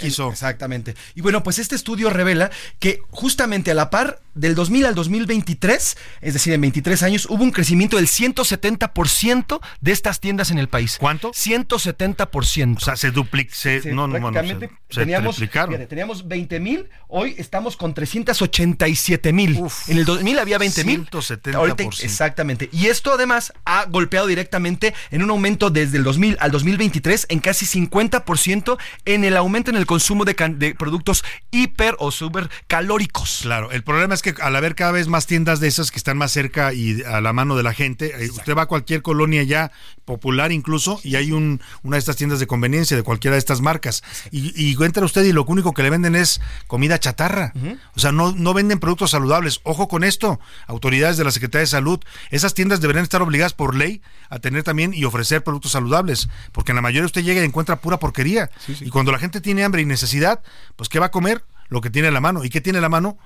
[0.08, 0.30] OXO.
[0.30, 0.94] Exactamente.
[1.14, 5.96] Y bueno, pues este estudio revela que justamente a la par del 2000 al 2023,
[6.20, 10.68] es decir, en 23 años, hubo un crecimiento del 170% de estas tiendas en el
[10.68, 10.96] país.
[10.98, 11.32] ¿Cuánto?
[11.32, 12.76] 170%.
[12.76, 13.52] O sea, se duplica,
[13.86, 15.70] no, no, bueno, prácticamente se- se teníamos, triplicaron.
[15.74, 19.60] fíjate, teníamos 20 mil, hoy estamos con 387 mil.
[19.88, 21.06] En el 2000 había 20 mil.
[21.10, 22.02] 170%.
[22.04, 22.68] Exactamente.
[22.72, 27.40] Y esto además ha golpeado directamente en un aumento desde el 2000 al 2023 en
[27.40, 32.48] casi 50% en el aumento en el consumo de, can- de productos hiper o super
[32.66, 33.40] calóricos.
[33.42, 36.16] Claro, el problema es que al haber cada vez más tiendas de esas que están
[36.18, 39.42] más cerca y a la mano de la gente, eh, usted va a cualquier colonia
[39.42, 39.72] ya
[40.10, 43.60] popular incluso y hay un, una de estas tiendas de conveniencia de cualquiera de estas
[43.60, 47.52] marcas y, y entra usted y lo único que le venden es comida chatarra.
[47.94, 49.60] O sea, no, no venden productos saludables.
[49.62, 52.00] Ojo con esto, autoridades de la Secretaría de Salud,
[52.30, 56.72] esas tiendas deberían estar obligadas por ley a tener también y ofrecer productos saludables, porque
[56.72, 58.50] en la mayoría usted llega y encuentra pura porquería.
[58.66, 60.42] Y cuando la gente tiene hambre y necesidad,
[60.74, 61.44] pues ¿qué va a comer?
[61.68, 62.44] Lo que tiene a la mano.
[62.44, 63.16] ¿Y qué tiene a la mano?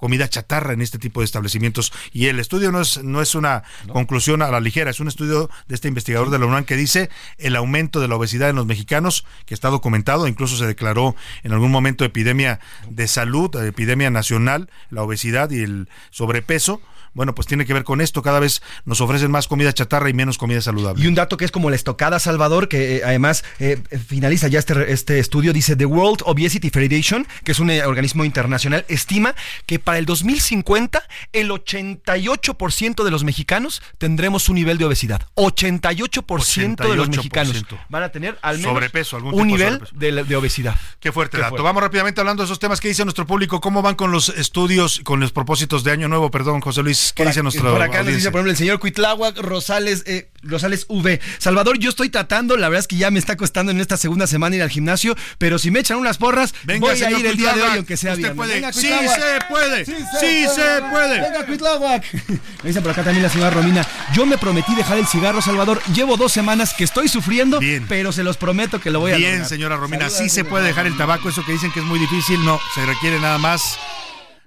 [0.00, 1.92] Comida chatarra en este tipo de establecimientos.
[2.12, 3.62] Y el estudio no es, no es una
[3.92, 7.10] conclusión a la ligera, es un estudio de este investigador de la UNAM que dice
[7.38, 11.52] el aumento de la obesidad en los mexicanos, que está documentado, incluso se declaró en
[11.52, 16.80] algún momento epidemia de salud, epidemia nacional, la obesidad y el sobrepeso.
[17.12, 18.22] Bueno, pues tiene que ver con esto.
[18.22, 21.02] Cada vez nos ofrecen más comida chatarra y menos comida saludable.
[21.02, 24.58] Y un dato que es como la estocada Salvador, que eh, además eh, finaliza ya
[24.58, 29.34] este, este estudio, dice The World Obesity Federation, que es un eh, organismo internacional, estima
[29.66, 35.22] que para el 2050 el 88% de los mexicanos tendremos un nivel de obesidad.
[35.36, 37.16] 88%, de los 88%.
[37.16, 39.96] mexicanos van a tener al menos Sobrepeso, algún un tipo nivel sobrepeso.
[39.98, 40.76] de, la- de obesidad.
[41.00, 41.50] Qué fuerte Qué dato.
[41.50, 41.64] fuerte.
[41.64, 43.60] Vamos rápidamente hablando de esos temas que dice nuestro público.
[43.60, 46.30] ¿Cómo van con los estudios, con los propósitos de Año Nuevo?
[46.30, 46.99] Perdón, José Luis.
[47.14, 50.30] ¿Qué Por dice nuestro Por acá nos dice, por ejemplo, el señor Cuitláhuac Rosales, eh,
[50.42, 51.20] Rosales V.
[51.38, 54.26] Salvador, yo estoy tratando, la verdad es que ya me está costando en esta segunda
[54.26, 57.36] semana ir al gimnasio, pero si me echan unas porras, Venga, voy a ir el
[57.36, 58.14] día de hoy, aunque sea.
[58.14, 59.84] Venga, Sí se puede.
[59.84, 61.20] Sí se puede.
[61.20, 62.04] Venga, Cuitláhuac.
[62.62, 65.80] Me dice por acá también la señora Romina, yo me prometí dejar el cigarro, Salvador,
[65.94, 67.58] llevo dos semanas que estoy sufriendo,
[67.88, 69.48] pero se los prometo que lo voy a Bien, lograr.
[69.48, 72.44] señora Romina, sí se puede dejar el tabaco, eso que dicen que es muy difícil,
[72.44, 73.78] no, se requiere nada más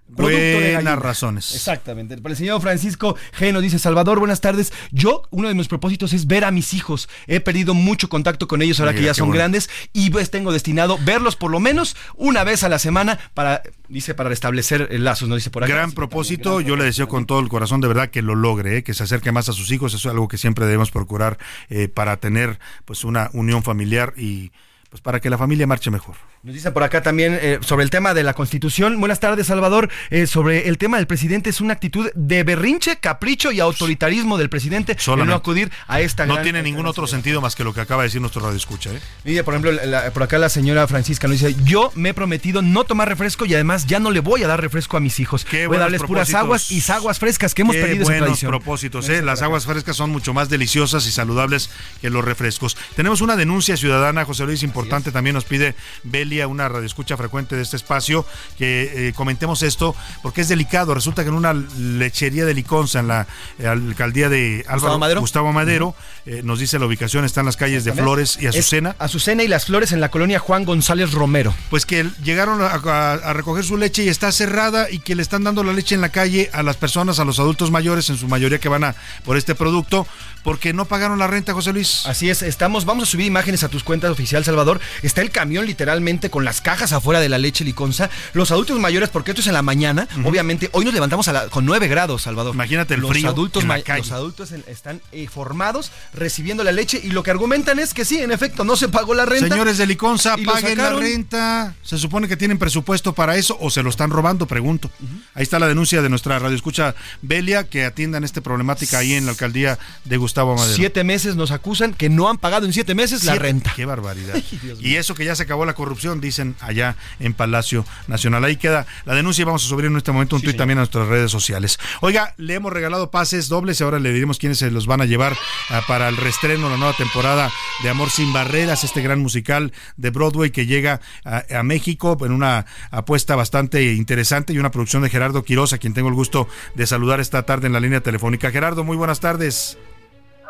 [0.07, 1.55] buenas razones.
[1.55, 2.15] Exactamente.
[2.15, 4.73] El señor Francisco G nos dice, Salvador, buenas tardes.
[4.91, 7.09] Yo, uno de mis propósitos es ver a mis hijos.
[7.27, 9.39] He perdido mucho contacto con ellos ahora Mira, que ya son bueno.
[9.39, 13.63] grandes y pues tengo destinado verlos por lo menos una vez a la semana para,
[13.87, 15.73] dice, para restablecer eh, lazos, no dice por acá.
[15.73, 18.83] Gran propósito, yo le deseo con todo el corazón de verdad que lo logre, eh,
[18.83, 21.37] que se acerque más a sus hijos, eso es algo que siempre debemos procurar
[21.69, 24.51] eh, para tener pues una unión familiar y
[24.93, 26.15] pues para que la familia marche mejor.
[26.43, 28.99] Nos dicen por acá también eh, sobre el tema de la Constitución.
[28.99, 29.89] Buenas tardes, Salvador.
[30.11, 34.49] Eh, sobre el tema del presidente, es una actitud de berrinche, capricho y autoritarismo del
[34.49, 35.31] presidente Solamente.
[35.31, 38.03] no acudir a esta No gran- tiene ningún otro sentido más que lo que acaba
[38.03, 38.91] de decir nuestro radio escucha.
[38.91, 38.99] ¿eh?
[39.23, 42.61] Mire, por ejemplo, la- por acá la señora Francisca nos dice, yo me he prometido
[42.61, 45.47] no tomar refresco y además ya no le voy a dar refresco a mis hijos.
[45.67, 48.51] voy a darles puras aguas y aguas frescas que hemos Qué perdido buenos tradición.
[48.51, 49.23] propósitos, ¿eh?
[49.23, 52.77] Las aguas frescas son mucho más deliciosas y saludables que los refrescos.
[52.95, 54.82] Tenemos una denuncia ciudadana, José Luis, importante.
[55.11, 58.25] También nos pide Belia, una radioescucha frecuente de este espacio,
[58.57, 60.93] que eh, comentemos esto porque es delicado.
[60.93, 63.27] Resulta que en una lechería de Liconza, en la
[63.59, 65.21] eh, alcaldía de Álvaro Gustavo Madero.
[65.21, 65.95] Gustavo Madero,
[66.25, 68.95] eh, nos dice la ubicación, está en las calles de Flores y Es Azucena.
[68.99, 71.53] Azucena y las flores en la colonia Juan González Romero.
[71.69, 75.21] Pues que llegaron a, a- a recoger su leche y está cerrada y que le
[75.21, 78.17] están dando la leche en la calle a las personas, a los adultos mayores, en
[78.17, 78.95] su mayoría que van a
[79.25, 80.07] por este producto,
[80.43, 82.05] porque no pagaron la renta, José Luis.
[82.05, 84.72] Así es, estamos, vamos a subir imágenes a tus cuentas oficial, Salvador.
[85.01, 88.09] Está el camión literalmente con las cajas afuera de la leche liconza.
[88.33, 91.47] Los adultos mayores, porque esto es en la mañana, obviamente, hoy nos levantamos a la-
[91.49, 92.53] con 9 grados, Salvador.
[92.53, 93.99] Imagínate el los frío Adultos en la ma- calle.
[94.01, 98.05] Los adultos en- están eh, formados recibiendo la leche y lo que argumentan es que
[98.05, 99.47] sí, en efecto, no se pagó la renta.
[99.49, 101.75] Señores de Liconza, paguen la renta.
[101.83, 104.89] Se supone que tienen presupuesto para eso o se lo están robando, pregunto.
[105.33, 109.31] Ahí está la denuncia de nuestra radioescucha Belia, que atiendan esta problemática ahí en la
[109.31, 110.75] alcaldía de Gustavo Madero.
[110.75, 113.73] Siete meses nos acusan que no han pagado en siete meses la renta.
[113.75, 114.35] Qué barbaridad.
[114.79, 118.43] y eso que ya se acabó la corrupción, dicen allá en Palacio Nacional.
[118.43, 120.81] Ahí queda la denuncia y vamos a subir en este momento un tuit también a
[120.81, 121.79] nuestras redes sociales.
[122.01, 125.05] Oiga, le hemos regalado pases dobles y ahora le diremos quiénes se los van a
[125.05, 125.35] llevar
[125.69, 130.09] ah, para el reestreno, la nueva temporada de Amor sin Barreras, este gran musical de
[130.09, 135.09] Broadway que llega a, a México en una apuesta bastante interesante y una producción de
[135.09, 138.51] Gerardo Quiroz, a quien tengo el gusto de saludar esta tarde en la línea telefónica.
[138.51, 139.77] Gerardo, muy buenas tardes.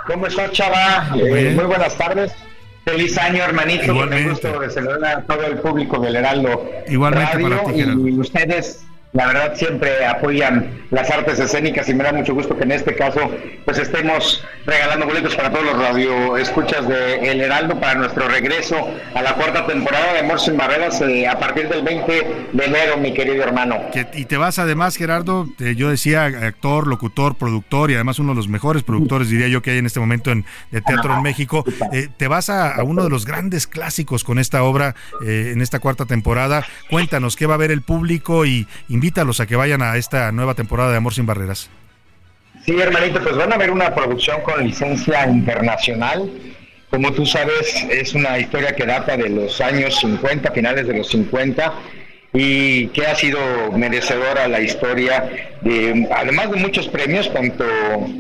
[0.08, 1.10] ¿Cómo estás, Chava?
[1.12, 2.32] Muy Eh, muy buenas tardes.
[2.86, 3.86] Feliz año, hermanito.
[3.86, 4.30] Igualmente.
[4.30, 7.50] gusto de a todo el público del Heraldo Igualmente Radio.
[7.50, 8.08] para ti, Gerardo.
[8.08, 12.64] y ustedes, la verdad, siempre apoyan las artes escénicas y me da mucho gusto que
[12.64, 13.20] en este caso
[13.64, 18.76] pues estemos regalando boletos para todos los radioescuchas de El Heraldo para nuestro regreso
[19.14, 22.98] a la cuarta temporada de Amor sin Barreras eh, a partir del 20 de enero,
[22.98, 23.78] mi querido hermano.
[24.14, 28.38] Y te vas además, Gerardo, eh, yo decía actor, locutor, productor y además uno de
[28.38, 31.64] los mejores productores, diría yo, que hay en este momento en, de teatro en México.
[31.92, 36.06] Eh, te vas a, uno de los grandes clásicos con esta obra en esta cuarta
[36.06, 36.66] temporada.
[36.90, 38.68] Cuéntanos qué va a ver el público y
[39.04, 41.70] invítalos a que vayan a esta nueva temporada de Amor sin Barreras.
[42.66, 46.32] Sí, hermanito, pues van a ver una producción con licencia internacional.
[46.90, 51.10] Como tú sabes, es una historia que data de los años 50, finales de los
[51.10, 51.74] 50,
[52.32, 53.40] y que ha sido
[53.74, 57.66] merecedora la historia de, además de muchos premios, tanto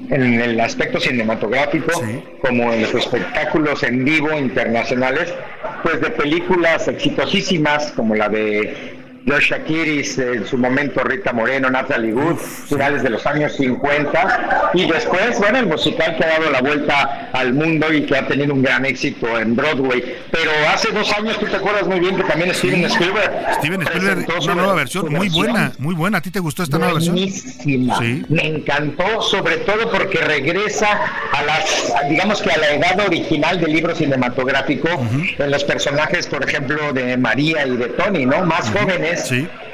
[0.09, 1.93] en el aspecto cinematográfico
[2.41, 5.33] como en los espectáculos en vivo internacionales,
[5.81, 12.13] pues de películas exitosísimas como la de Joshua Kiris, en su momento Rita Moreno, Natalie
[12.13, 16.61] Wood, finales de los años 50, y después, bueno, el musical que ha dado la
[16.61, 20.17] vuelta al mundo y que ha tenido un gran éxito en Broadway.
[20.31, 23.31] Pero hace dos años, tú te acuerdas muy bien que también Steven Spielberg.
[23.59, 26.17] Steven Spielberg, una nueva versión, muy buena, muy buena.
[26.17, 27.15] ¿A ti te gustó esta nueva versión?
[27.15, 27.97] Buenísima.
[27.99, 28.25] Sí.
[28.29, 30.87] Me encantó, sobre todo porque regresa
[31.31, 34.89] a las, digamos que a la edad original del libro cinematográfico,
[35.37, 38.43] en los personajes, por ejemplo, de María y de Tony, ¿no?
[38.45, 39.12] Más jóvenes.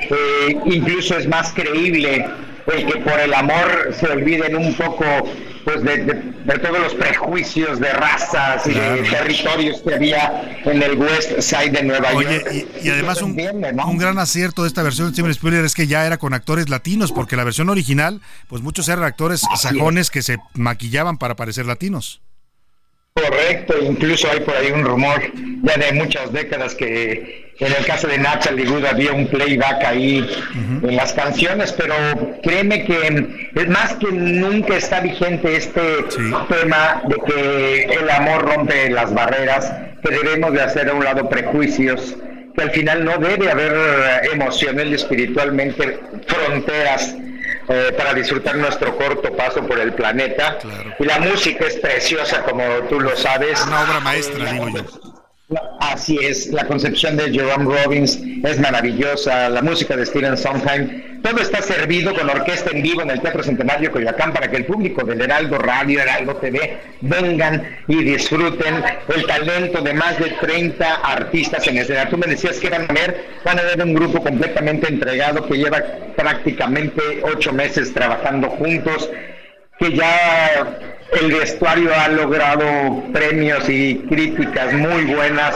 [0.01, 2.25] Eh, incluso es más creíble
[2.73, 5.03] el que por el amor se olviden un poco
[5.65, 10.81] pues de, de- de todos los prejuicios de razas y de territorios que había en
[10.81, 12.67] el West Side de Nueva Oye, York.
[12.83, 13.37] y, y además un,
[13.85, 16.69] un gran acierto de esta versión de Steven Spielberg es que ya era con actores
[16.69, 21.65] latinos, porque la versión original, pues muchos eran actores sajones que se maquillaban para parecer
[21.65, 22.21] latinos.
[23.13, 25.21] Correcto, incluso hay por ahí un rumor
[25.63, 30.25] ya de muchas décadas que en el caso de Natalie Wood había un playback ahí
[30.55, 31.93] en las canciones, pero
[32.41, 35.81] créeme que es más que nunca está vigente este
[36.47, 41.27] tema de que el amor rompe las barreras, que debemos de hacer a un lado
[41.27, 42.15] prejuicios,
[42.55, 43.73] que al final no debe haber
[44.31, 47.13] emocional y espiritualmente fronteras
[47.69, 50.57] eh, para disfrutar nuestro corto paso por el planeta.
[50.97, 53.61] Y la música es preciosa, como tú lo sabes.
[53.65, 55.08] Una obra maestra, digo yo.
[55.79, 61.41] Así es, la concepción de Jerome Robbins es maravillosa, la música de Steven Sondheim, todo
[61.41, 65.03] está servido con orquesta en vivo en el Teatro Centenario Coyoacán para que el público
[65.03, 71.67] del Heraldo Radio, Heraldo TV vengan y disfruten el talento de más de 30 artistas
[71.67, 72.07] en escena.
[72.09, 75.57] Tú me decías que van a ver, van a ver un grupo completamente entregado que
[75.57, 75.81] lleva
[76.15, 79.09] prácticamente ocho meses trabajando juntos,
[79.79, 80.77] que ya
[81.11, 85.55] El vestuario ha logrado premios y críticas muy buenas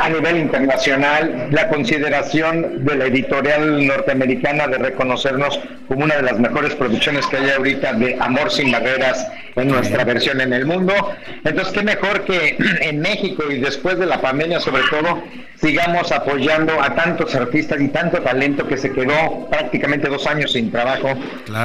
[0.00, 1.48] a nivel internacional.
[1.50, 5.58] La consideración de la editorial norteamericana de reconocernos
[5.88, 9.26] como una de las mejores producciones que hay ahorita de Amor sin Barreras
[9.56, 10.94] en nuestra versión en el mundo.
[11.44, 15.24] Entonces, qué mejor que en México y después de la pandemia, sobre todo,
[15.56, 20.70] sigamos apoyando a tantos artistas y tanto talento que se quedó prácticamente dos años sin
[20.70, 21.14] trabajo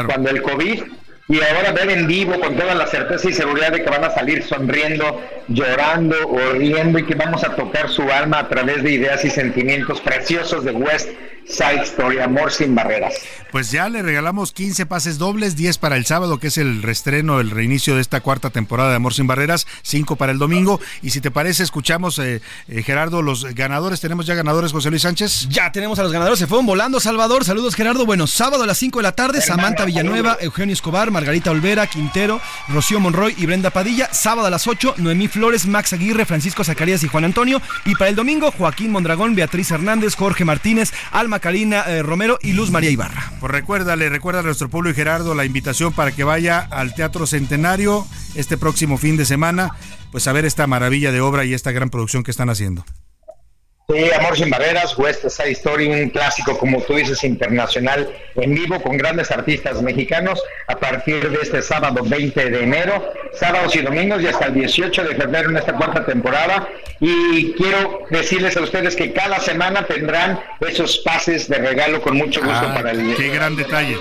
[0.08, 0.84] cuando el COVID
[1.30, 4.10] y ahora ver en vivo con toda la certeza y seguridad de que van a
[4.10, 8.94] salir sonriendo, llorando o riendo y que vamos a tocar su alma a través de
[8.94, 11.08] ideas y sentimientos preciosos de West
[11.50, 13.16] Side Story, Amor sin Barreras.
[13.52, 17.40] Pues ya le regalamos 15 pases dobles, 10 para el sábado, que es el restreno,
[17.40, 20.80] el reinicio de esta cuarta temporada de Amor sin Barreras, 5 para el domingo.
[21.02, 24.00] Y si te parece, escuchamos, eh, eh, Gerardo, los ganadores.
[24.00, 25.48] ¿Tenemos ya ganadores, José Luis Sánchez?
[25.50, 27.44] Ya tenemos a los ganadores, se fueron volando, Salvador.
[27.44, 28.06] Saludos, Gerardo.
[28.06, 32.40] Bueno, sábado a las 5 de la tarde, Samantha Villanueva, Eugenio Escobar, Margarita Olvera, Quintero,
[32.68, 34.10] Rocío Monroy y Brenda Padilla.
[34.14, 37.60] Sábado a las 8, Noemí Flores, Max Aguirre, Francisco Zacarías y Juan Antonio.
[37.86, 42.54] Y para el domingo, Joaquín Mondragón, Beatriz Hernández, Jorge Martínez, Alma Karina eh, Romero y
[42.54, 43.32] Luz María Ibarra.
[43.40, 47.28] Pues recuérdale, recuerda a nuestro pueblo y Gerardo la invitación para que vaya al Teatro
[47.28, 48.06] Centenario
[48.36, 49.72] este próximo fin de semana,
[50.12, 52.86] pues a ver esta maravilla de obra y esta gran producción que están haciendo.
[53.92, 58.80] Sí, Amor sin Barreras, West Side Story, un clásico, como tú dices, internacional, en vivo
[58.84, 63.04] con grandes artistas mexicanos a partir de este sábado 20 de enero,
[63.34, 66.68] sábados y domingos y hasta el 18 de febrero en esta cuarta temporada.
[67.00, 72.42] Y quiero decirles a ustedes que cada semana tendrán esos pases de regalo con mucho
[72.42, 73.98] gusto Ah, para el Qué gran detalle.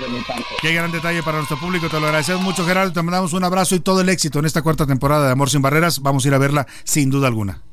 [0.61, 1.89] Qué gran detalle para nuestro público.
[1.89, 2.93] Te lo agradecemos mucho, Gerardo.
[2.93, 5.63] Te mandamos un abrazo y todo el éxito en esta cuarta temporada de Amor sin
[5.63, 6.01] Barreras.
[6.01, 7.63] Vamos a ir a verla sin duda alguna.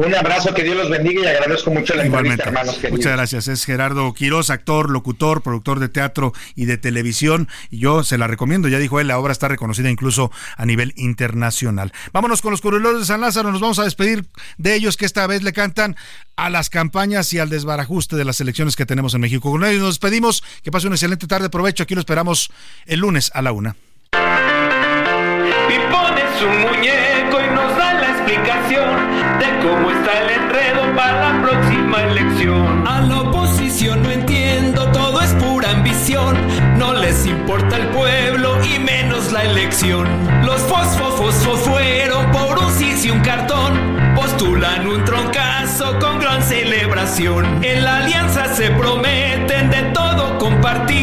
[0.00, 2.42] Un abrazo, que Dios los bendiga y agradezco mucho la entrevista, Igualmente.
[2.44, 2.98] hermanos queridos.
[2.98, 3.48] Muchas gracias.
[3.48, 7.48] Es Gerardo Quiroz, actor, locutor, productor de teatro y de televisión.
[7.68, 8.68] Y yo se la recomiendo.
[8.68, 11.92] Ya dijo él, la obra está reconocida incluso a nivel internacional.
[12.12, 13.50] Vámonos con los curiosos de San Lázaro.
[13.50, 14.24] Nos vamos a despedir
[14.56, 15.96] de ellos que esta vez le cantan
[16.36, 19.50] a las campañas y al desbarajuste de las elecciones que tenemos en México.
[19.50, 20.44] Con ellos nos despedimos.
[20.62, 21.50] Que pase una excelente tarde.
[21.50, 21.82] Provecho.
[21.82, 22.52] Aquí lo esperamos
[22.86, 23.74] el lunes a la una.
[24.12, 27.07] y pone su muñeco
[29.62, 32.86] cómo está el enredo para la próxima elección.
[32.86, 36.36] A la oposición no entiendo, todo es pura ambición.
[36.76, 40.06] No les importa el pueblo y menos la elección.
[40.44, 44.14] Los fosfofos fueron por un sí y un cartón.
[44.14, 47.64] Postulan un troncazo con gran celebración.
[47.64, 50.97] En la alianza se prometen de todo compartir.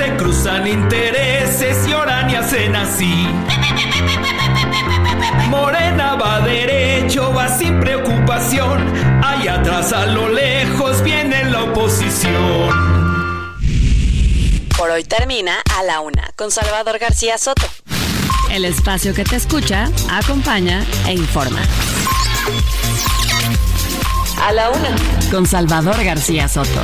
[0.00, 3.28] Se cruzan intereses y oran y hacen así.
[5.50, 8.94] Morena va derecho, va sin preocupación.
[9.22, 12.70] Allá atrás a lo lejos viene la oposición.
[14.78, 17.66] Por hoy termina a la una con Salvador García Soto.
[18.50, 21.60] El espacio que te escucha, acompaña e informa.
[24.42, 24.96] A la una
[25.30, 26.80] con Salvador García Soto.